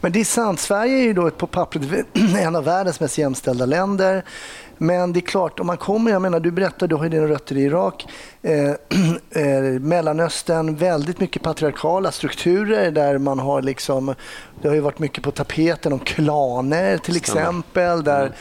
Men 0.00 0.12
det 0.12 0.20
är 0.20 0.24
sant, 0.24 0.60
Sverige 0.60 0.98
är 0.98 1.02
ju 1.02 1.12
då 1.12 1.30
på 1.30 1.46
pappret 1.46 1.82
en 2.38 2.56
av 2.56 2.64
världens 2.64 3.00
mest 3.00 3.18
jämställda 3.18 3.66
länder. 3.66 4.24
Men 4.78 5.12
det 5.12 5.18
är 5.18 5.26
klart, 5.26 5.60
om 5.60 5.66
man 5.66 5.76
kommer, 5.76 6.10
jag 6.10 6.22
menar 6.22 6.40
du 6.40 6.50
berättar, 6.50 6.86
du 6.86 6.94
har 6.94 7.04
ju 7.04 7.10
dina 7.10 7.26
rötter 7.26 7.56
i 7.56 7.62
Irak, 7.62 8.08
eh, 8.42 8.70
eh, 9.30 9.80
Mellanöstern, 9.80 10.76
väldigt 10.76 11.20
mycket 11.20 11.42
patriarkala 11.42 12.12
strukturer 12.12 12.90
där 12.90 13.18
man 13.18 13.38
har 13.38 13.62
liksom, 13.62 14.14
det 14.62 14.68
har 14.68 14.74
ju 14.74 14.80
varit 14.80 14.98
mycket 14.98 15.24
på 15.24 15.30
tapeten 15.30 15.92
om 15.92 15.98
klaner 15.98 16.98
till 16.98 17.16
exempel, 17.16 18.04
där 18.04 18.32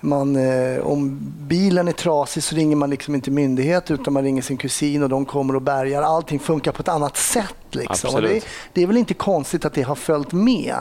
man, 0.00 0.36
eh, 0.36 0.86
om 0.86 1.18
bilen 1.38 1.88
är 1.88 1.92
trasig 1.92 2.42
så 2.42 2.56
ringer 2.56 2.76
man 2.76 2.90
liksom 2.90 3.14
inte 3.14 3.30
myndighet 3.30 3.90
utan 3.90 4.14
man 4.14 4.22
ringer 4.22 4.42
sin 4.42 4.56
kusin 4.56 5.02
och 5.02 5.08
de 5.08 5.24
kommer 5.24 5.56
och 5.56 5.62
bärgar. 5.62 6.02
Allting 6.02 6.38
funkar 6.38 6.72
på 6.72 6.82
ett 6.82 6.88
annat 6.88 7.16
sätt. 7.16 7.54
Liksom. 7.70 8.22
Det, 8.22 8.44
det 8.72 8.82
är 8.82 8.86
väl 8.86 8.96
inte 8.96 9.14
konstigt 9.14 9.64
att 9.64 9.74
det 9.74 9.82
har 9.82 9.94
följt 9.94 10.32
med. 10.32 10.74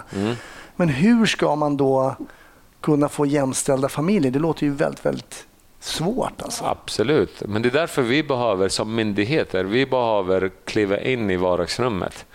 Men 0.76 0.90
hur 0.90 1.26
ska 1.26 1.56
man 1.56 1.78
då 1.78 2.16
kunna 2.84 3.10
få 3.10 3.26
jämställda 3.26 3.90
familjer? 3.90 4.32
Det 4.32 4.40
låter 4.40 4.66
ju 4.66 4.74
väldigt, 4.74 5.06
väldigt 5.06 5.48
svårt. 5.80 6.42
Alltså. 6.42 6.66
Absolut, 6.66 7.44
men 7.48 7.62
det 7.62 7.70
är 7.70 7.74
därför 7.74 8.02
vi 8.02 8.24
behöver 8.24 8.70
som 8.70 8.96
myndigheter, 8.96 9.64
vi 9.64 9.86
behöver 9.86 10.52
kliva 10.66 11.00
in 11.00 11.32
i 11.32 11.36
vardagsrummet. 11.36 12.26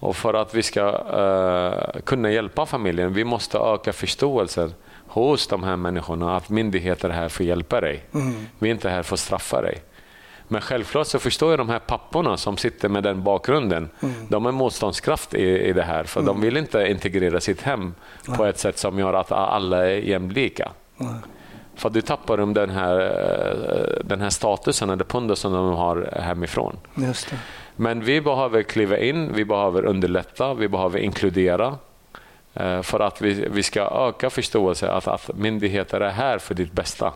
Och 0.00 0.16
för 0.16 0.34
att 0.34 0.54
vi 0.54 0.62
ska 0.62 0.88
eh, 1.12 2.00
kunna 2.00 2.30
hjälpa 2.30 2.66
familjen, 2.66 3.14
vi 3.14 3.24
måste 3.24 3.58
öka 3.58 3.92
förståelsen 3.92 4.74
hos 5.06 5.46
de 5.46 5.62
här 5.62 5.76
människorna 5.76 6.36
att 6.36 6.48
myndigheter 6.48 7.08
är 7.08 7.12
här 7.12 7.28
för 7.28 7.44
att 7.44 7.48
hjälpa 7.48 7.80
dig. 7.80 8.04
Vi 8.58 8.68
är 8.68 8.72
inte 8.72 8.88
här 8.88 9.02
för 9.02 9.14
att 9.14 9.20
straffa 9.20 9.62
dig. 9.62 9.82
Men 10.48 10.60
självklart 10.60 11.06
så 11.06 11.18
förstår 11.18 11.50
jag 11.50 11.58
de 11.58 11.68
här 11.68 11.78
papporna 11.78 12.36
som 12.36 12.56
sitter 12.56 12.88
med 12.88 13.02
den 13.02 13.22
bakgrunden. 13.22 13.90
De 14.28 14.46
är 14.46 14.52
motståndskraft 14.52 15.34
i, 15.34 15.42
i 15.42 15.72
det 15.72 15.82
här, 15.82 16.04
för 16.04 16.22
de 16.22 16.40
vill 16.40 16.56
inte 16.56 16.86
integrera 16.86 17.40
sitt 17.40 17.62
hem 17.62 17.94
på 18.36 18.44
ett 18.44 18.58
sätt 18.58 18.78
som 18.78 18.98
gör 18.98 19.14
att 19.14 19.32
alla 19.32 19.86
är 19.86 19.96
jämlika. 19.96 20.70
För 21.74 21.90
du 21.90 22.00
tappar 22.00 22.36
dem 22.36 22.54
den 22.54 22.70
här, 22.70 23.00
eh, 23.00 24.04
den 24.04 24.20
här 24.20 24.30
statusen 24.30 24.90
eller 24.90 25.04
pundusen 25.04 25.52
de 25.52 25.74
har 25.74 26.20
hemifrån. 26.22 26.76
Just 26.94 27.30
det. 27.30 27.36
Men 27.76 28.04
vi 28.04 28.20
behöver 28.20 28.62
kliva 28.62 28.98
in, 28.98 29.32
vi 29.34 29.44
behöver 29.44 29.84
underlätta, 29.84 30.54
vi 30.54 30.68
behöver 30.68 30.98
inkludera 30.98 31.76
eh, 32.54 32.82
för 32.82 33.00
att 33.00 33.22
vi, 33.22 33.48
vi 33.52 33.62
ska 33.62 34.08
öka 34.08 34.30
förståelse 34.30 34.90
att, 34.90 35.08
att 35.08 35.30
myndigheter 35.36 36.00
är 36.00 36.10
här 36.10 36.38
för 36.38 36.54
ditt 36.54 36.72
bästa. 36.72 37.12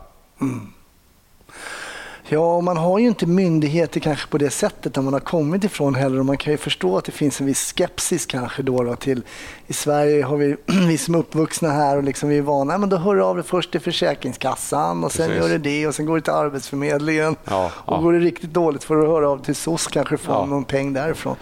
Ja, 2.29 2.55
och 2.55 2.63
man 2.63 2.77
har 2.77 2.99
ju 2.99 3.07
inte 3.07 3.25
myndigheter 3.25 3.99
kanske 3.99 4.27
på 4.27 4.37
det 4.37 4.49
sättet 4.49 4.93
där 4.93 5.01
man 5.01 5.13
har 5.13 5.19
kommit 5.19 5.63
ifrån 5.63 5.95
heller. 5.95 6.19
Och 6.19 6.25
man 6.25 6.37
kan 6.37 6.53
ju 6.53 6.57
förstå 6.57 6.97
att 6.97 7.05
det 7.05 7.11
finns 7.11 7.41
en 7.41 7.47
viss 7.47 7.73
skepsis 7.73 8.25
kanske 8.25 8.63
då, 8.63 8.83
då 8.83 8.95
till 8.95 9.21
i 9.67 9.73
Sverige 9.73 10.23
har 10.23 10.37
vi, 10.37 10.55
vi 10.87 10.97
som 10.97 11.15
är 11.15 11.19
uppvuxna 11.19 11.69
här 11.71 11.97
och 11.97 12.03
liksom 12.03 12.29
vi 12.29 12.37
är 12.37 12.41
vana, 12.41 12.77
men 12.77 12.89
då 12.89 12.97
hör 12.97 13.15
du 13.15 13.23
av 13.23 13.35
dig 13.35 13.45
först 13.45 13.71
till 13.71 13.79
Försäkringskassan 13.81 15.03
och 15.03 15.11
sen 15.11 15.27
Precis. 15.27 15.43
gör 15.43 15.49
du 15.49 15.57
det 15.57 15.87
och 15.87 15.95
sen 15.95 16.05
går 16.05 16.15
du 16.15 16.21
till 16.21 16.33
Arbetsförmedlingen. 16.33 17.35
Ja, 17.45 17.71
och 17.75 17.93
ja. 17.93 18.01
går 18.01 18.13
det 18.13 18.19
riktigt 18.19 18.53
dåligt 18.53 18.83
får 18.83 18.95
du 18.95 19.07
höra 19.07 19.29
av 19.29 19.43
till 19.43 19.55
SOS 19.55 19.87
kanske 19.87 20.17
få 20.17 20.31
Ja. 20.31 20.45
någon 20.45 20.63
peng 20.63 20.93
därifrån. 20.93 21.35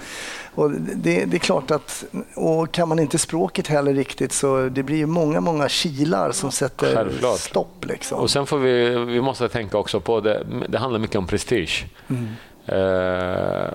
Och 0.56 0.72
det, 0.72 1.26
det 1.26 1.38
är 1.38 1.40
klart 1.40 1.72
att, 1.72 2.04
och 2.36 2.72
kan 2.72 2.90
man 2.90 3.00
inte 3.00 3.18
språket 3.18 3.68
heller 3.68 3.94
riktigt 3.94 4.32
så 4.32 4.70
det 4.70 4.84
blir 4.84 5.06
många, 5.06 5.42
många 5.42 5.70
kilar 5.70 6.32
som 6.32 6.52
sätter 6.52 6.96
Självklart. 6.96 7.40
stopp. 7.40 7.86
Liksom. 7.86 8.20
Och 8.20 8.30
sen 8.30 8.46
får 8.46 8.58
vi, 8.58 8.90
vi 8.90 9.22
måste 9.22 9.50
tänka 9.50 9.78
också 9.78 10.00
på 10.00 10.20
det, 10.20 10.46
det 10.70 10.78
handlar 10.78 11.00
mycket 11.00 11.16
om 11.16 11.28
prestige. 11.28 11.86
Eh, 12.66 13.74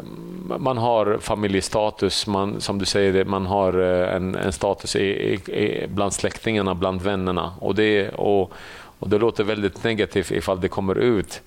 man 0.59 0.79
har 0.79 1.19
familjestatus, 1.21 2.27
man, 2.27 2.61
som 2.61 2.79
du 2.79 2.85
säger, 2.85 3.25
man 3.25 3.47
har 3.47 3.81
eh, 3.81 4.15
en, 4.17 4.35
en 4.35 4.53
status 4.53 4.97
i, 4.97 5.01
i, 5.01 5.87
bland 5.89 6.13
släktingarna, 6.13 6.75
bland 6.75 7.03
vännerna. 7.03 7.53
Och 7.61 7.75
det, 7.75 8.09
och, 8.09 8.53
och 8.99 9.09
det 9.09 9.19
låter 9.19 9.45
väldigt 9.45 9.85
negativt 9.85 10.31
ifall 10.31 10.61
det 10.61 10.69
kommer 10.69 10.95
ut 10.99 11.41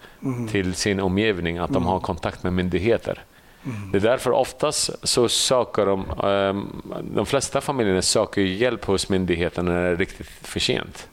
till 0.51 0.73
sin 0.73 0.99
omgivning 0.99 1.57
att 1.57 1.73
de 1.73 1.85
har 1.85 1.99
kontakt 1.99 2.43
med 2.43 2.53
myndigheter. 2.53 3.23
Det 3.63 3.97
är 3.97 4.01
därför 4.01 4.31
oftast 4.31 5.07
så 5.07 5.29
söker 5.29 5.85
de, 5.85 6.05
ehm, 6.23 6.81
de 7.15 7.25
flesta 7.25 7.61
familjerna 7.61 8.01
söker 8.01 8.41
hjälp 8.41 8.85
hos 8.85 9.09
myndigheten 9.09 9.65
när 9.65 9.83
det 9.83 9.89
är 9.89 9.95
riktigt 9.95 10.27
för 10.27 10.59
sent. 10.59 11.07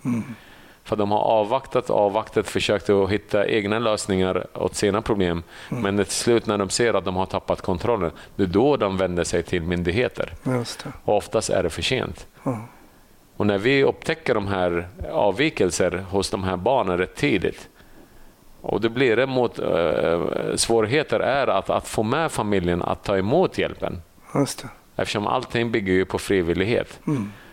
För 0.84 0.96
de 0.96 1.10
har 1.10 1.18
avvaktat 1.18 1.90
och 1.90 1.98
avvaktat, 1.98 2.48
försökt 2.48 2.90
att 2.90 3.10
hitta 3.10 3.48
egna 3.48 3.78
lösningar 3.78 4.46
åt 4.54 4.74
sina 4.74 5.02
problem. 5.02 5.42
Men 5.68 5.96
till 5.96 6.06
slut 6.06 6.46
när 6.46 6.58
de 6.58 6.70
ser 6.70 6.94
att 6.94 7.04
de 7.04 7.16
har 7.16 7.26
tappat 7.26 7.62
kontrollen, 7.62 8.10
det 8.36 8.42
är 8.42 8.46
då 8.46 8.76
de 8.76 8.96
vänder 8.96 9.24
sig 9.24 9.42
till 9.42 9.62
myndigheter. 9.62 10.32
Och 11.04 11.16
oftast 11.16 11.50
är 11.50 11.62
det 11.62 11.70
för 11.70 11.82
sent. 11.82 12.26
Ja. 12.42 12.60
Och 13.36 13.46
när 13.46 13.58
vi 13.58 13.84
upptäcker 13.84 14.34
de 14.34 14.46
här 14.46 14.88
avvikelser 15.12 16.04
hos 16.10 16.30
de 16.30 16.44
här 16.44 16.56
barnen 16.56 16.98
rätt 16.98 17.14
tidigt, 17.14 17.68
och 18.66 18.80
det 18.80 18.88
blir 18.88 19.16
det 19.16 19.26
mot, 19.26 19.58
eh, 19.58 20.20
svårigheter 20.54 21.20
är 21.20 21.46
att, 21.46 21.70
att 21.70 21.88
få 21.88 22.02
med 22.02 22.32
familjen 22.32 22.82
att 22.82 23.04
ta 23.04 23.18
emot 23.18 23.58
hjälpen. 23.58 24.02
Just 24.34 24.62
det. 24.62 24.68
Eftersom 24.96 25.26
allting 25.26 25.70
bygger 25.70 25.92
ju 25.92 26.04
på 26.04 26.18
frivillighet. 26.18 27.00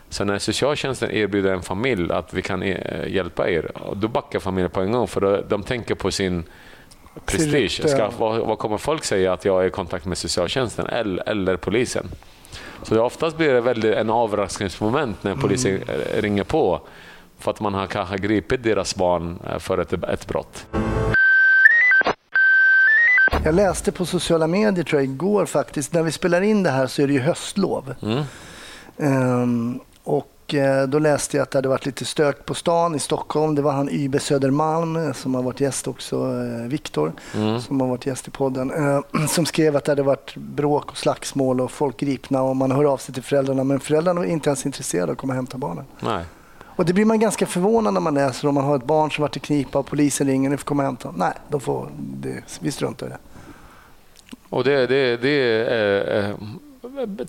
Så 0.09 0.23
när 0.23 0.39
socialtjänsten 0.39 1.11
erbjuder 1.11 1.53
en 1.53 1.61
familj 1.61 2.11
att 2.11 2.33
vi 2.33 2.41
kan 2.41 2.63
eh, 2.63 3.07
hjälpa 3.07 3.49
er, 3.49 3.71
då 3.93 4.07
backar 4.07 4.39
familjen 4.39 4.71
på 4.71 4.81
en 4.81 4.91
gång 4.91 5.07
för 5.07 5.45
de 5.49 5.63
tänker 5.63 5.95
på 5.95 6.11
sin 6.11 6.43
prestige. 7.25 7.89
Ska, 7.89 8.09
vad, 8.17 8.39
vad 8.39 8.57
kommer 8.57 8.77
folk 8.77 9.03
säga 9.03 9.33
att 9.33 9.45
jag 9.45 9.63
är 9.63 9.67
i 9.67 9.69
kontakt 9.69 10.05
med 10.05 10.17
socialtjänsten 10.17 10.85
eller, 10.85 11.29
eller 11.29 11.57
polisen? 11.57 12.07
Så 12.83 12.95
det 12.95 13.01
oftast 13.01 13.37
blir 13.37 13.53
det 13.53 13.61
väldigt 13.61 13.95
en 13.95 14.09
överraskningsmoment 14.09 15.23
när 15.23 15.35
polisen 15.35 15.81
eh, 15.87 16.21
ringer 16.21 16.43
på 16.43 16.81
för 17.43 17.51
att 17.51 17.59
man 17.59 17.73
har 17.73 17.87
kanske 17.87 18.17
gripit 18.17 18.63
deras 18.63 18.95
barn 18.95 19.39
eh, 19.49 19.59
för 19.59 19.77
ett, 19.77 19.93
ett 19.93 20.27
brott. 20.27 20.65
Jag 23.43 23.55
läste 23.55 23.91
på 23.91 24.05
sociala 24.05 24.47
medier 24.47 24.83
tror 24.83 25.01
jag 25.01 25.09
igår 25.09 25.45
faktiskt. 25.45 25.93
När 25.93 26.03
vi 26.03 26.11
spelar 26.11 26.41
in 26.41 26.63
det 26.63 26.69
här 26.69 26.87
så 26.87 27.01
är 27.01 27.07
det 27.07 27.13
ju 27.13 27.19
höstlov. 27.19 27.95
Mm. 28.01 28.23
Ehm, 28.97 29.79
och 30.03 30.53
eh, 30.53 30.87
då 30.87 30.99
läste 30.99 31.37
jag 31.37 31.43
att 31.43 31.51
det 31.51 31.57
hade 31.57 31.69
varit 31.69 31.85
lite 31.85 32.05
stök 32.05 32.45
på 32.45 32.53
stan 32.53 32.95
i 32.95 32.99
Stockholm. 32.99 33.55
Det 33.55 33.61
var 33.61 33.71
han 33.71 33.89
Ybe 33.89 34.19
Södermalm 34.19 34.95
eh, 34.95 35.13
som 35.13 35.35
har 35.35 35.43
varit 35.43 35.61
gäst 35.61 35.87
också, 35.87 36.27
Viktor, 36.67 37.11
som 37.59 37.81
har 37.81 37.87
varit 37.87 38.05
gäst 38.05 38.27
i 38.27 38.31
podden, 38.31 38.71
eh, 38.71 39.25
som 39.27 39.45
skrev 39.45 39.75
att 39.75 39.85
det 39.85 39.91
hade 39.91 40.03
varit 40.03 40.35
bråk 40.35 40.91
och 40.91 40.97
slagsmål 40.97 41.61
och 41.61 41.71
folk 41.71 41.97
gripna 41.97 42.41
och 42.41 42.55
man 42.55 42.71
hör 42.71 42.85
av 42.85 42.97
sig 42.97 43.13
till 43.13 43.23
föräldrarna 43.23 43.63
men 43.63 43.79
föräldrarna 43.79 44.21
är 44.21 44.25
inte 44.25 44.49
ens 44.49 44.65
intresserade 44.65 45.07
av 45.07 45.11
att 45.11 45.17
komma 45.17 45.33
och 45.33 45.35
hämta 45.35 45.57
barnen. 45.57 45.85
Nej. 45.99 46.25
Och 46.75 46.85
det 46.85 46.93
blir 46.93 47.05
man 47.05 47.19
ganska 47.19 47.45
förvånad 47.45 47.93
när 47.93 48.01
man 48.01 48.13
läser 48.13 48.47
om 48.47 48.55
man 48.55 48.63
har 48.63 48.75
ett 48.75 48.85
barn 48.85 49.11
som 49.11 49.21
varit 49.21 49.37
i 49.37 49.39
knipa 49.39 49.79
och 49.79 49.85
polisen 49.85 50.27
ringer, 50.27 50.49
ni 50.49 50.57
får 50.57 50.65
komma 50.65 50.83
och 50.83 50.87
hämta. 50.87 51.13
Nej, 51.17 51.33
de 51.49 51.61
får, 51.61 51.89
det, 51.97 52.59
vi 52.59 52.71
struntar 52.71 53.07
i 53.07 53.09
det. 53.09 53.17
Och 54.49 54.63
det, 54.63 54.87
det, 54.87 55.17
det 55.17 55.29
är 55.29 56.29
eh, 56.29 56.35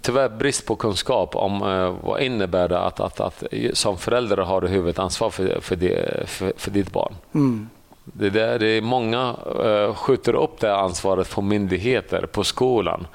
tyvärr 0.00 0.28
brist 0.28 0.66
på 0.66 0.76
kunskap 0.76 1.36
om 1.36 1.62
eh, 1.62 1.94
vad 2.02 2.22
innebär 2.22 2.68
det 2.68 2.78
att, 2.78 3.00
att, 3.00 3.20
att 3.20 3.44
som 3.72 3.98
förälder 3.98 4.36
har 4.36 4.60
du 4.60 4.68
huvudansvar 4.68 5.30
för, 5.30 5.60
för, 5.60 5.76
det, 5.76 6.28
för, 6.28 6.52
för 6.56 6.70
ditt 6.70 6.92
barn. 6.92 7.14
Mm. 7.34 7.68
Det, 8.04 8.30
där, 8.30 8.58
det 8.58 8.66
är 8.66 8.82
många 8.82 9.36
eh, 9.64 9.94
skjuter 9.94 10.34
upp 10.34 10.60
det 10.60 10.76
ansvaret 10.76 11.30
på 11.30 11.42
myndigheter, 11.42 12.26
på 12.26 12.44
skolan 12.44 13.06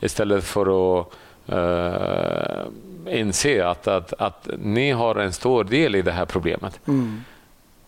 istället 0.00 0.44
för 0.44 1.00
att 1.00 1.06
eh, 1.46 2.66
inse 3.08 3.66
att, 3.66 3.88
att, 3.88 4.12
att 4.18 4.48
ni 4.58 4.90
har 4.90 5.14
en 5.14 5.32
stor 5.32 5.64
del 5.64 5.94
i 5.94 6.02
det 6.02 6.12
här 6.12 6.24
problemet. 6.26 6.80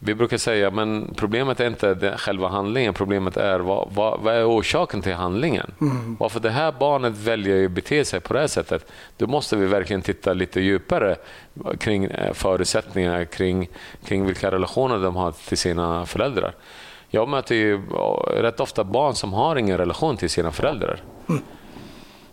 Vi 0.01 0.15
brukar 0.15 0.37
säga 0.39 0.71
men 0.71 1.15
problemet 1.17 1.61
är 1.61 1.67
inte 1.67 2.15
själva 2.19 2.49
handlingen, 2.49 2.95
problemet 2.95 3.37
är 3.37 3.59
vad, 3.59 3.89
vad, 3.95 4.21
vad 4.21 4.35
är 4.35 4.49
orsaken 4.49 5.03
till 5.03 5.15
handlingen? 5.15 5.71
Varför 6.19 6.41
det 6.41 6.51
här 6.51 6.73
barnet 6.79 7.17
väljer 7.17 7.65
att 7.65 7.71
bete 7.71 8.05
sig 8.05 8.21
på 8.21 8.35
det 8.35 8.41
här 8.41 8.47
sättet? 8.47 8.93
Då 9.17 9.27
måste 9.27 9.57
vi 9.57 9.67
verkligen 9.67 10.03
titta 10.03 10.33
lite 10.33 10.61
djupare 10.61 11.17
kring 11.79 12.05
eh, 12.05 12.33
förutsättningar, 12.33 13.25
kring, 13.25 13.69
kring 14.05 14.27
vilka 14.27 14.51
relationer 14.51 14.99
de 14.99 15.17
har 15.17 15.33
till 15.33 15.59
sina 15.59 16.07
föräldrar. 16.07 16.55
Jag 17.11 17.29
möter 17.29 17.55
ju 17.55 17.81
rätt 18.37 18.61
ofta 18.61 18.85
barn 18.85 19.15
som 19.15 19.33
har 19.33 19.57
ingen 19.57 19.79
relation 19.79 20.17
till 20.17 20.31
sina 20.31 20.53
föräldrar. 20.53 21.01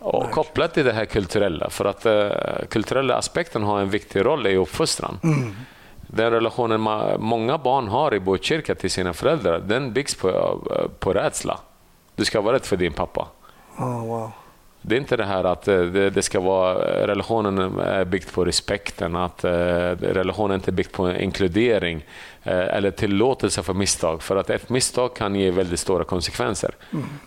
Och 0.06 0.30
kopplat 0.30 0.74
till 0.74 0.84
det 0.84 0.92
här 0.92 1.04
kulturella, 1.04 1.70
för 1.70 1.84
att 1.84 2.06
uh, 2.06 2.66
kulturella 2.68 3.16
aspekten 3.16 3.62
har 3.62 3.80
en 3.80 3.90
viktig 3.90 4.24
roll 4.26 4.46
i 4.46 4.56
uppfostran. 4.56 5.18
den 6.00 6.30
relationen 6.30 6.80
ma- 6.80 7.18
många 7.18 7.58
barn 7.58 7.88
har 7.88 8.14
i 8.14 8.20
Botkyrka 8.20 8.74
till 8.74 8.90
sina 8.90 9.12
föräldrar, 9.12 9.58
den 9.58 9.92
byggs 9.92 10.14
på, 10.14 10.60
på 10.98 11.12
rädsla. 11.12 11.58
Du 12.16 12.24
ska 12.24 12.40
vara 12.40 12.54
rädd 12.54 12.64
för 12.64 12.76
din 12.76 12.92
pappa. 12.92 13.28
Ja, 13.78 13.84
wow. 13.84 14.30
Det 14.88 14.94
är 14.94 14.98
inte 14.98 15.16
det 15.16 15.24
här 15.24 15.44
att 15.44 15.68
eh, 15.68 15.80
det, 15.84 16.22
ska 16.22 16.40
vara, 16.40 17.06
relationen 17.06 17.78
är 17.78 18.04
byggd 18.04 18.32
på 18.32 18.44
respekten, 18.44 19.16
att 19.16 19.44
eh, 19.44 19.50
relationen 20.00 20.54
inte 20.54 20.70
är 20.70 20.72
byggd 20.72 20.92
på 20.92 21.12
inkludering 21.12 22.04
eh, 22.42 22.76
eller 22.76 22.90
tillåtelse 22.90 23.62
för 23.62 23.74
misstag. 23.74 24.22
För 24.22 24.36
att 24.36 24.50
ett 24.50 24.68
misstag 24.68 25.16
kan 25.16 25.34
ge 25.34 25.50
väldigt 25.50 25.80
stora 25.80 26.04
konsekvenser. 26.04 26.74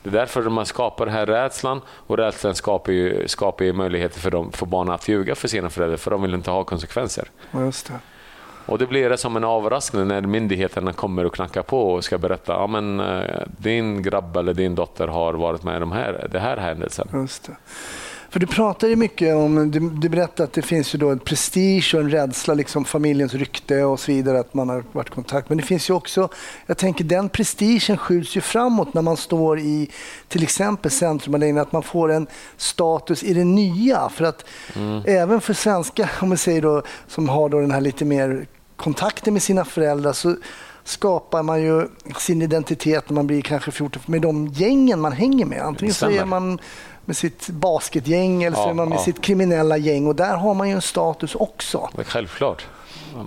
Det 0.03 0.09
är 0.09 0.13
därför 0.13 0.41
man 0.41 0.65
skapar 0.65 1.05
den 1.05 1.15
här 1.15 1.25
rädslan 1.25 1.81
och 1.87 2.17
rädslan 2.17 2.55
skapar 2.55 2.93
ju, 2.93 3.27
skapar 3.27 3.65
ju 3.65 3.73
möjligheter 3.73 4.19
för, 4.19 4.31
dem, 4.31 4.51
för 4.51 4.65
barn 4.65 4.89
att 4.89 5.07
ljuga 5.07 5.35
för 5.35 5.47
sina 5.47 5.69
föräldrar 5.69 5.97
för 5.97 6.11
de 6.11 6.21
vill 6.21 6.33
inte 6.33 6.51
ha 6.51 6.63
konsekvenser. 6.63 7.27
Just 7.53 7.87
det. 7.87 7.93
Och 8.69 8.77
det 8.77 8.87
blir 8.87 9.09
det 9.09 9.17
som 9.17 9.35
en 9.35 9.43
överraskning 9.43 10.07
när 10.07 10.21
myndigheterna 10.21 10.93
kommer 10.93 11.25
och 11.25 11.33
knackar 11.33 11.61
på 11.61 11.91
och 11.91 12.03
ska 12.03 12.17
berätta 12.17 12.53
ja, 12.53 12.67
men, 12.67 12.99
eh, 12.99 13.41
din 13.57 14.01
grabb 14.01 14.37
eller 14.37 14.53
din 14.53 14.75
dotter 14.75 15.07
har 15.07 15.33
varit 15.33 15.63
med 15.63 15.77
i 15.77 15.79
de 15.79 15.91
här, 15.91 16.27
det 16.31 16.39
här 16.39 16.57
händelsen. 16.57 17.07
Just 17.13 17.43
det. 17.43 17.55
För 18.29 18.39
du 18.39 18.47
pratar 18.47 18.87
ju 18.87 18.95
mycket 18.95 19.35
om, 19.35 19.71
du, 19.71 19.89
du 19.89 20.09
berättar 20.09 20.43
att 20.43 20.53
det 20.53 20.61
finns 20.61 20.95
ju 20.95 20.99
då 20.99 21.09
en 21.09 21.19
prestige 21.19 21.91
och 21.93 22.01
en 22.01 22.09
rädsla, 22.09 22.53
liksom 22.53 22.85
familjens 22.85 23.33
rykte 23.33 23.83
och 23.83 23.99
så 23.99 24.11
vidare, 24.11 24.39
att 24.39 24.53
man 24.53 24.69
har 24.69 24.83
varit 24.91 25.07
i 25.07 25.11
kontakt. 25.11 25.49
Men 25.49 25.57
det 25.57 25.63
finns 25.63 25.89
ju 25.89 25.93
också, 25.93 26.29
jag 26.65 26.77
tänker 26.77 27.03
den 27.03 27.29
prestigen 27.29 27.97
skjuts 27.97 28.37
ju 28.37 28.41
framåt 28.41 28.93
när 28.93 29.01
man 29.01 29.17
står 29.17 29.59
i 29.59 29.89
till 30.27 30.43
exempel 30.43 30.91
centrumanläggningen, 30.91 31.61
att 31.61 31.71
man 31.71 31.83
får 31.83 32.11
en 32.11 32.27
status 32.57 33.23
i 33.23 33.33
det 33.33 33.43
nya. 33.43 34.09
För 34.09 34.25
att 34.25 34.45
även 35.05 35.41
för 35.41 35.53
svenska, 35.53 36.09
om 36.21 36.29
man 36.29 36.37
säger 36.37 36.61
då, 36.61 36.83
som 37.07 37.29
har 37.29 37.49
då 37.49 37.59
den 37.59 37.71
här 37.71 37.81
lite 37.81 38.05
mer 38.05 38.45
kontakten 38.79 39.33
med 39.33 39.43
sina 39.43 39.65
föräldrar, 39.65 40.13
så 40.13 40.35
skapar 40.83 41.43
man 41.43 41.61
ju 41.61 41.87
sin 42.17 42.41
identitet 42.41 43.09
när 43.09 43.15
man 43.15 43.27
blir 43.27 43.41
kanske 43.41 43.71
14 43.71 44.01
med 44.05 44.21
de 44.21 44.47
gängen 44.47 44.99
man 45.01 45.11
hänger 45.11 45.45
med. 45.45 45.61
Antingen 45.61 45.93
så 45.93 46.09
är 46.09 46.25
man 46.25 46.59
med 47.05 47.17
sitt 47.17 47.49
basketgäng 47.49 48.43
eller 48.43 48.55
så 48.57 48.61
Ja, 48.63 48.69
är 48.69 48.73
man 48.73 48.89
med 48.89 48.97
ja. 48.97 49.03
sitt 49.03 49.21
kriminella 49.21 49.77
gäng 49.77 50.07
och 50.07 50.15
där 50.15 50.35
har 50.35 50.53
man 50.53 50.67
ju 50.69 50.75
en 50.75 50.81
status 50.81 51.35
också. 51.35 51.89
Men 51.95 52.05
Självklart. 52.05 52.67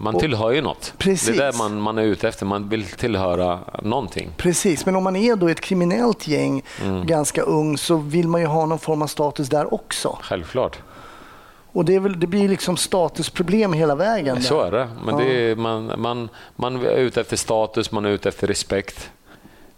Man 0.00 0.18
tillhör 0.18 0.50
ju 0.50 0.60
något. 0.60 0.94
Precis. 0.98 1.36
Det 1.36 1.42
är 1.44 1.52
det 1.52 1.58
man, 1.58 1.80
man 1.80 1.98
är 1.98 2.02
ute 2.02 2.28
efter. 2.28 2.46
Man 2.46 2.68
vill 2.68 2.84
tillhöra 2.86 3.58
någonting. 3.82 4.30
Precis, 4.36 4.86
men 4.86 4.96
om 4.96 5.04
man 5.04 5.16
är 5.16 5.36
då 5.36 5.48
ett 5.48 5.60
kriminellt 5.60 6.26
gäng, 6.28 6.62
Mm. 6.82 7.06
ganska 7.06 7.42
ung, 7.42 7.78
så 7.78 7.96
vill 7.96 8.28
man 8.28 8.40
ju 8.40 8.46
ha 8.46 8.66
någon 8.66 8.78
form 8.78 9.02
av 9.02 9.06
status 9.06 9.48
där 9.48 9.74
också. 9.74 10.18
Självklart. 10.22 10.78
Och 11.72 11.84
det, 11.84 11.98
väl, 11.98 12.20
det 12.20 12.26
blir 12.26 12.48
liksom 12.48 12.76
statusproblem 12.76 13.72
hela 13.72 13.94
vägen. 13.94 14.34
där. 14.34 14.42
Så 14.42 14.60
är 14.60 14.70
det. 14.70 14.88
Men 15.04 15.16
det 15.16 15.24
är, 15.24 15.56
man, 15.56 15.92
man, 15.98 16.28
man 16.56 16.76
är 16.76 16.96
ute 16.96 17.20
efter 17.20 17.36
status, 17.36 17.92
man 17.92 18.04
är 18.04 18.10
ute 18.10 18.28
efter 18.28 18.46
respekt. 18.46 19.10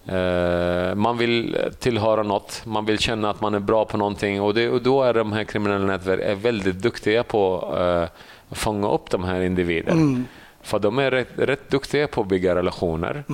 Eh, 0.07 0.94
man 0.94 1.18
vill 1.18 1.57
tillhöra 1.78 2.22
något, 2.22 2.62
man 2.64 2.85
vill 2.85 2.98
känna 2.98 3.30
att 3.30 3.40
man 3.40 3.54
är 3.54 3.59
bra 3.59 3.85
på 3.85 3.96
någonting 3.96 4.40
och, 4.40 4.54
det, 4.54 4.68
och 4.68 4.83
då 4.83 5.02
är 5.02 5.14
de 5.14 5.33
här 5.33 5.44
kriminella 5.44 5.87
nätverken 5.87 6.40
väldigt 6.40 6.83
duktiga 6.83 7.22
på 7.22 7.74
eh, 7.78 8.09
att 8.48 8.59
fånga 8.59 8.90
upp 8.90 9.11
de 9.11 9.24
här 9.24 9.40
individerna. 9.40 10.24
För 10.64 10.79
de 10.79 10.98
är 10.98 11.11
rätt, 11.11 11.29
rätt 11.37 11.70
duktiga 11.70 12.07
på 12.09 12.20
att 12.20 12.27
bygga 12.29 12.55
relationer, 12.55 13.24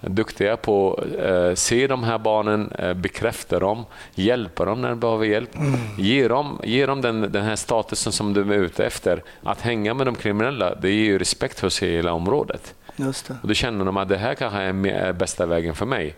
duktiga 0.00 0.56
på 0.56 0.94
att 0.94 1.24
eh, 1.30 1.54
se 1.54 1.86
de 1.86 2.04
här 2.04 2.18
barnen, 2.18 2.72
eh, 2.78 2.94
bekräfta 2.94 3.58
dem, 3.58 3.84
hjälpa 4.14 4.64
dem 4.64 4.82
när 4.82 4.88
de 4.88 5.00
behöver 5.00 5.24
hjälp. 5.26 5.50
Ge 5.98 6.28
dem, 6.28 6.60
ge 6.64 6.86
dem 6.86 7.00
den, 7.00 7.32
den 7.32 7.44
här 7.44 7.56
statusen 7.56 8.12
som 8.12 8.34
de 8.34 8.50
är 8.50 8.54
ute 8.54 8.86
efter. 8.86 9.22
Att 9.42 9.60
hänga 9.60 9.94
med 9.94 10.06
de 10.06 10.14
kriminella, 10.14 10.74
det 10.74 10.90
ger 10.90 11.04
ju 11.04 11.18
respekt 11.18 11.60
hos 11.60 11.82
hela 11.82 12.12
området. 12.12 12.74
Just 12.96 13.28
det. 13.28 13.36
Och 13.42 13.48
då 13.48 13.54
känner 13.54 13.84
de 13.84 13.96
att 13.96 14.08
det 14.08 14.16
här 14.16 14.34
kanske 14.34 14.58
är 14.60 15.12
bästa 15.12 15.46
vägen 15.46 15.74
för 15.74 15.86
mig. 15.86 16.14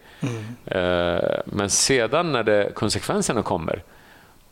Eh, 0.67 1.41
Men 1.45 1.71
sedan 1.71 2.33
när 2.33 2.43
det, 2.43 2.71
konsekvenserna 2.75 3.43
kommer, 3.43 3.83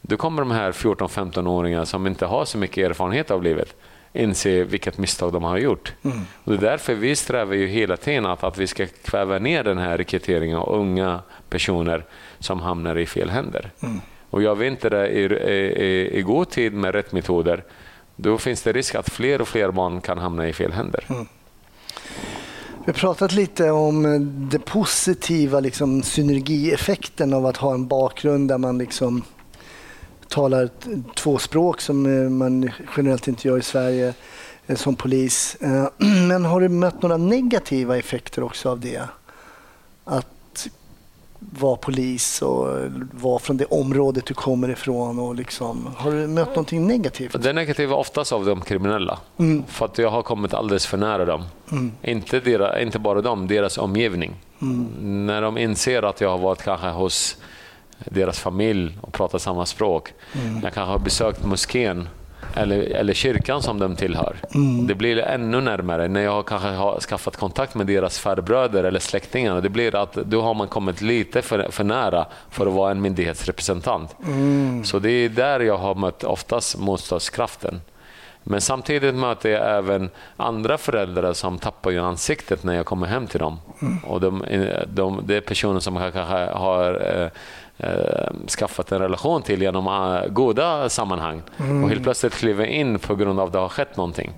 då 0.01 0.17
kommer 0.17 0.43
de 0.43 0.51
här 0.51 0.73
14-15-åringarna 0.73 1.85
som 1.85 2.07
inte 2.07 2.27
har 2.27 2.45
så 2.45 2.59
mycket 2.59 2.91
erfarenhet 2.91 3.31
av 3.31 3.43
livet 3.43 3.75
inse 4.17 4.65
vilket 4.65 4.99
misstag 4.99 5.33
de 5.33 5.43
har 5.43 5.59
gjort. 5.59 5.93
Och 6.45 6.53
det 6.53 6.59
är 6.59 6.71
därför 6.71 6.95
vi 6.95 7.17
strävar 7.17 7.55
ju 7.55 7.67
hela 7.67 7.97
tiden 7.97 8.27
att, 8.27 8.45
att 8.45 8.59
vi 8.59 8.67
ska 8.67 8.87
kväva 8.87 9.39
ner 9.39 9.65
den 9.65 9.79
här 9.79 9.99
rekryteringen 9.99 10.57
av 10.57 10.75
unga 10.75 11.23
personer 11.49 12.05
som 12.39 12.61
hamnar 12.61 12.99
i 12.99 13.07
fel 13.07 13.31
händer. 13.31 13.71
Och 14.31 14.43
gör 14.43 14.55
vi 14.55 14.67
inte 14.67 14.89
det 14.89 15.09
i, 15.09 15.25
i, 15.25 16.19
i 16.19 16.23
god 16.23 16.51
tid 16.51 16.73
med 16.73 16.95
rätt 16.95 17.13
metoder, 17.13 17.65
då 18.17 18.39
finns 18.39 18.63
det 18.63 18.73
risk 18.73 18.95
att 18.95 19.09
fler 19.09 19.41
och 19.41 19.49
fler 19.49 19.71
barn 19.71 20.01
kan 20.01 20.19
hamna 20.19 20.49
i 20.49 20.53
fel 20.53 20.73
händer. 20.73 21.05
Vi 22.87 22.93
har 22.93 22.99
pratat 22.99 23.33
lite 23.33 23.71
om 23.71 24.03
det 24.51 24.59
positiva 24.59 25.61
liksom, 25.61 26.03
synergieffekten 26.03 27.35
av 27.35 27.47
att 27.47 27.57
ha 27.57 27.75
en 27.75 27.87
bakgrund 27.87 28.49
där 28.49 28.59
man 28.59 28.79
liksom 28.79 29.25
talar 30.29 30.71
två 31.15 31.39
språk 31.39 31.81
som 31.81 32.07
eh, 32.07 32.31
man 32.31 32.71
generellt 32.97 33.29
inte 33.29 33.49
gör 33.49 33.59
i 33.59 33.63
Sverige 33.63 34.15
eh, 34.67 34.77
som 34.77 34.97
polis. 34.97 35.57
Eh, 35.61 35.89
Men 36.29 36.45
har 36.45 36.61
du 36.61 36.69
mött 36.69 37.03
några 37.03 37.17
negativa 37.17 37.99
effekter 37.99 38.43
också 38.43 38.71
av 38.71 38.81
det? 38.81 39.03
Att 40.05 40.69
vara 41.39 41.77
polis 41.77 42.43
och 42.43 42.69
vara 43.11 43.39
från 43.39 43.57
det 43.57 43.65
området 43.65 44.27
du 44.27 44.35
kommer 44.35 44.69
ifrån. 44.69 45.19
Och 45.19 45.35
liksom, 45.35 45.95
har 45.97 46.13
du 46.13 46.27
mött 46.27 46.49
någonting 46.49 46.87
negativt? 46.87 47.43
Det 47.43 47.53
negativa 47.53 47.95
oftast 47.95 48.33
av 48.33 48.45
de 48.45 48.61
kriminella. 48.61 49.19
För 49.67 49.85
att 49.85 49.99
jag 49.99 50.11
har 50.11 50.23
kommit 50.23 50.55
alldeles 50.55 50.87
för 50.87 50.97
nära 50.97 51.25
dem. 51.25 51.45
Inte, 52.03 52.41
dera, 52.41 52.83
inte 52.83 52.99
bara 52.99 53.21
dem, 53.21 53.47
deras 53.47 53.79
omgivning. 53.79 54.35
När 55.01 55.43
de 55.43 55.59
inser 55.59 56.03
att 56.03 56.21
jag 56.21 56.31
har 56.31 56.39
varit 56.39 56.63
kanske 56.63 56.89
hos 56.89 57.37
deras 57.99 58.39
familj 58.39 58.99
och 59.01 59.13
pratat 59.13 59.43
samma 59.43 59.67
språk. 59.67 60.13
Jag 60.63 60.75
kanske 60.75 60.93
har 60.93 60.99
besökt 60.99 61.45
moskén 61.45 62.09
eller, 62.55 62.79
eller 62.79 63.15
kyrkan 63.15 63.63
som 63.63 63.79
de 63.79 63.97
tillhör. 63.97 64.37
Det 64.89 64.95
blir 64.95 65.19
ännu 65.19 65.61
närmare 65.61 66.09
när 66.09 66.21
jag 66.21 66.47
kanske 66.47 66.69
har 66.69 67.01
skaffat 67.01 67.37
kontakt 67.37 67.75
med 67.75 67.87
deras 67.87 68.19
farbröder 68.19 68.85
eller 68.85 69.01
släktingar. 69.01 69.61
Det 69.61 69.69
blir 69.69 69.95
att 69.95 70.15
då 70.15 70.43
har 70.43 70.55
man 70.55 70.69
kommit 70.69 71.01
lite 71.01 71.43
för, 71.43 71.71
för 71.71 71.85
nära 71.85 72.27
för 72.51 72.67
att 72.67 72.73
vara 72.73 72.91
en 72.91 73.01
myndighetsrepresentant. 73.01 74.17
Så 74.85 74.99
det 74.99 75.11
är 75.11 75.29
där 75.29 75.61
jag 75.61 75.77
har 75.77 75.95
mött 75.95 76.25
oftast 76.25 76.79
motståndskraften. 76.79 77.81
Men 78.49 78.61
samtidigt 78.61 79.15
möter 79.15 79.51
jag 79.51 79.79
även 79.79 80.11
andra 80.37 80.79
föräldrar 80.79 81.33
som 81.33 81.59
tappar 81.59 81.91
ju 81.91 81.99
ansiktet 81.99 82.65
när 82.65 82.75
jag 82.75 82.87
kommer 82.87 83.07
hem 83.07 83.27
till 83.27 83.41
dem. 83.41 83.59
Och 84.05 84.21
de, 84.21 84.45
de, 84.87 85.23
det 85.27 85.37
är 85.37 85.41
personer 85.41 85.81
som 85.81 85.97
kanske 86.13 86.21
har 86.53 87.21
eh, 87.23 87.29
skaffat 88.49 88.93
en 88.93 88.99
relation 89.01 89.43
till 89.43 89.63
genom 89.63 89.87
eh, 89.87 90.29
goda 90.31 90.89
sammanhang 90.89 91.43
och 91.83 91.89
helt 91.89 92.03
plötsligt 92.03 92.35
kliver 92.35 92.65
in 92.67 92.99
på 92.99 93.15
grund 93.15 93.41
av 93.41 93.47
att 93.47 93.53
det 93.53 93.59
har 93.59 93.69
skett 93.69 93.97
någonting. 93.97 94.33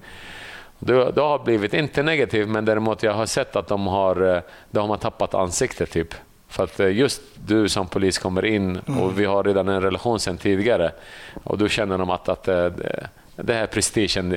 Det, 0.78 1.10
det 1.12 1.20
har 1.20 1.38
blivit, 1.38 1.74
inte 1.74 2.02
negativt, 2.02 2.48
men 2.48 2.64
däremot 2.64 3.02
jag 3.02 3.12
har 3.14 3.26
sett 3.26 3.56
att 3.56 3.68
de 3.68 3.86
har, 3.86 4.34
eh, 4.36 4.40
de 4.70 4.90
har 4.90 4.96
tappat 4.96 5.34
ansiktet. 5.34 5.90
Typ. 5.90 6.14
För 6.48 6.64
att 6.64 6.80
eh, 6.80 6.92
just 6.96 7.20
du 7.46 7.68
som 7.68 7.86
polis 7.86 8.18
kommer 8.18 8.44
in 8.44 8.78
och 8.78 9.20
vi 9.20 9.24
har 9.24 9.44
redan 9.44 9.68
en 9.68 9.82
relation 9.82 10.20
sedan 10.20 10.36
tidigare 10.38 10.92
och 11.44 11.58
då 11.58 11.68
känner 11.68 11.98
de 11.98 12.10
att, 12.10 12.28
att 12.28 12.48
eh, 12.48 12.54
det- 12.64 13.08
det 13.42 13.54
här 13.54 13.66
prestigen 13.66 14.34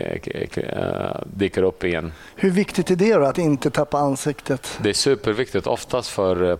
dyker 1.25 1.63
upp 1.63 1.83
igen. 1.83 2.13
Hur 2.35 2.49
viktigt 2.51 2.91
är 2.91 2.95
det 2.95 3.13
då, 3.13 3.25
att 3.25 3.37
inte 3.37 3.69
tappa 3.69 3.97
ansiktet? 3.97 4.79
Det 4.83 4.89
är 4.89 4.93
superviktigt, 4.93 5.67
oftast 5.67 6.09
för 6.09 6.49
eh, 6.49 6.55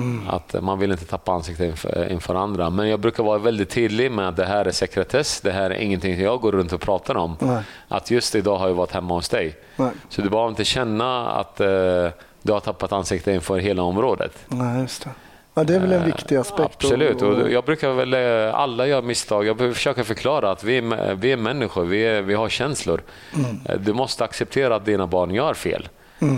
papporna. 0.00 0.32
Att 0.36 0.54
eh, 0.54 0.60
man 0.60 0.78
vill 0.78 0.90
inte 0.92 1.04
tappa 1.04 1.32
ansiktet 1.32 1.66
inför, 1.66 2.02
eh, 2.02 2.12
inför 2.12 2.34
andra. 2.34 2.70
Men 2.70 2.88
jag 2.88 3.00
brukar 3.00 3.22
vara 3.22 3.38
väldigt 3.38 3.70
tydlig 3.70 4.12
med 4.12 4.28
att 4.28 4.36
det 4.36 4.46
här 4.46 4.64
är 4.64 4.70
sekretess. 4.70 5.40
Det 5.40 5.52
här 5.52 5.70
är 5.70 5.74
ingenting 5.74 6.20
jag 6.20 6.40
går 6.40 6.52
runt 6.52 6.72
och 6.72 6.80
pratar 6.80 7.16
om. 7.16 7.36
Nej. 7.40 7.62
Att 7.88 8.10
just 8.10 8.34
idag 8.34 8.56
har 8.58 8.68
jag 8.68 8.74
varit 8.74 8.92
hemma 8.92 9.14
hos 9.14 9.28
dig. 9.28 9.56
Nej. 9.76 9.90
Så 10.08 10.22
du 10.22 10.30
behöver 10.30 10.48
inte 10.48 10.64
känna 10.64 11.30
att 11.30 11.60
eh, 11.60 11.66
du 12.42 12.52
har 12.52 12.60
tappat 12.60 12.92
ansiktet 12.92 13.34
inför 13.34 13.58
hela 13.58 13.82
området. 13.82 14.32
Nej, 14.48 14.80
just 14.80 15.04
det. 15.04 15.10
Ja, 15.54 15.64
det 15.64 15.74
är 15.74 15.80
väl 15.80 15.92
en 15.92 16.04
viktig 16.04 16.36
aspekt. 16.36 16.60
Absolut. 16.74 17.22
Och, 17.22 17.50
jag 17.50 17.64
brukar 17.64 17.92
väl, 17.92 18.14
eh, 18.14 18.54
alla 18.54 18.86
gör 18.86 19.02
misstag. 19.02 19.46
Jag 19.46 19.58
försöka 19.58 20.04
förklara 20.04 20.50
att 20.50 20.64
vi 20.64 20.78
är, 20.78 21.14
vi 21.14 21.32
är 21.32 21.36
människor, 21.36 21.84
vi, 21.84 22.02
är, 22.02 22.22
vi 22.22 22.34
har 22.34 22.48
känslor. 22.48 23.02
Eh, 23.68 23.76
Du 23.80 23.92
måste 23.92 24.24
acceptera 24.24 24.76
att 24.76 24.84
dina 24.84 25.06
barn 25.06 25.34
gör 25.34 25.54
fel. 25.54 25.88
Eh, 26.18 26.28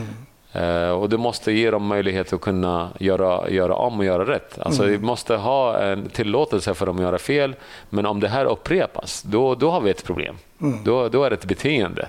Och 1.01 1.09
du 1.09 1.17
måste 1.17 1.53
ge 1.53 1.71
dem 1.71 1.87
möjlighet 1.87 2.33
att 2.33 2.41
kunna 2.41 2.89
göra, 2.99 3.51
göra 3.51 3.75
om 3.75 3.99
och 3.99 4.05
göra 4.05 4.25
rätt. 4.25 4.59
Alltså, 4.59 4.83
Vi 4.85 4.99
måste 4.99 5.37
ha 5.37 5.79
en 5.79 6.09
tillåtelse 6.09 6.75
för 6.75 6.87
dem 6.87 6.97
att 6.97 7.03
göra 7.03 7.19
fel. 7.19 7.55
Men 7.91 8.07
om 8.07 8.21
det 8.21 8.29
här 8.29 8.45
upprepas, 8.45 9.23
då, 9.23 9.55
då 9.55 9.71
har 9.71 9.81
vi 9.81 9.91
ett 9.91 10.05
problem. 10.05 10.37
Då, 10.85 11.09
då 11.09 11.25
är 11.25 11.31
det 11.31 11.37
ett 11.37 11.45
beteende. 11.45 12.09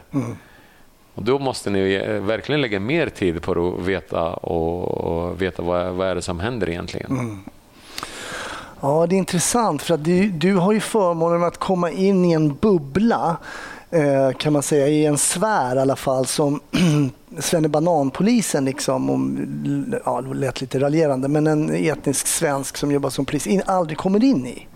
Och 1.16 1.24
då 1.24 1.40
måste 1.40 1.70
ni 1.70 1.94
eh, 1.94 2.14
verkligen 2.14 2.62
lägga 2.62 2.80
mer 2.80 3.10
tid 3.10 3.42
på 3.42 3.52
att 3.52 3.86
veta, 3.86 4.34
och, 4.34 4.88
och 4.88 5.42
veta 5.42 5.62
vad, 5.62 5.94
vad 5.94 6.08
är 6.08 6.16
det 6.16 6.22
som 6.22 6.40
händer 6.40 6.70
egentligen. 6.70 7.44
Ja, 8.82 9.06
det 9.10 9.16
är 9.16 9.18
intressant 9.18 9.82
för 9.82 9.94
att 9.94 10.04
du, 10.04 10.30
du 10.30 10.56
har 10.56 10.74
ju 10.74 10.80
förmånen 10.80 11.44
att 11.44 11.58
komma 11.58 11.92
in 11.92 12.26
i 12.26 12.32
en 12.32 12.56
bubbla 12.56 13.30
eh, 13.30 13.38
Eh, 13.94 14.32
kan 14.32 14.54
man 14.54 14.64
säga, 14.64 14.88
i 14.88 15.06
en 15.06 15.18
sfär 15.18 15.76
i 15.76 15.80
alla 15.80 15.96
fall 15.96 16.26
som 16.26 16.60
Svennebananpolisen, 17.40 18.66
liksom, 18.66 19.10
om, 19.10 19.46
ja, 20.06 20.22
det 20.22 20.34
lät 20.34 20.62
lite 20.62 20.80
raljerande, 20.80 21.28
men 21.28 21.48
en 21.48 21.76
etnisk 21.76 22.28
svensk 22.28 22.78
som 22.78 22.92
jobbar 22.92 23.10
som 23.10 23.26
polis 23.26 23.48
in, 23.48 23.62
aldrig 23.66 23.98
kommer 23.98 24.24
in 24.24 24.46
i. 24.46 24.68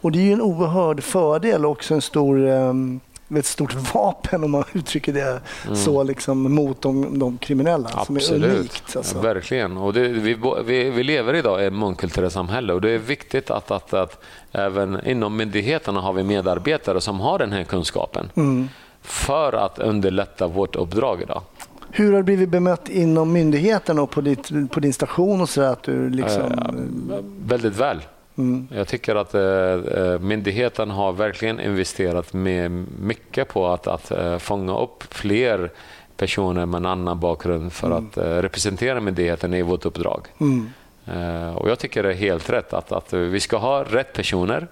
Och 0.00 0.12
det 0.12 0.18
är 0.18 0.22
ju 0.22 0.32
en 0.32 0.42
oerhörd 0.42 1.02
fördel 1.02 1.64
och 1.64 1.70
också 1.70 1.94
en 1.94 2.02
stor 2.02 2.38
um, 2.38 3.00
ett 3.36 3.46
stort 3.46 3.74
vapen 3.94 4.44
om 4.44 4.50
man 4.50 4.64
uttrycker 4.72 5.12
det 5.12 5.40
Mm. 5.64 5.76
så 5.76 6.02
liksom, 6.02 6.54
mot 6.54 6.82
de, 6.82 7.18
de 7.18 7.38
kriminella 7.38 8.04
som 8.04 8.16
är 8.16 8.34
unikt. 8.34 8.96
Alltså. 8.96 9.16
Ja, 9.16 9.22
verkligen. 9.22 9.76
Och 9.76 9.92
det, 9.92 10.08
vi, 10.08 10.36
vi, 10.64 10.90
vi 10.90 11.02
lever 11.02 11.34
idag 11.34 11.62
i 11.62 11.66
ett 11.66 11.72
mångkulturellt 11.72 12.32
samhälle 12.32 12.72
och 12.72 12.80
det 12.80 12.90
är 12.90 12.98
viktigt 12.98 13.50
att, 13.50 13.70
att, 13.70 13.94
att 13.94 14.22
även 14.52 15.06
inom 15.06 15.36
myndigheterna 15.36 16.00
har 16.00 16.12
vi 16.12 16.22
medarbetare 16.22 17.00
som 17.00 17.20
har 17.20 17.38
den 17.38 17.52
här 17.52 17.64
kunskapen 17.64 18.30
Mm. 18.36 18.68
för 19.02 19.52
att 19.52 19.78
underlätta 19.78 20.46
vårt 20.46 20.76
uppdrag 20.76 21.22
idag. 21.22 21.42
Hur 21.90 22.10
har 22.10 22.16
du 22.18 22.22
blivit 22.22 22.48
bemött 22.48 22.88
inom 22.88 23.32
myndigheten 23.32 23.98
och 23.98 24.10
på, 24.10 24.20
ditt, 24.20 24.70
på 24.70 24.80
din 24.80 24.92
station 24.92 25.40
och 25.40 25.48
så 25.48 25.60
där, 25.60 25.68
att 25.68 25.82
du 25.82 26.10
liksom... 26.10 26.42
Eh, 26.42 27.18
väldigt 27.46 27.76
väl. 27.76 28.00
Mm. 28.38 28.68
Jag 28.70 28.88
tycker 28.88 29.14
att 29.14 29.34
eh, 29.34 29.42
eh, 29.42 30.18
myndigheten 30.18 30.90
har 30.90 31.12
verkligen 31.12 31.60
investerat 31.60 32.32
med 32.32 32.70
mycket 33.00 33.48
på 33.48 33.66
att, 33.66 33.86
att 33.86 34.10
eh, 34.10 34.38
fånga 34.38 34.78
upp 34.78 35.14
fler 35.14 35.70
personer 36.16 36.66
med 36.66 36.78
en 36.78 36.86
annan 36.86 37.20
bakgrund 37.20 37.72
för 37.72 37.90
att 37.90 38.16
eh, 38.16 38.22
representera 38.22 39.00
myndigheten 39.00 39.54
i 39.54 39.62
vårt 39.62 39.84
uppdrag. 39.84 40.26
Mm. 40.40 40.70
Eh, 41.06 41.54
och 41.56 41.70
Jag 41.70 41.78
tycker 41.78 42.02
det 42.02 42.10
är 42.10 42.14
helt 42.14 42.50
rätt 42.50 42.72
att, 42.72 42.92
att 42.92 43.12
vi 43.12 43.40
ska 43.40 43.56
ha 43.56 43.84
rätt 43.84 44.12
personer 44.12 44.68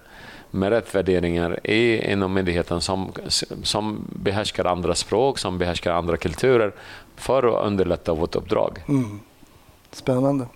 med 0.51 0.69
rätt 0.69 0.95
värderingar 0.95 1.59
i, 1.63 2.11
inom 2.11 2.33
myndigheten 2.33 2.81
som, 2.81 3.11
som 3.63 4.07
behärskar 4.09 4.65
andra 4.65 4.95
språk, 4.95 5.39
som 5.39 5.57
behärskar 5.57 5.91
andra 5.91 6.17
kulturer 6.17 6.71
för 7.15 7.43
att 7.43 7.67
underlätta 7.67 8.13
vårt 8.13 8.35
uppdrag. 8.35 8.83
Spännande. 9.95 10.47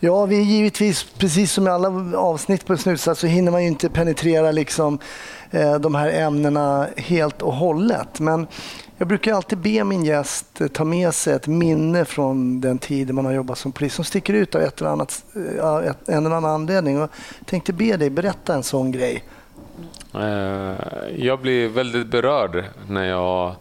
Ja, 0.00 0.26
vi 0.26 0.36
är 0.38 0.44
givetvis, 0.44 1.06
precis 1.18 1.52
som 1.52 1.66
i 1.66 1.70
alla 1.70 2.18
avsnitt 2.18 2.66
på 2.66 2.76
Snutsat, 2.76 3.18
så 3.18 3.26
hinner 3.26 3.52
man 3.52 3.62
ju 3.62 3.68
inte 3.68 3.88
penetrera 3.88 4.50
liksom, 4.50 4.98
eh, 5.50 5.74
de 5.74 5.94
här 5.94 6.08
ämnena 6.08 6.88
helt 6.96 7.42
och 7.42 7.54
hållet. 7.54 8.20
Men 8.20 8.46
jag 8.96 9.08
brukar 9.08 9.34
alltid 9.34 9.58
be 9.58 9.84
min 9.84 10.04
gäst 10.04 10.60
eh, 10.60 10.66
ta 10.66 10.84
med 10.84 11.14
sig 11.14 11.34
ett 11.34 11.46
minne 11.46 12.04
från 12.04 12.60
den 12.60 12.78
tiden 12.78 13.16
man 13.16 13.24
har 13.24 13.32
jobbat 13.32 13.58
som 13.58 13.72
polis 13.72 13.94
som 13.94 14.04
sticker 14.04 14.34
ut 14.34 14.54
av 14.54 14.60
ett 14.60 14.80
eller 14.80 14.90
annat, 14.90 15.24
eh, 15.34 15.76
ett, 15.76 16.08
en 16.08 16.26
eller 16.26 16.36
annan 16.36 16.50
anledning. 16.50 17.02
Och 17.02 17.10
jag 17.38 17.46
tänkte 17.46 17.72
be 17.72 17.96
dig 17.96 18.10
berätta 18.10 18.54
en 18.54 18.62
sån 18.62 18.92
grej. 18.92 19.24
Eh, 20.14 20.74
jag 21.16 21.40
blir 21.40 21.68
väldigt 21.68 22.06
berörd 22.06 22.64
när 22.88 23.04
jag 23.04 23.54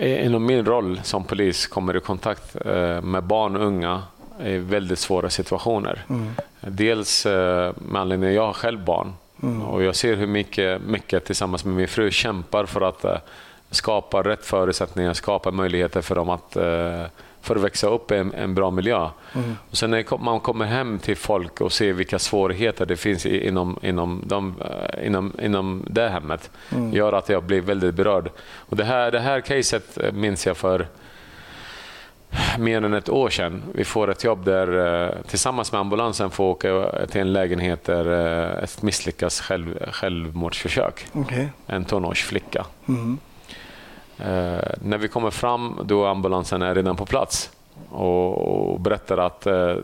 inom 0.00 0.46
min 0.46 0.64
roll 0.64 1.00
som 1.02 1.24
polis 1.24 1.66
kommer 1.66 1.96
i 1.96 2.00
kontakt 2.00 2.56
eh, 2.66 3.02
med 3.02 3.22
barn 3.24 3.56
och 3.56 3.66
unga 3.66 4.02
i 4.44 4.58
väldigt 4.58 4.98
svåra 4.98 5.30
situationer. 5.30 6.04
Dels 6.60 7.26
eh, 7.26 7.72
med 7.78 8.00
anledning 8.00 8.28
av 8.28 8.30
att 8.30 8.36
jag 8.36 8.46
har 8.46 8.52
själv 8.52 8.84
barn. 8.84 9.12
Och 9.68 9.82
jag 9.82 9.96
ser 9.96 10.16
hur 10.16 10.26
mycket, 10.26 10.82
mycket 10.82 11.24
tillsammans 11.24 11.64
med 11.64 11.74
min 11.74 11.88
fru 11.88 12.10
kämpar 12.10 12.66
för 12.66 12.80
att 12.80 13.04
eh, 13.04 13.16
skapa 13.70 14.22
rätt 14.22 14.46
förutsättningar, 14.46 15.14
skapa 15.14 15.50
möjligheter 15.50 16.00
för 16.00 16.14
dem 16.14 16.30
att 16.30 16.56
eh, 16.56 17.02
för 17.42 17.56
att 17.56 17.62
växa 17.62 17.86
upp 17.86 18.10
i 18.10 18.16
en, 18.16 18.34
en 18.34 18.54
bra 18.54 18.70
miljö. 18.70 19.08
Och 19.70 19.76
sen 19.76 19.90
när 19.90 20.18
man 20.18 20.40
kommer 20.40 20.64
hem 20.64 20.98
till 20.98 21.16
folk 21.16 21.60
och 21.60 21.72
ser 21.72 21.92
vilka 21.92 22.18
svårigheter 22.18 22.86
det 22.86 22.96
finns 22.96 23.26
i, 23.26 23.48
inom, 23.48 23.78
inom, 23.82 24.22
de, 24.26 24.54
eh, 24.60 25.06
inom, 25.06 25.32
inom 25.42 25.84
det 25.90 26.08
hemmet 26.08 26.50
gör 26.92 27.12
att 27.12 27.28
jag 27.28 27.42
blir 27.42 27.60
väldigt 27.60 27.94
berörd. 27.94 28.30
Och 28.56 28.76
det, 28.76 28.84
här, 28.84 29.10
det 29.10 29.20
här 29.20 29.40
caset 29.40 29.98
eh, 29.98 30.12
minns 30.12 30.46
jag 30.46 30.56
för 30.56 30.86
mer 32.58 32.84
än 32.84 32.94
ett 32.94 33.08
år 33.08 33.30
sedan. 33.30 33.62
Vi 33.74 33.84
får 33.84 34.10
ett 34.10 34.24
jobb 34.24 34.44
där 34.44 35.02
eh, 35.04 35.22
tillsammans 35.26 35.72
med 35.72 35.80
ambulansen 35.80 36.30
får 36.30 36.44
åka 36.44 36.90
till 37.10 37.20
en 37.20 37.32
lägenhet 37.32 37.84
där 37.84 38.06
ett 38.64 38.82
misslyckas 38.82 39.40
själv, 39.40 39.90
självmordsförsök. 39.92 41.06
Okej. 41.12 41.48
En 41.66 41.84
tonårsflicka. 41.84 42.66
Mm. 42.88 43.18
Eh, 44.24 44.60
när 44.82 44.98
vi 44.98 45.08
kommer 45.08 45.30
fram 45.30 45.80
då 45.84 46.06
ambulansen 46.06 46.62
är 46.62 46.74
redan 46.74 46.96
på 46.96 47.06
plats 47.06 47.50
och, 47.90 48.38
och 48.38 48.80
berättar 48.80 49.18
att 49.18 49.46
eh, 49.46 49.74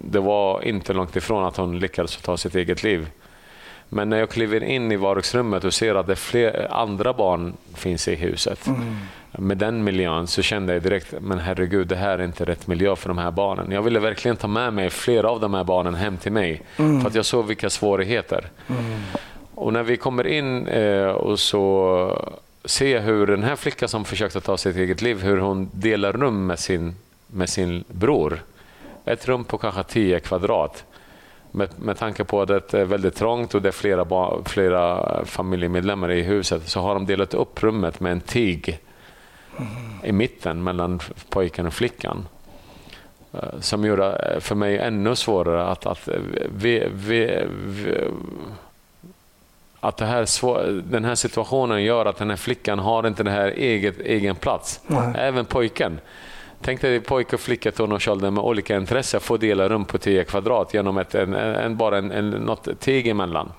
det 0.00 0.20
var 0.20 0.64
inte 0.64 0.92
långt 0.92 1.16
ifrån 1.16 1.44
att 1.44 1.56
hon 1.56 1.78
lyckades 1.78 2.16
ta 2.16 2.36
sitt 2.36 2.54
eget 2.54 2.82
liv. 2.82 3.08
Men 3.88 4.08
när 4.08 4.18
jag 4.18 4.30
kliver 4.30 4.62
in 4.62 4.92
i 4.92 4.96
vardagsrummet 4.96 5.64
och 5.64 5.74
ser 5.74 5.94
att 5.94 6.06
det 6.06 6.16
fler 6.16 6.66
andra 6.70 7.12
barn 7.12 7.52
finns 7.74 8.08
i 8.08 8.14
huset 8.14 8.68
med 9.32 9.58
den 9.58 9.84
miljön 9.84 10.26
så 10.26 10.42
kände 10.42 10.72
jag 10.72 10.82
direkt 10.82 11.14
men 11.20 11.38
herregud, 11.38 11.86
det 11.86 11.96
här 11.96 12.18
är 12.18 12.24
inte 12.24 12.44
rätt 12.44 12.66
miljö 12.66 12.96
för 12.96 13.08
de 13.08 13.18
här 13.18 13.30
barnen. 13.30 13.70
Jag 13.70 13.82
ville 13.82 13.98
verkligen 13.98 14.36
ta 14.36 14.48
med 14.48 14.72
mig 14.72 14.90
flera 14.90 15.30
av 15.30 15.40
de 15.40 15.54
här 15.54 15.64
barnen 15.64 15.94
hem 15.94 16.16
till 16.16 16.32
mig 16.32 16.62
för 16.76 17.06
att 17.06 17.14
jag 17.14 17.24
såg 17.24 17.46
vilka 17.46 17.70
svårigheter. 17.70 18.44
Och 19.54 19.72
när 19.72 19.82
vi 19.82 19.96
kommer 19.96 20.26
in 20.26 20.66
eh, 20.66 21.06
och 21.06 21.38
så 21.38 22.34
se 22.64 22.98
hur 22.98 23.26
den 23.26 23.42
här 23.42 23.56
flickan 23.56 23.88
som 23.88 24.04
försökte 24.04 24.40
ta 24.40 24.56
sitt 24.56 24.76
eget 24.76 25.02
liv, 25.02 25.22
hur 25.22 25.36
hon 25.36 25.70
delar 25.72 26.12
rum 26.12 26.46
med 26.46 26.58
sin, 26.58 26.94
med 27.26 27.48
sin 27.48 27.84
bror. 27.88 28.42
Ett 29.04 29.28
rum 29.28 29.44
på 29.44 29.58
kanske 29.58 29.82
10 29.82 30.20
kvadrat. 30.20 30.84
Med, 31.52 31.68
med 31.78 31.98
tanke 31.98 32.24
på 32.24 32.42
att 32.42 32.48
det 32.48 32.80
är 32.80 32.84
väldigt 32.84 33.14
trångt 33.14 33.54
och 33.54 33.62
det 33.62 33.68
är 33.68 33.72
flera, 33.72 34.28
flera 34.44 35.24
familjemedlemmar 35.24 36.10
i 36.10 36.22
huset 36.22 36.68
så 36.68 36.80
har 36.80 36.94
de 36.94 37.06
delat 37.06 37.34
upp 37.34 37.62
rummet 37.62 38.00
med 38.00 38.12
en 38.12 38.20
tig 38.20 38.80
i 40.02 40.12
mitten 40.12 40.62
mellan 40.62 41.00
pojken 41.28 41.66
och 41.66 41.74
flickan. 41.74 42.26
Eh, 43.32 43.60
som 43.60 43.84
gjorde 43.84 44.12
eh, 44.12 44.40
för 44.40 44.54
mig 44.54 44.78
ännu 44.78 45.16
svårare 45.16 45.66
att, 45.66 45.86
att, 45.86 46.08
eh, 46.08 46.14
vi, 46.56 46.88
vi, 46.92 47.44
vi, 47.66 48.08
att 49.80 50.00
här 50.00 50.82
den 50.90 51.04
här 51.04 51.14
situationen 51.14 51.82
gör 51.82 52.06
att 52.06 52.16
den 52.16 52.30
här 52.30 52.36
flickan 52.36 52.78
har 52.78 53.06
inte 53.06 53.22
den 53.22 53.32
här 53.32 53.48
eget, 53.48 54.00
egen 54.00 54.36
plats. 54.36 54.80
Nej. 54.86 55.12
Även 55.18 55.44
pojken. 55.44 56.00
Tänk 56.62 56.80
dig 56.80 57.00
pojke 57.00 57.36
och 57.36 57.40
flicka 57.40 57.68
i 57.68 57.72
tonårsåldern 57.72 58.34
med 58.34 58.44
olika 58.44 58.76
intressen 58.76 59.20
får 59.20 59.38
dela 59.38 59.68
rum 59.68 59.84
på 59.84 59.98
10 59.98 60.24
kvadrat 60.24 60.74
genom 60.74 60.98
ett, 60.98 61.14
en, 61.14 61.34
en, 61.34 61.76
bara 61.76 61.98
en, 61.98 62.10
en, 62.10 62.30
något 62.30 62.80
tig 62.80 63.06
emellan. 63.06 63.52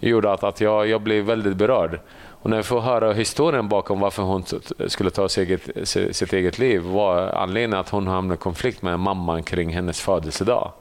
Det 0.00 0.08
gjorde 0.08 0.32
att, 0.32 0.44
att 0.44 0.60
jag, 0.60 0.88
jag 0.88 1.00
blev 1.00 1.24
väldigt 1.24 1.56
berörd. 1.56 2.00
Och 2.28 2.50
när 2.50 2.56
jag 2.56 2.66
får 2.66 2.80
höra 2.80 3.12
historien 3.12 3.68
bakom 3.68 4.00
varför 4.00 4.22
hon 4.22 4.44
skulle 4.86 5.10
ta 5.10 5.28
sitt 5.28 5.48
eget, 5.48 5.88
si- 5.88 6.14
sitt 6.14 6.32
eget 6.32 6.58
liv 6.58 6.82
var 6.82 7.28
anledningen 7.28 7.74
att 7.80 7.88
hon 7.88 8.06
hamnade 8.06 8.34
i 8.34 8.38
konflikt 8.38 8.82
med 8.82 9.00
mamman 9.00 9.42
kring 9.42 9.70
hennes 9.72 10.00
födelsedag. 10.00 10.72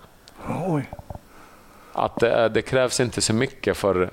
Oj. 0.67 0.89
Att 1.97 2.19
det, 2.19 2.49
det 2.49 2.61
krävs 2.61 2.99
inte 2.99 3.21
så 3.21 3.33
mycket 3.33 3.77
för 3.77 4.09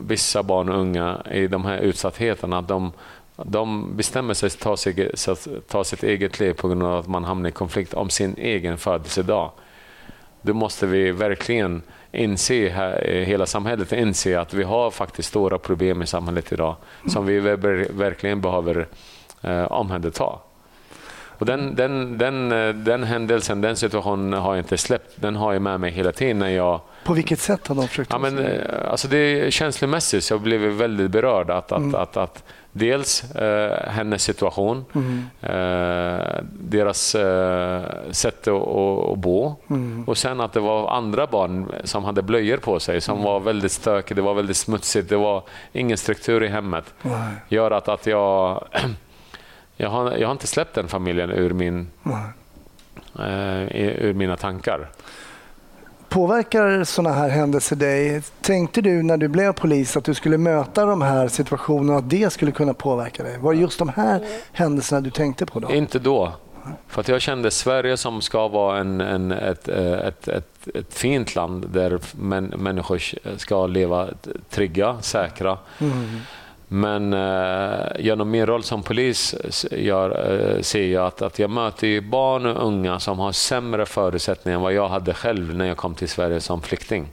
vissa 0.00 0.42
barn 0.42 0.68
och 0.68 0.78
unga 0.80 1.22
i 1.30 1.46
de 1.46 1.64
här 1.64 1.78
utsattheterna. 1.78 2.62
De, 2.62 2.92
de 3.36 3.96
bestämmer 3.96 4.34
sig 4.34 4.50
för 4.50 4.72
att 4.72 5.68
ta, 5.68 5.84
sitt 5.84 6.02
eget 6.02 6.40
liv 6.40 6.52
på 6.52 6.68
grund 6.68 6.82
av 6.82 6.98
att 6.98 7.06
man 7.06 7.24
hamnar 7.24 7.48
i 7.48 7.52
konflikt 7.52 7.94
om 7.94 8.10
sin 8.10 8.34
egen 8.38 8.78
födelsedag. 8.78 9.50
Då 10.42 10.54
måste 10.54 10.86
vi 10.86 11.10
verkligen 11.10 11.82
inse, 12.12 12.68
här, 12.68 13.24
hela 13.26 13.46
samhället 13.46 13.92
inse 13.92 14.40
att 14.40 14.54
vi 14.54 14.62
har 14.62 14.90
faktiskt 14.90 15.28
stora 15.28 15.58
problem 15.58 16.02
i 16.02 16.06
samhället 16.06 16.52
idag 16.52 16.76
som 17.08 17.26
vi 17.26 17.40
verkligen 17.40 18.40
behöver 18.40 18.86
eh, 19.42 19.72
omhänderta. 19.72 20.38
Och 21.38 21.46
den, 21.46 21.74
den, 21.74 22.18
den, 22.18 22.52
eh, 22.52 22.74
den 22.74 23.02
händelsen, 23.04 23.60
den 23.60 23.76
situationen 23.76 24.40
har 24.40 24.54
jag 24.54 24.62
inte 24.62 24.78
släppt. 24.78 25.10
Den 25.16 25.36
har 25.36 25.52
jag 25.52 25.62
med 25.62 25.80
mig 25.80 25.90
hela 25.90 26.12
tiden 26.12 26.38
när 26.38 26.48
jag 26.48 26.80
På 27.04 27.12
vilket 27.12 27.40
sätt 27.40 27.66
har 27.66 27.74
de 27.74 27.88
försökt 27.88 28.12
Ja, 28.12 28.18
men, 28.18 28.38
eh, 28.38 28.90
alltså 28.90 29.08
det 29.08 29.16
är 29.16 29.50
känslomässigt 29.50 30.30
jag 30.30 30.40
blev 30.40 30.60
väldigt 30.60 31.10
berörd. 31.10 31.50
Att, 31.50 31.72
att, 31.72 31.94
att, 31.94 32.16
att 32.16 32.44
dels 32.74 33.34
eh, 33.34 33.90
hennes 33.90 34.22
situation, 34.22 34.84
eh, 35.40 36.42
deras 36.52 37.14
eh, 37.14 37.82
sätt 38.10 38.48
att, 38.48 38.68
att, 39.12 39.18
bo 39.18 39.56
och 40.06 40.18
sen 40.18 40.40
att 40.40 40.52
det 40.52 40.60
var 40.60 40.90
andra 40.90 41.26
barn 41.26 41.72
som 41.84 42.04
hade 42.04 42.22
blöjor 42.22 42.56
på 42.56 42.80
sig 42.80 43.00
som 43.00 43.22
var 43.22 43.40
väldigt 43.40 43.72
stökigt, 43.72 44.16
det 44.16 44.22
var 44.22 44.34
väldigt 44.34 44.56
smutsigt, 44.56 45.08
det 45.08 45.16
var 45.16 45.42
ingen 45.72 45.96
struktur 45.96 46.44
i 46.44 46.48
hemmet. 46.48 46.94
Nej. 47.02 47.34
Gör 47.48 47.70
att, 47.70 47.88
att 47.88 48.06
jag, 48.06 48.64
jag, 49.76 49.90
har, 49.90 50.12
jag 50.16 50.28
har 50.28 50.32
inte 50.32 50.46
släppt 50.46 50.74
den 50.74 50.88
familjen 50.88 51.30
ur, 51.30 51.52
min, 51.52 51.90
eh, 53.18 53.76
ur 53.76 54.14
mina 54.14 54.36
tankar. 54.36 54.90
Påverkar 56.08 56.84
sådana 56.84 57.14
här 57.14 57.28
händelser 57.28 57.76
dig? 57.76 58.22
Tänkte 58.40 58.80
du 58.80 59.02
när 59.02 59.16
du 59.16 59.28
blev 59.28 59.52
polis 59.52 59.96
att 59.96 60.04
du 60.04 60.14
skulle 60.14 60.38
möta 60.38 60.86
de 60.86 61.02
här 61.02 61.28
situationerna 61.28 61.92
och 61.92 61.98
att 61.98 62.10
det 62.10 62.32
skulle 62.32 62.52
kunna 62.52 62.74
påverka 62.74 63.22
dig? 63.22 63.38
Var 63.38 63.52
det 63.52 63.60
just 63.60 63.78
de 63.78 63.88
här 63.88 64.26
händelserna 64.52 65.00
du 65.00 65.10
tänkte 65.10 65.46
på 65.46 65.60
då? 65.60 65.72
Inte 65.72 65.98
då. 65.98 66.32
För 66.88 67.00
att 67.00 67.08
jag 67.08 67.20
kände 67.20 67.50
Sverige 67.50 67.96
som 67.96 68.22
ska 68.22 68.48
vara 68.48 68.78
en, 68.78 69.00
en, 69.00 69.32
ett, 69.32 69.68
eh, 69.68 69.92
ett, 69.92 70.28
ett, 70.28 70.68
ett 70.74 70.94
fint 70.94 71.34
land 71.34 71.68
där 71.68 72.00
män, 72.12 72.44
människor 72.44 73.00
ska 73.38 73.66
leva 73.66 74.08
trygga, 74.50 74.96
säkra. 75.00 75.58
Mm. 75.78 76.20
Men 76.74 77.12
eh, 77.12 77.86
genom 77.98 78.30
min 78.30 78.46
roll 78.46 78.62
som 78.62 78.82
polis 78.82 79.34
s- 79.44 79.66
gör, 79.70 80.32
eh, 80.56 80.60
ser 80.62 80.86
jag 80.86 81.06
att, 81.06 81.22
att 81.22 81.38
jag 81.38 81.50
möter 81.50 82.00
barn 82.00 82.46
och 82.46 82.66
unga 82.66 83.00
som 83.00 83.18
har 83.18 83.32
sämre 83.32 83.86
förutsättningar 83.86 84.56
än 84.58 84.62
vad 84.62 84.72
jag 84.72 84.88
hade 84.88 85.14
själv 85.14 85.54
när 85.56 85.66
jag 85.66 85.76
kom 85.76 85.94
till 85.94 86.08
Sverige 86.08 86.40
som 86.40 86.62
flykting. 86.62 87.06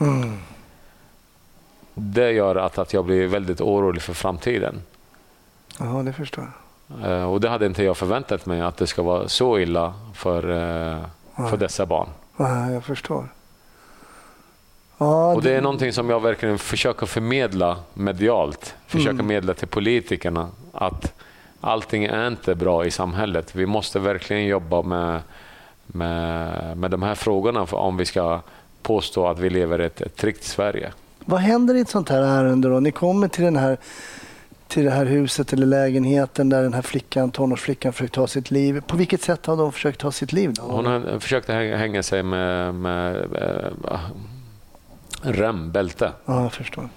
Mm. 0.00 0.38
Det 1.94 2.32
gör 2.32 2.56
att, 2.56 2.78
att 2.78 2.92
jag 2.92 3.04
blir 3.04 3.26
väldigt 3.26 3.60
orolig 3.60 4.02
för 4.02 4.14
framtiden. 4.14 4.82
Ja, 5.78 5.84
det 6.04 6.12
förstår 6.12 6.46
jag. 7.00 7.10
Eh, 7.12 7.30
och 7.32 7.40
det 7.40 7.48
hade 7.48 7.66
inte 7.66 7.82
jag 7.84 7.96
förväntat 7.96 8.46
mig 8.46 8.60
att 8.60 8.76
det 8.76 8.86
ska 8.86 9.02
vara 9.02 9.28
så 9.28 9.58
illa 9.58 9.94
för, 10.14 10.42
eh, 10.50 10.98
för 11.50 11.56
dessa 11.56 11.86
barn. 11.86 12.08
Ja, 12.36 12.70
jag 12.70 12.84
förstår. 12.84 13.28
Ja, 14.98 15.34
Och 15.34 15.42
det 15.42 15.52
är 15.56 15.60
någonting 15.60 15.92
som 15.92 16.10
jag 16.10 16.20
verkligen 16.22 16.58
försöker 16.58 17.06
förmedla 17.06 17.76
medialt. 17.94 18.74
Försöker 18.86 19.10
Mm. 19.10 19.26
medla 19.26 19.54
till 19.54 19.68
politikerna 19.68 20.48
att 20.72 21.12
allting 21.60 22.04
är 22.04 22.26
inte 22.28 22.54
bra 22.54 22.84
i 22.86 22.90
samhället. 22.90 23.54
Vi 23.54 23.66
måste 23.66 23.98
verkligen 23.98 24.46
jobba 24.46 24.82
med, 24.82 25.20
med, 25.86 26.76
med 26.76 26.90
de 26.90 27.02
här 27.02 27.14
frågorna 27.14 27.62
om 27.62 27.96
vi 27.96 28.04
ska 28.04 28.40
påstå 28.82 29.26
att 29.26 29.38
vi 29.38 29.50
lever 29.50 29.80
i 29.80 29.84
ett, 29.84 30.00
ett 30.00 30.16
tryggt 30.16 30.44
Sverige. 30.44 30.92
Vad 31.24 31.40
händer 31.40 31.74
i 31.74 31.80
ett 31.80 31.88
sånt 31.88 32.08
här 32.08 32.22
ärende 32.22 32.68
då? 32.68 32.80
Ni 32.80 32.90
kommer 32.90 33.28
till, 33.28 33.44
den 33.44 33.56
här, 33.56 33.76
till 34.68 34.84
det 34.84 34.90
här 34.90 35.04
huset 35.04 35.52
eller 35.52 35.66
lägenheten 35.66 36.48
där 36.48 36.62
den 36.62 36.74
här 36.74 36.82
flickan, 36.82 37.30
tonårsflickan 37.30 37.92
försökt 37.92 38.14
ta 38.14 38.26
sitt 38.26 38.50
liv. 38.50 38.80
På 38.86 38.96
vilket 38.96 39.22
sätt 39.22 39.46
har 39.46 39.56
de 39.56 39.72
försökt 39.72 40.00
ta 40.00 40.12
sitt 40.12 40.32
liv? 40.32 40.52
Då? 40.54 40.62
Hon 40.62 40.86
har- 40.86 41.18
försökte 41.18 41.52
hänga, 41.52 42.02
sig 42.02 42.22
med, 42.22 42.74
med 42.74 43.16
äh, 43.16 44.00
rem, 45.22 45.70
bälte. 45.72 46.12
Ja, 46.24 46.42
jag 46.42 46.52
förstår. 46.52 46.88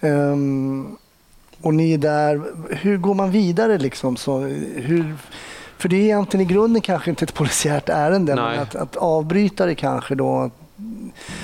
Ehm, 0.00 0.96
och 1.62 1.74
ni 1.74 1.92
är 1.92 1.98
där. 1.98 2.42
Hur 2.70 2.96
går 2.96 3.14
man 3.14 3.30
vidare? 3.30 3.78
Liksom? 3.78 4.16
Så, 4.16 4.38
hur, 4.76 5.14
för 5.78 5.88
det 5.88 5.96
är 5.96 6.00
egentligen 6.04 6.46
i 6.46 6.52
grunden 6.52 6.82
kanske 6.82 7.10
inte 7.10 7.24
ett 7.24 7.34
polisiärt 7.34 7.88
ärende, 7.88 8.34
Nej. 8.34 8.44
men 8.50 8.60
att, 8.60 8.74
att 8.74 8.96
avbryta 8.96 9.66
det 9.66 9.74
kanske 9.74 10.14
då. 10.14 10.50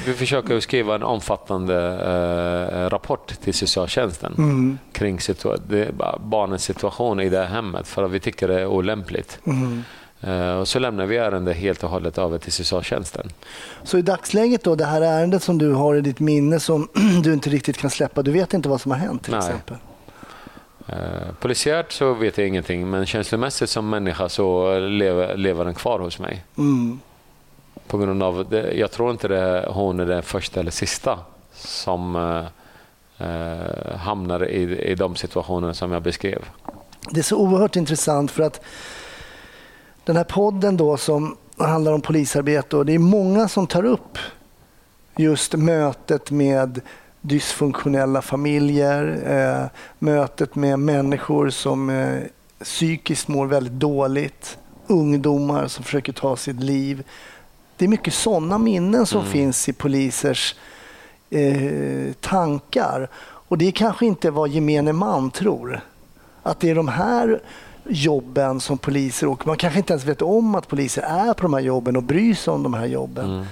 Vi 0.07 0.13
försöker 0.15 0.61
skriva 0.61 0.95
en 0.95 1.03
omfattande 1.03 1.77
eh, 2.73 2.91
rapport 2.91 3.27
till 3.41 3.55
socialtjänsten 3.55 4.35
Mm, 4.39 4.79
kring 4.93 5.19
situa- 5.19 6.19
barnens 6.21 6.65
situation 6.65 7.21
i 7.21 7.29
det 7.29 7.39
här 7.39 7.45
hemmet 7.47 7.89
för 7.89 8.03
att 8.05 8.11
vi 8.11 8.21
tycker 8.21 8.49
det 8.49 8.61
är 8.61 8.67
olämpligt. 8.67 9.39
mm. 9.47 9.83
Eh, 10.27 10.57
och 10.57 10.69
så 10.69 10.79
lämnar 10.79 11.07
vi 11.07 11.17
ärendet 11.17 11.57
helt 11.57 11.85
och 11.85 11.91
hållet 11.91 12.19
över 12.19 12.39
till 12.39 12.53
socialtjänsten. 12.53 13.29
Så 13.83 13.99
i 13.99 14.03
dagsläget 14.03 14.65
då, 14.65 14.75
det 14.75 14.85
här 14.85 15.01
ärendet 15.01 15.43
som 15.43 15.59
du 15.59 15.73
har 15.73 15.95
i 15.95 16.01
ditt 16.01 16.21
minne 16.21 16.61
som 16.61 16.89
du 17.23 17.33
inte 17.33 17.51
riktigt 17.51 17.79
kan 17.79 17.91
släppa, 17.91 18.23
du 18.23 18.31
vet 18.31 18.55
inte 18.55 18.69
vad 18.69 18.81
som 18.81 18.91
har 18.91 18.99
hänt 18.99 19.25
till 19.25 19.33
Nej. 19.33 19.39
exempel? 19.39 19.77
Eh, 20.89 21.33
polisiärt 21.41 21.93
så 21.93 22.15
vet 22.15 22.39
jag 22.39 22.47
ingenting 22.47 22.91
men 22.91 23.07
känslomässigt 23.07 23.71
som 23.71 23.91
människa 23.91 24.29
så 24.29 24.79
lever, 24.79 25.37
lever 25.37 25.65
den 25.65 25.75
kvar 25.75 25.99
hos 25.99 26.19
mig. 26.19 26.45
Mm. 26.59 27.01
På 27.87 27.99
grund 27.99 28.23
av 28.23 28.47
det, 28.51 28.73
jag 28.73 28.91
tror 28.91 29.11
inte 29.11 29.29
det, 29.29 29.67
hon 29.69 30.01
är 30.01 30.07
den 30.07 30.23
första 30.23 30.61
eller 30.61 30.71
sista 30.71 31.19
som 31.55 32.17
eh, 32.17 33.29
eh, 33.29 33.97
hamnar 33.97 34.49
i, 34.49 34.79
i 34.79 34.95
de 34.95 35.17
situationer 35.17 35.73
som 35.73 35.93
jag 35.93 36.03
beskrev. 36.03 36.45
Det 37.11 37.21
är 37.21 37.25
så 37.25 37.37
oerhört 37.37 37.77
intressant 37.77 38.31
för 38.31 38.43
att 38.43 38.61
den 40.07 40.17
här 40.17 40.25
podden 40.25 40.77
då 40.77 40.97
som 40.97 41.37
handlar 41.57 41.93
om 41.93 42.01
polisarbete 42.01 42.77
och 42.77 42.87
det 42.87 42.95
är 42.95 42.99
många 42.99 43.49
som 43.49 43.67
tar 43.67 43.85
upp 43.85 44.19
just 45.17 45.55
mötet 45.55 46.31
med 46.31 46.81
dysfunktionella 47.21 48.23
familjer, 48.23 49.23
eh, 49.27 49.81
mötet 49.99 50.55
med 50.55 50.79
människor 50.79 51.51
som 51.51 51.91
eh, 51.91 52.23
psykiskt 52.63 53.29
mår 53.29 53.47
väldigt 53.47 53.73
dåligt, 53.73 54.59
ungdomar 54.87 55.67
som 55.67 55.85
försöker 55.85 56.13
ta 56.13 56.37
sitt 56.37 56.61
liv. 56.61 57.03
Det 57.77 57.85
är 57.85 57.89
mycket 57.89 58.15
sådana 58.15 58.59
minnen 58.59 59.07
som 59.07 59.25
finns 59.25 59.69
i 59.69 59.73
polisers 59.73 60.55
eh, 61.31 62.13
tankar. 62.21 63.09
Och 63.49 63.59
det 63.59 63.67
är 63.67 63.73
kanske 63.73 64.07
inte 64.07 64.31
vad 64.31 64.49
gemene 64.49 64.93
man 64.93 65.31
tror. 65.31 65.81
Att 66.43 66.61
det 66.61 66.71
är 66.71 66.75
de 66.75 66.89
här 66.89 67.41
jobben 67.89 68.61
som 68.61 68.79
poliser 68.79 69.29
och 69.29 69.47
man 69.47 69.57
kanske 69.57 69.79
inte 69.79 69.93
ens 69.93 70.05
vet 70.05 70.23
om 70.23 70.55
att 70.55 70.69
poliser 70.69 71.03
är 71.03 71.35
på 71.35 71.43
de 71.43 71.55
här 71.55 71.61
jobben 71.61 71.97
och 71.97 72.03
bryr 72.03 72.35
sig 72.35 72.53
om 72.53 72.63
de 72.63 72.75
här 72.75 72.87
jobben. 72.87 73.25
Mm. 73.25 73.47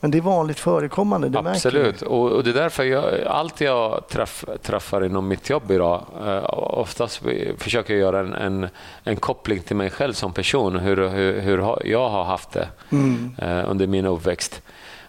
Men 0.00 0.10
det 0.10 0.18
är 0.18 0.22
vanligt 0.22 0.58
förekommande, 0.58 1.28
det 1.28 1.38
Absolut, 1.38 2.02
och, 2.02 2.30
och 2.30 2.44
det 2.44 2.50
är 2.50 2.54
därför 2.54 2.84
jag, 2.84 3.20
allt 3.26 3.60
jag 3.60 4.08
träff, 4.08 4.44
träffar 4.62 5.04
inom 5.04 5.28
mitt 5.28 5.50
jobb 5.50 5.70
idag, 5.70 6.04
eh, 6.26 6.44
oftast 6.54 7.22
försöker 7.58 7.94
jag 7.94 8.00
göra 8.00 8.20
en, 8.20 8.34
en, 8.34 8.68
en 9.04 9.16
koppling 9.16 9.60
till 9.60 9.76
mig 9.76 9.90
själv 9.90 10.12
som 10.12 10.32
person, 10.32 10.78
hur, 10.78 11.08
hur, 11.08 11.40
hur 11.40 11.78
jag 11.84 12.08
har 12.08 12.24
haft 12.24 12.52
det 12.52 12.68
Mm. 12.90 13.34
eh, 13.38 13.70
under 13.70 13.86
min 13.86 14.06
uppväxt. 14.06 14.62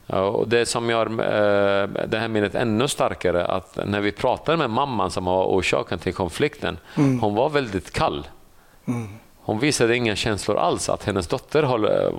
Och 0.07 0.47
det 0.47 0.65
som 0.65 0.89
gör 0.89 1.05
eh, 1.05 1.87
det 2.07 2.17
här 2.19 2.27
minnet 2.27 2.55
ännu 2.55 2.87
starkare, 2.87 3.45
att 3.45 3.79
när 3.85 4.01
vi 4.01 4.11
pratade 4.11 4.57
med 4.57 4.69
mamman 4.69 5.11
som 5.11 5.25
var 5.25 5.45
orsaken 5.45 5.99
till 5.99 6.13
konflikten, 6.13 6.77
Mm. 6.97 7.19
hon 7.19 7.35
var 7.35 7.49
väldigt 7.49 7.91
kall. 7.93 8.27
Hon 9.45 9.59
visade 9.59 9.95
inga 9.95 10.15
känslor 10.15 10.57
alls, 10.57 10.89
att 10.89 11.03
hennes 11.03 11.27
dotter 11.27 11.63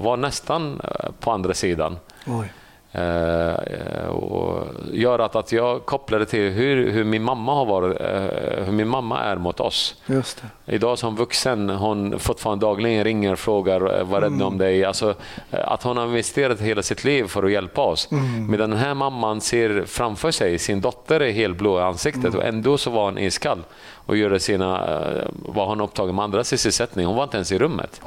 var 0.03 0.17
nästan 0.17 0.81
eh, 0.85 1.11
på 1.21 1.31
andra 1.31 1.55
sidan. 1.55 1.97
Oj. 2.27 2.53
Eh, 2.95 4.07
och 4.07 4.67
gör 4.93 5.19
att, 5.19 5.37
att 5.37 5.53
jag 5.53 5.85
kopplade 5.85 6.27
till 6.27 6.51
hur, 6.51 6.91
hur 6.91 7.05
min 7.05 7.23
mamma 7.23 7.55
har 7.55 7.65
varit, 7.67 8.01
eh, 8.01 8.65
hur 8.65 8.73
min 8.73 8.89
mamma 8.89 9.21
är 9.21 9.37
mot 9.37 9.61
oss. 9.61 9.95
Just 10.07 10.43
det. 10.43 10.75
Idag 10.75 10.99
som 10.99 11.17
vuxen, 11.17 11.71
hon 11.71 12.19
fortfarande 12.19 12.67
dagligen 12.67 13.05
ringer 13.05 13.33
och 13.33 13.39
frågar 13.39 13.99
eh, 13.99 14.05
var 14.05 14.21
rädd 14.21 14.43
om 14.43 14.59
dig. 14.59 14.85
Alltså, 14.85 15.15
eh, 15.51 15.73
att 15.73 15.83
hon 15.83 15.97
har 15.97 16.07
investerat 16.07 16.61
hela 16.61 16.83
sitt 16.83 17.05
liv 17.05 17.25
för 17.25 17.43
att 17.43 17.53
hjälpa 17.53 17.83
oss. 17.83 18.09
Medan 18.49 18.71
den 18.71 18.79
här 18.79 18.95
mamman 18.95 19.41
ser 19.41 19.85
framför 19.87 20.31
sig 20.31 20.59
sin 20.59 20.81
dotter 20.81 21.21
är 21.21 21.33
helt 21.33 21.57
blå 21.57 21.79
i 21.79 21.83
ansiktet 21.83 22.35
och 22.35 22.45
ändå 22.45 22.79
så 22.79 22.91
var 22.91 23.05
hon 23.05 23.19
iskall 23.19 23.63
och 24.07 24.17
gjorde 24.17 24.41
sina, 24.41 24.75
eh, 24.75 25.29
var 25.33 25.67
hon 25.67 25.81
upptagen 25.81 26.15
med 26.15 26.25
andra 26.25 26.45
sysselsättning. 26.45 27.07
Hon 27.07 27.17
var 27.17 27.25
inte 27.25 27.37
ens 27.37 27.53
i 27.53 27.59
rummet. 27.59 28.01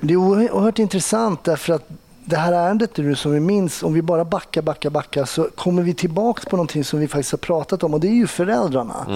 Det 0.00 0.14
är 0.14 0.18
oerhört 0.18 0.78
intressant 0.78 1.44
därför 1.44 1.72
att 1.72 1.88
det 2.24 2.36
här 2.36 2.52
ärendet 2.52 2.96
nu 2.96 3.14
som 3.16 3.32
vi 3.32 3.40
minns, 3.40 3.82
om 3.82 3.92
vi 3.94 4.02
bara 4.02 4.24
backar, 4.24 4.62
backar, 4.62 4.90
backar 4.90 5.24
så 5.24 5.48
kommer 5.54 5.82
vi 5.82 5.94
tillbaks 5.94 6.44
på 6.44 6.56
någonting 6.56 6.84
som 6.84 7.00
vi 7.00 7.08
faktiskt 7.08 7.32
har 7.32 7.38
pratat 7.38 7.82
om 7.82 7.94
och 7.94 8.00
det 8.00 8.08
är 8.08 8.14
ju 8.14 8.26
föräldrarna. 8.26 9.06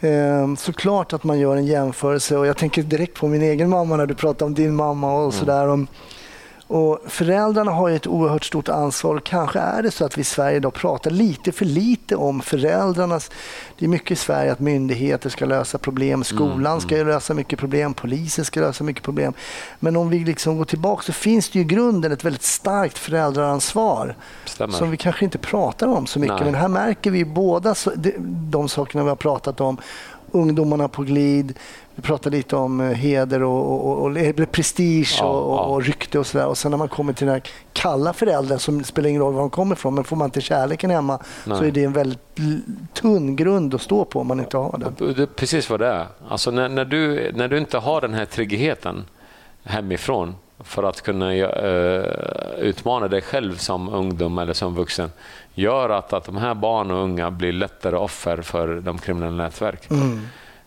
Ehm, 0.00 0.56
Såklart 0.56 1.12
att 1.12 1.24
man 1.24 1.38
gör 1.38 1.56
en 1.56 1.66
jämförelse 1.66 2.36
och 2.36 2.46
jag 2.46 2.56
tänker 2.56 2.82
direkt 2.82 3.14
på 3.20 3.28
min 3.28 3.42
egen 3.42 3.70
mamma 3.70 3.96
när 3.96 4.06
du 4.06 4.14
pratar 4.14 4.46
om 4.46 4.54
din 4.54 4.74
mamma 4.74 5.12
och 5.24 5.34
sådär. 5.34 5.68
Om- 5.68 5.86
Och 6.68 6.98
föräldrarna 7.06 7.70
har 7.70 7.88
ju 7.88 7.96
ett 7.96 8.06
oerhört 8.06 8.44
stort 8.44 8.68
ansvar 8.68 9.14
och 9.14 9.24
kanske 9.24 9.58
är 9.58 9.82
det 9.82 9.90
så 9.90 10.04
att 10.04 10.18
vi 10.18 10.20
i 10.20 10.24
Sverige 10.24 10.56
idag 10.56 10.74
pratar 10.74 11.10
lite 11.10 11.52
för 11.52 11.64
lite 11.64 12.16
om 12.16 12.42
föräldrarnas... 12.42 13.30
Det 13.78 13.84
är 13.84 13.88
mycket 13.88 14.10
i 14.10 14.16
Sverige 14.16 14.52
att 14.52 14.60
myndigheter 14.60 15.30
ska 15.30 15.44
lösa 15.44 15.78
problem, 15.78 16.24
skolan 16.24 16.80
ska 16.80 16.96
ju 16.96 17.04
lösa 17.04 17.34
mycket 17.34 17.58
problem, 17.58 17.94
polisen 17.94 18.44
ska 18.44 18.60
lösa 18.60 18.84
mycket 18.84 19.02
problem. 19.02 19.32
Men 19.80 19.96
om 19.96 20.10
vi 20.10 20.18
liksom 20.18 20.58
går 20.58 20.64
tillbaka 20.64 21.02
så 21.02 21.12
finns 21.12 21.50
det 21.50 21.58
ju 21.58 21.64
i 21.64 21.68
grunden 21.68 22.12
ett 22.12 22.24
väldigt 22.24 22.42
starkt 22.42 22.98
föräldraransvar 22.98 24.16
Stämmer. 24.44 24.74
som 24.74 24.90
vi 24.90 24.96
kanske 24.96 25.24
inte 25.24 25.38
pratar 25.38 25.86
om 25.86 26.06
så 26.06 26.18
mycket. 26.18 26.36
Nej. 26.36 26.44
Men 26.44 26.54
här 26.54 26.68
märker 26.68 27.10
vi 27.10 27.24
båda 27.24 27.74
de 28.24 28.68
sakerna 28.68 29.04
vi 29.04 29.08
har 29.08 29.16
pratat 29.16 29.60
om. 29.60 29.78
Ungdomarna 30.32 30.88
på 30.88 31.02
glid. 31.02 31.58
Vi 31.94 32.02
pratar 32.02 32.30
lite 32.30 32.56
om 32.56 32.80
eh, 32.80 32.86
heder 32.86 33.42
och, 33.42 33.86
och, 33.86 34.06
och, 34.06 34.52
prestige 34.52 35.16
Ja, 35.20 35.26
och, 35.26 35.58
och, 35.58 35.74
och 35.74 35.82
rykte 35.82 36.18
och 36.18 36.26
sådär. 36.26 36.46
Och 36.46 36.58
sen 36.58 36.70
när 36.70 36.78
man 36.78 36.88
kommer 36.88 37.12
till 37.12 37.26
den 37.26 37.34
här 37.34 37.42
kalla 37.72 38.12
föräldern 38.12 38.58
som 38.58 38.84
spelar 38.84 39.08
ingen 39.08 39.22
roll 39.22 39.34
var 39.34 39.40
de 39.40 39.50
kommer 39.50 39.74
ifrån. 39.74 39.94
Men 39.94 40.04
får 40.04 40.16
man 40.16 40.24
inte 40.24 40.40
kärleken 40.40 40.90
hemma 40.90 41.18
så 41.44 41.50
Nej. 41.50 41.68
är 41.68 41.72
det 41.72 41.84
en 41.84 41.92
väldigt 41.92 42.38
tunn 42.92 43.36
grund 43.36 43.74
att 43.74 43.82
stå 43.82 44.04
på 44.04 44.20
om 44.20 44.26
man 44.26 44.40
inte 44.40 44.56
har 44.56 44.78
den. 44.78 45.14
Det 45.14 45.22
är 45.22 45.26
precis 45.26 45.70
vad 45.70 45.80
det 45.80 45.86
är. 45.86 46.06
Alltså 46.28 46.50
när, 46.50 46.68
när, 46.68 46.84
du, 46.84 47.32
när 47.34 47.48
du 47.48 47.58
inte 47.58 47.78
har 47.78 48.00
den 48.00 48.14
här 48.14 48.24
tryggheten 48.24 49.04
hemifrån 49.64 50.34
för 50.60 50.82
att 50.82 51.02
kunna 51.02 51.34
eh, 51.34 52.04
utmana 52.58 53.08
dig 53.08 53.20
själv 53.20 53.56
som 53.56 53.88
ungdom 53.88 54.38
eller 54.38 54.52
som 54.52 54.74
vuxen 54.74 55.10
gör 55.54 55.90
att, 55.90 56.12
att 56.12 56.24
de 56.24 56.36
här 56.36 56.54
barn 56.54 56.90
och 56.90 57.02
unga 57.02 57.30
blir 57.30 57.52
lättare 57.52 57.96
offer 57.96 58.42
för 58.42 58.80
de 58.80 58.98
kriminella 58.98 59.44
nätverk. 59.44 59.88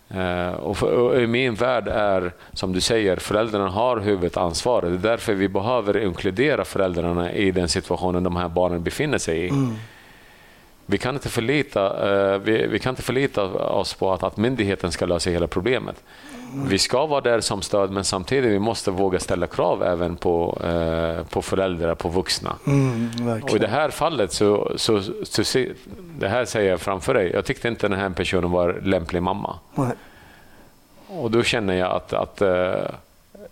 Eh, 0.10 0.54
och, 0.54 0.78
för, 0.78 0.94
och 0.94 1.22
I 1.22 1.28
min 1.28 1.56
värld 1.56 1.88
är, 1.88 2.32
som 2.54 2.74
du 2.74 2.82
säger, 2.82 3.18
föräldrarna 3.18 3.70
har 3.70 3.98
huvudansvaret. 3.98 4.90
Det 4.90 5.08
är 5.08 5.12
därför 5.12 5.34
vi 5.34 5.48
behöver 5.48 6.04
inkludera 6.06 6.66
föräldrarna 6.66 7.32
i 7.34 7.52
den 7.52 7.68
situationen 7.68 8.24
de 8.24 8.36
här 8.36 8.50
barnen 8.50 8.84
befinner 8.84 9.18
sig 9.18 9.46
i. 9.46 9.52
Vi 10.86 10.98
kan 10.98 11.16
inte 11.16 11.30
förlita, 11.30 12.10
eh, 12.34 12.38
vi, 12.40 12.68
vi 12.68 12.80
kan 12.80 12.90
inte 12.90 13.02
förlita 13.02 13.44
oss 13.54 13.94
på 13.94 14.14
att, 14.14 14.24
att 14.24 14.38
myndigheten 14.38 14.92
ska 14.92 15.06
lösa 15.06 15.30
hela 15.30 15.48
problemet. 15.48 16.04
Vi 16.68 16.78
ska 16.78 17.06
vara 17.06 17.22
där 17.22 17.40
som 17.42 17.62
stöd 17.62 17.92
men 17.92 18.04
samtidigt 18.04 18.52
vi 18.52 18.60
måste 18.60 18.92
våga 18.92 19.20
ställa 19.20 19.48
krav 19.48 19.84
även 19.84 20.16
på, 20.16 20.58
eh, 20.64 21.26
på 21.28 21.42
föräldrar, 21.42 21.96
på 21.96 22.10
vuxna. 22.10 22.56
Mm, 22.68 23.10
Och 23.44 23.56
i 23.56 23.60
det 23.60 23.68
här 23.68 23.90
fallet 23.90 24.32
så, 24.34 24.72
så, 24.76 25.02
så, 25.24 25.44
se- 25.44 25.72
det 26.20 26.28
här 26.30 26.46
säger 26.46 26.70
jag 26.70 26.82
framför 26.82 27.14
dig. 27.14 27.32
Jag 27.34 27.46
tyckte 27.46 27.68
inte 27.68 27.88
den 27.88 28.00
här 28.00 28.10
personen 28.10 28.52
var 28.52 28.80
lämplig 28.84 29.24
mamma. 29.24 29.56
Nej. 29.76 29.92
Och 31.08 31.32
då 31.32 31.44
känner 31.44 31.74
jag 31.74 31.92
att, 31.92 32.14
att 32.14 32.42
eh, 32.42 32.74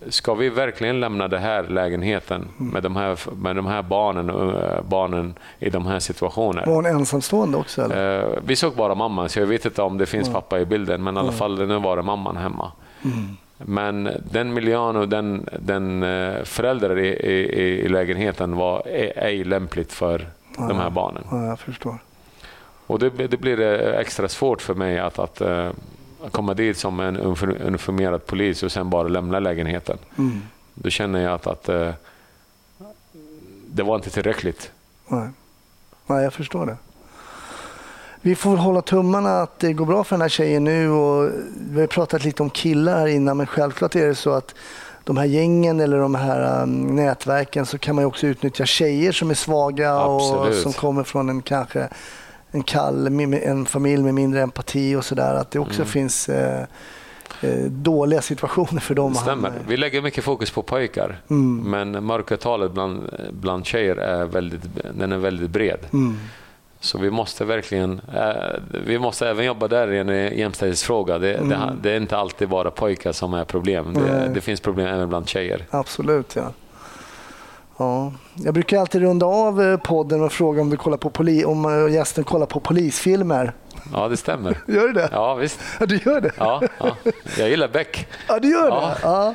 ska 0.07 0.33
vi 0.33 0.49
verkligen 0.49 0.99
lämna 0.99 1.27
den 1.27 1.41
här 1.41 1.63
lägenheten 1.63 2.47
med 2.57 2.83
de 2.83 2.95
här, 2.95 3.19
med 3.35 3.55
de 3.55 3.65
här 3.65 3.81
barnen, 3.81 4.29
eh, 4.29 4.81
barnen 4.89 5.33
i 5.59 5.69
de 5.69 5.85
här 5.85 5.99
situationerna. 5.99 6.65
Var 6.65 6.75
hon 6.75 6.85
ensamstående 6.85 7.57
också? 7.57 7.81
Eller? 7.81 8.19
Eh, 8.19 8.39
vi 8.45 8.55
såg 8.55 8.75
bara 8.75 8.95
mamman, 8.95 9.29
så 9.29 9.39
jag 9.39 9.47
vet 9.47 9.65
inte 9.65 9.81
om 9.81 9.97
det 9.97 10.05
finns 10.05 10.29
pappa 10.29 10.59
i 10.59 10.65
bilden, 10.65 11.03
men 11.03 11.15
i 11.15 11.19
alla 11.19 11.31
fall 11.31 11.67
nu 11.67 11.79
var 11.79 11.95
det 11.95 12.01
mamman 12.03 12.37
hemma. 12.37 12.71
Men 13.57 14.09
den 14.31 14.53
miljön 14.53 14.95
och 14.95 15.09
den, 15.09 15.49
den 15.59 16.03
eh, 16.03 16.43
föräldrar 16.43 16.99
i, 16.99 17.07
i, 17.07 17.85
i 17.85 17.89
lägenheten 17.89 18.55
var 18.55 18.83
ej, 18.85 19.13
ej 19.15 19.43
lämpligt 19.43 19.93
för 19.93 20.27
de 20.57 20.79
här 20.79 20.89
barnen. 20.89 21.23
Ja, 21.31 21.45
jag 21.45 21.59
förstår. 21.59 21.97
Och 22.87 22.99
det, 22.99 23.09
det 23.09 23.37
blir 23.37 23.59
extra 23.99 24.29
svårt 24.29 24.61
för 24.61 24.73
mig 24.73 24.99
att, 24.99 25.19
att 25.19 25.41
komma 26.31 26.53
dit 26.53 26.77
som 26.77 26.99
en 26.99 27.17
uniform- 27.17 27.61
uniformerad 27.67 28.25
polis 28.25 28.63
och 28.63 28.71
sen 28.71 28.89
bara 28.89 29.07
lämna 29.07 29.39
lägenheten. 29.39 29.97
Mm. 30.17 30.41
Då 30.73 30.89
känner 30.89 31.19
jag 31.19 31.33
att, 31.33 31.47
att 31.47 31.69
eh, 31.69 31.91
det 33.67 33.83
var 33.83 33.95
inte 33.95 34.09
tillräckligt. 34.09 34.71
Nej. 35.07 35.29
Nej, 36.07 36.23
jag 36.23 36.33
förstår 36.33 36.65
det. 36.65 36.77
Vi 38.21 38.35
får 38.35 38.57
hålla 38.57 38.81
tummarna 38.81 39.41
att 39.41 39.59
det 39.59 39.73
går 39.73 39.85
bra 39.85 40.03
för 40.03 40.15
den 40.15 40.21
här 40.21 40.29
tjejen 40.29 40.63
nu. 40.63 40.89
Och 40.89 41.31
vi 41.71 41.79
har 41.79 41.87
pratat 41.87 42.23
lite 42.23 42.43
om 42.43 42.49
killar 42.49 42.99
här 42.99 43.07
innan, 43.07 43.37
men 43.37 43.47
självklart 43.47 43.95
är 43.95 44.07
det 44.07 44.15
så 44.15 44.31
att 44.31 44.55
de 45.03 45.17
här 45.17 45.25
gängen 45.25 45.79
eller 45.79 45.97
de 45.97 46.15
här 46.15 46.63
um, 46.63 46.95
nätverken 46.95 47.65
så 47.65 47.77
kan 47.77 47.95
man 47.95 48.01
ju 48.01 48.05
också 48.05 48.27
utnyttja 48.27 48.65
tjejer 48.65 49.11
som 49.11 49.29
är 49.29 49.33
svaga 49.33 50.03
och 50.03 50.21
Absolut. 50.21 50.61
som 50.63 50.73
kommer 50.73 51.03
från 51.03 51.29
en 51.29 51.41
kanske 51.41 51.89
en 52.51 52.63
kall, 52.63 53.07
en 53.33 53.65
familj 53.65 54.03
med 54.03 54.13
mindre 54.13 54.41
empati 54.41 54.95
och 54.95 55.05
sådär. 55.05 55.33
Att 55.33 55.51
det 55.51 55.59
också 55.59 55.85
finns 55.85 56.29
eh, 56.29 56.61
eh, 57.41 57.59
dåliga 57.65 58.21
situationer 58.21 58.81
för 58.81 58.95
dem. 58.95 59.13
Det 59.13 59.19
stämmer. 59.19 59.51
Vi 59.67 59.77
lägger 59.77 60.01
mycket 60.01 60.23
fokus 60.23 60.51
på 60.51 60.61
pojkar, 60.61 61.21
Mm. 61.29 61.71
men 61.71 62.05
mörkertalet 62.05 62.71
bland, 62.71 63.03
bland 63.31 63.65
tjejer 63.65 63.95
är 63.95 64.25
väldigt, 64.25 64.61
den 64.93 65.11
är 65.11 65.17
väldigt 65.17 65.49
bred. 65.49 65.79
Mm. 65.93 66.17
Så 66.81 66.97
vi 66.97 67.11
måste 67.11 67.45
verkligen, 67.45 68.01
eh, 68.15 68.59
vi 68.85 68.99
måste 68.99 69.29
även 69.29 69.45
jobba 69.45 69.67
där 69.67 69.91
i 69.91 69.97
en 69.99 70.37
jämställdhetsfråga. 70.37 71.17
Det, 71.19 71.33
det, 71.33 71.73
det 71.81 71.91
är 71.91 71.97
inte 71.97 72.17
alltid 72.17 72.49
bara 72.49 72.71
pojkar 72.71 73.11
som 73.11 73.33
är 73.33 73.43
problem. 73.43 73.93
Det, 73.93 74.31
det 74.33 74.41
finns 74.41 74.59
problem 74.61 74.87
även 74.87 75.09
bland 75.09 75.27
tjejer. 75.29 75.65
Absolut, 75.69 76.35
ja. 76.35 76.51
Ja. 77.79 78.11
Jag 78.35 78.53
brukar 78.53 78.79
alltid 78.79 79.01
runda 79.01 79.25
av 79.25 79.61
eh, 79.61 79.77
podden 79.77 80.21
och 80.23 80.31
fråga 80.31 80.61
om, 80.61 80.69
du 80.69 80.77
kollar 80.77 80.97
på 80.97 81.09
poli- 81.09 81.43
om 81.45 81.65
eh, 81.87 81.93
gästen 81.93 82.23
kollar 82.23 82.45
på 82.45 82.59
polisfilmer. 82.59 83.53
Ja, 83.93 84.07
det 84.07 84.17
stämmer. 84.17 84.57
Gör 84.67 84.87
du 84.87 84.93
det? 84.93 85.09
Ja, 85.11 85.35
visst. 85.35 85.59
Ja, 85.79 85.85
du 85.85 85.97
gör 85.97 86.21
det? 86.21 86.31
Ja, 86.37 86.61
ja. 86.79 86.95
Jag 87.37 87.49
gillar 87.49 87.67
Beck. 87.67 88.07
Ja, 88.27 88.39
du 88.39 88.49
gör 88.51 88.71
det? 88.71 88.97
Ja. 89.03 89.33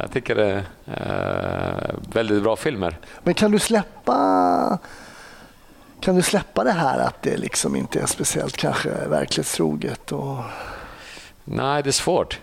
Jag 0.00 0.10
tycker 0.12 0.34
det 0.34 0.64
är 0.86 1.88
eh, 1.88 1.94
väldigt 2.12 2.42
bra 2.42 2.56
filmer. 2.56 2.98
Men 3.22 3.34
kan 3.34 3.50
du 3.50 3.58
släppa 3.58 4.78
kan 6.00 6.16
du 6.16 6.22
släppa 6.22 6.64
det 6.64 6.72
här 6.72 6.98
att 6.98 7.22
det 7.22 7.36
liksom 7.36 7.76
inte 7.76 8.00
är 8.00 8.06
speciellt 8.06 8.56
kanske 8.56 8.90
verklighetstroget? 9.08 10.12
Och... 10.12 10.36
Nej, 11.44 11.82
det 11.82 11.90
är 11.90 11.92
svårt. 11.92 12.38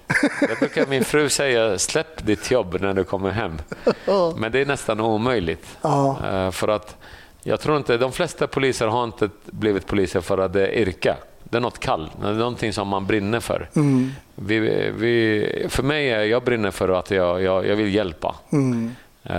Jag 0.50 0.58
brukar 0.60 0.86
min 0.88 1.04
fru 1.06 1.30
säga, 1.30 1.80
släpp 1.80 2.26
ditt 2.26 2.52
jobb 2.52 2.78
när 2.82 2.94
du 2.94 3.04
kommer 3.04 3.30
hem. 3.30 3.58
Men 4.36 4.52
det 4.52 4.60
är 4.60 4.66
nästan 4.66 5.00
omöjligt. 5.00 5.78
Ja. 5.82 6.18
Eh, 6.32 6.52
För 6.52 6.68
att 6.68 6.96
jag 7.44 7.60
tror 7.60 7.78
inte, 7.78 7.98
de 7.98 8.12
flesta 8.12 8.48
poliser 8.48 8.88
har 8.88 9.04
inte 9.04 9.30
blivit 9.46 9.88
poliser 9.88 10.22
för 10.22 10.38
att 10.38 10.54
det 10.54 10.68
är 10.68 10.72
yrke. 10.82 11.16
Det 11.44 11.58
är 11.58 11.62
något 11.62 11.80
kall, 11.80 12.12
det 12.22 12.28
är 12.28 12.34
någonting 12.34 12.74
som 12.74 12.88
man 12.88 13.06
brinner 13.08 13.40
för. 13.40 13.70
Mm. 13.76 14.12
Vi, 14.36 14.60
vi, 14.98 15.66
för 15.70 15.84
mig, 15.84 16.10
är 16.10 16.24
jag 16.24 16.44
brinner 16.44 16.72
för 16.72 16.90
att 16.90 17.12
jag, 17.12 17.42
jag, 17.42 17.68
jag 17.68 17.76
vill 17.76 17.96
hjälpa. 17.96 18.36
Mm. 18.52 18.96
Eh, 19.24 19.36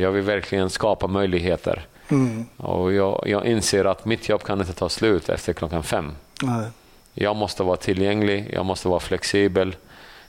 Jag 0.00 0.10
vill 0.12 0.22
verkligen 0.22 0.70
skapa 0.70 1.06
möjligheter. 1.06 1.84
Mm. 2.08 2.46
Och 2.56 2.92
jag, 2.92 3.22
jag 3.26 3.46
inser 3.46 3.84
att 3.84 4.04
mitt 4.04 4.28
jobb 4.28 4.42
kan 4.42 4.60
inte 4.60 4.72
ta 4.72 4.88
slut 4.88 5.28
efter 5.28 5.52
klockan 5.52 5.82
fem. 5.82 6.12
Nej. 6.42 6.66
Jag 7.14 7.36
måste 7.36 7.62
vara 7.62 7.76
tillgänglig, 7.76 8.50
jag 8.52 8.66
måste 8.66 8.88
vara 8.88 9.00
flexibel, 9.00 9.76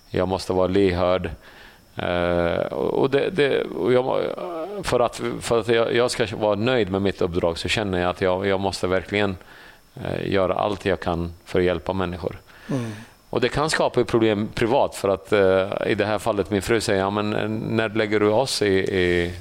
jag 0.09 0.27
måste 0.27 0.53
vara 0.53 0.67
lyhörd. 0.67 1.29
Eh, 1.95 2.73
och 2.73 3.09
det, 3.09 3.29
det, 3.29 3.63
och 3.63 3.93
jag, 3.93 4.23
för 4.84 4.99
att, 4.99 5.21
för 5.41 5.59
att 5.59 5.67
jag, 5.67 5.95
jag 5.95 6.11
ska 6.11 6.27
vara 6.36 6.55
nöjd 6.55 6.91
med 6.91 7.01
mitt 7.01 7.21
uppdrag 7.21 7.57
så 7.57 7.67
känner 7.67 8.01
jag 8.01 8.09
att 8.09 8.21
jag, 8.21 8.47
jag 8.47 8.59
måste 8.59 8.88
verkligen 8.88 9.38
eh, 9.95 10.32
göra 10.32 10.53
allt 10.53 10.86
jag 10.86 10.99
kan 10.99 11.34
för 11.45 11.59
att 11.59 11.65
hjälpa 11.65 11.93
människor. 11.93 12.39
Mm. 12.69 12.91
Och 13.29 13.41
Det 13.41 13.49
kan 13.49 13.69
skapa 13.69 14.03
problem 14.03 14.49
privat 14.53 14.95
för 14.95 15.09
att 15.09 15.32
eh, 15.32 15.91
i 15.91 15.95
det 15.95 16.05
här 16.05 16.19
fallet 16.19 16.49
min 16.49 16.61
fru 16.61 16.82
säger 16.82 16.99
ja, 16.99 17.09
men 17.09 17.29
när 17.69 17.89
lägger 17.89 18.19
du 18.19 18.27
oss 18.27 18.61
i, 18.61 18.73
i, 18.75 19.34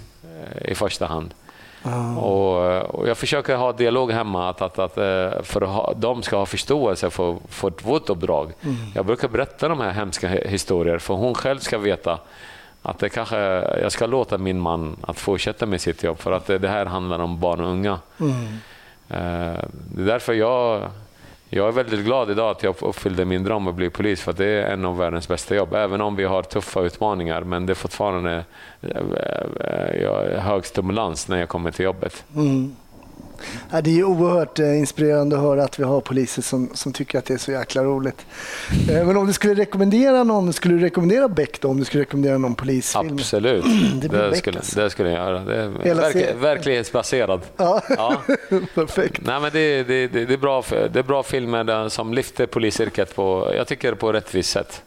i 0.65 0.75
första 0.75 1.07
hand? 1.07 1.35
Och, 2.19 2.57
och 2.95 3.09
jag 3.09 3.19
försöker 3.19 3.57
ha 3.57 3.73
dialog 3.73 4.13
hemma 4.13 4.49
att, 4.51 4.63
att, 4.63 4.79
att, 4.79 4.99
eh, 4.99 5.43
för 5.43 5.61
att 5.63 5.69
ha, 5.69 5.93
de 5.97 6.23
ska 6.23 6.37
ha 6.37 6.47
förståelse 6.47 7.11
för, 7.11 7.37
för 7.49 7.73
vårt 7.83 8.11
uppdrag. 8.11 8.53
Jag 8.95 9.07
brukar 9.07 9.29
berätta 9.29 9.69
de 9.69 9.81
här 9.81 9.91
hemska 9.91 10.29
hi- 10.29 10.47
historier 10.49 10.99
för 10.99 11.15
hon 11.15 11.35
själv 11.35 11.59
ska 11.59 11.79
veta 11.79 12.19
att 12.83 12.99
det 12.99 13.09
kanske, 13.09 13.37
jag 13.83 13.93
ska 13.93 14.07
låta 14.07 14.39
min 14.39 14.61
man 14.61 14.97
att 15.03 15.19
fortsätta 15.19 15.67
med 15.67 15.81
sitt 15.81 16.03
jobb 16.03 16.19
för 16.19 16.33
att 16.33 16.47
det, 16.47 16.59
det 16.59 16.69
här 16.69 16.87
handlar 16.87 17.19
om 17.19 17.41
barn 17.41 17.61
och 17.61 17.71
unga. 17.71 17.99
Eh, 19.09 19.65
Det 19.95 20.03
är 20.03 20.07
därför 20.07 20.33
jag, 20.33 20.83
jag 21.53 21.69
är 21.69 21.73
väldigt 21.73 22.05
glad 22.05 22.31
idag 22.31 22.51
att 22.51 22.63
jag 22.63 22.83
uppfyllde 22.83 23.25
min 23.25 23.45
dröm 23.45 23.67
att 23.67 23.75
bli 23.75 23.91
polis 23.91 24.21
för 24.21 24.31
att 24.31 24.37
det 24.37 24.47
är 24.47 24.73
en 24.73 24.85
av 24.85 24.99
världens 24.99 25.29
bästa 25.29 25.55
jobb. 25.55 25.75
Även 25.75 26.01
om 26.01 26.17
vi 26.17 26.25
har 26.25 26.43
tuffa 26.43 26.81
utmaningar 26.81 27.43
men 27.43 27.67
det 27.67 27.73
är 27.73 27.75
fortfarande 27.75 28.45
eh, 28.81 28.97
eh, 29.61 30.03
eh, 30.05 30.41
hög 30.41 30.67
stimulans 30.67 31.29
när 31.29 31.39
jag 31.39 31.49
kommer 31.49 31.71
till 31.71 31.85
jobbet. 31.85 32.25
Mm. 32.37 32.77
Det 33.71 33.91
är 33.91 33.95
ju 33.95 34.05
oerhört 34.05 34.59
eh, 34.59 34.79
inspirerande 34.79 35.37
att 35.37 35.43
höra 35.43 35.65
att 35.65 35.79
vi 35.81 35.85
har 35.85 36.01
poliser 36.01 36.43
som, 36.43 36.71
som 36.75 36.93
tycker 36.93 37.19
att 37.19 37.25
det 37.25 37.35
är 37.35 37.39
så 37.39 37.53
jäkla 37.53 37.85
roligt. 37.85 38.27
Eh, 38.91 39.07
Men 39.07 39.17
om 39.17 39.27
du 39.27 39.33
skulle 39.33 39.55
rekommendera 39.55 40.25
någon, 40.25 40.53
skulle 40.53 40.75
du 40.75 40.81
rekommendera 40.81 41.29
Beck 41.29 41.61
då? 41.61 41.69
Om 41.69 41.79
du 41.79 41.85
skulle 41.85 42.03
rekommendera 42.03 42.39
någon 42.39 42.55
polisfilm? 42.55 43.13
Absolut, 43.15 43.65
Det 44.01 44.09
det, 44.09 44.37
skulle, 44.37 44.59
alltså. 44.59 44.81
det 44.81 44.91
skulle 44.91 45.11
jag 45.11 45.19
göra. 45.19 45.39
Det 45.41 45.91
är 45.91 45.95
verk, 45.95 46.35
verklighetsbaserad. 46.41 47.41
Ja, 47.57 47.83
Ja. 47.89 48.23
perfekt. 48.75 49.21
Nej, 49.25 49.41
men 49.41 49.51
det, 49.53 49.83
det, 49.83 50.07
det, 50.07 50.33
är 50.33 50.37
bra, 50.37 50.65
det 50.93 50.99
är 50.99 51.03
bra 51.03 51.23
filmer 51.23 51.89
som 51.89 52.15
lyfter 52.15 52.47
polisyrket 52.47 53.17
på, 53.17 53.53
jag 53.57 53.67
tycker 53.67 53.95
på 53.95 54.13
rätt 54.13 54.35
vis 54.35 54.49
sätt. 54.49 54.83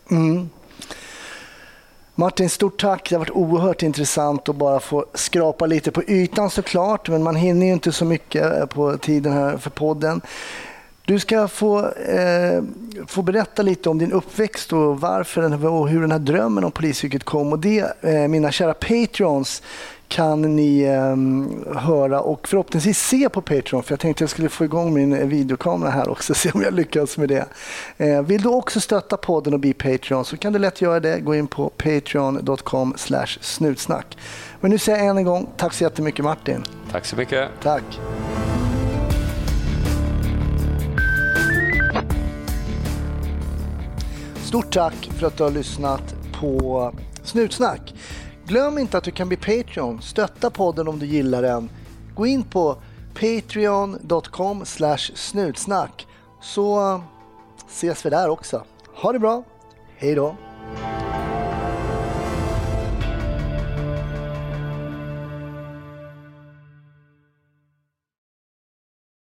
Martin, 2.16 2.49
stort 2.49 2.82
tack. 2.82 3.09
Det 3.09 3.16
har 3.16 3.20
varit 3.20 3.30
oerhört 3.30 3.84
intressant 3.84 4.49
att 4.49 4.55
bara 4.55 4.80
få 4.80 5.05
skrapa 5.14 5.66
lite 5.66 5.91
på 5.91 6.03
ytan 6.03 6.49
såklart, 6.49 7.09
men 7.09 7.24
man 7.24 7.36
hinner 7.36 7.66
ju 7.66 7.74
inte 7.74 7.91
så 7.91 8.05
mycket 8.05 8.59
eh, 8.59 8.66
på 8.66 8.97
tiden 8.97 9.34
här 9.34 9.57
för 9.57 9.70
podden. 9.70 10.22
Du 11.05 11.20
ska 11.20 11.47
få, 11.47 11.80
eh, 11.89 12.64
få 13.07 13.22
berätta 13.22 13.61
lite 13.61 13.89
om 13.89 13.97
din 13.97 14.11
uppväxt 14.11 14.74
och 14.74 15.01
varför 15.01 15.41
den, 15.41 15.66
och 15.66 15.89
hur 15.89 16.01
den 16.01 16.11
här 16.11 16.20
drömmen 16.20 16.64
om 16.64 16.72
polisyrket 16.72 17.24
kom. 17.24 17.53
Och 17.53 17.59
det, 17.59 18.03
eh, 18.03 18.28
mina 18.28 18.51
kära 18.51 18.74
Patreons, 18.74 19.61
kan 20.14 20.41
ni 20.55 20.82
eh, 20.82 21.80
höra 21.80 22.22
och 22.22 22.47
förhoppningsvis 22.47 22.99
se 22.99 23.30
på 23.30 23.41
Patreon. 23.41 23.84
För 23.84 23.91
jag 23.91 23.99
tänkte 23.99 24.24
jag 24.24 24.30
skulle 24.30 24.49
få 24.49 24.66
igång 24.66 24.93
min 24.93 25.30
videokamera 25.30 25.89
här 25.89 26.09
också, 26.09 26.34
se 26.36 26.51
om 26.51 26.61
jag 26.61 26.74
lyckas 26.74 27.18
med 27.18 27.30
det. 27.30 27.45
Eh, 27.97 28.22
vill 28.22 28.41
du 28.41 28.49
också 28.49 28.80
stötta 28.80 29.18
podden 29.18 29.53
och 29.53 29.59
bli 29.59 29.74
Patreon 29.74 30.26
så 30.26 30.38
kan 30.38 30.53
du 30.53 30.59
lätt 30.59 30.82
göra 30.82 30.99
det. 30.99 31.20
Gå 31.20 31.36
in 31.36 31.47
på 31.47 31.70
patreon.com 31.70 32.93
snutsnack. 33.41 34.18
Men 34.59 34.72
nu 34.72 34.78
säger 34.78 34.97
jag 34.97 35.07
än 35.07 35.18
en 35.18 35.24
gång 35.24 35.49
tack 35.57 35.74
så 35.74 35.84
jättemycket 35.84 36.26
Martin. 36.26 36.64
Tack 36.91 37.05
så 37.05 37.16
mycket. 37.16 37.49
Tack. 37.64 37.84
Stort 44.43 44.74
tack 44.74 45.09
för 45.20 45.28
att 45.28 45.38
du 45.38 45.43
har 45.43 45.51
lyssnat 45.51 46.16
på 46.39 46.91
Snutsnack. 47.24 47.93
Glöm 48.54 48.78
inte 48.78 48.97
att 48.97 49.04
du 49.04 49.12
kan 49.12 49.28
bli 49.28 49.38
Patreon. 49.38 50.01
Stötta 50.01 50.49
podden 50.49 50.88
om 50.88 50.99
du 50.99 51.06
gillar 51.06 51.41
den. 51.41 51.70
Gå 52.16 52.26
in 52.26 52.43
på 52.43 52.78
patreon.com 53.14 54.66
snutsnack 55.16 56.08
så 56.41 56.93
eh, 56.93 57.01
ses 57.70 58.06
vi 58.06 58.10
där 58.10 58.30
också. 58.30 58.64
Ha 58.95 59.12
det 59.12 59.20
bra. 59.20 59.43
Hej 59.97 60.16
då. 60.16 60.36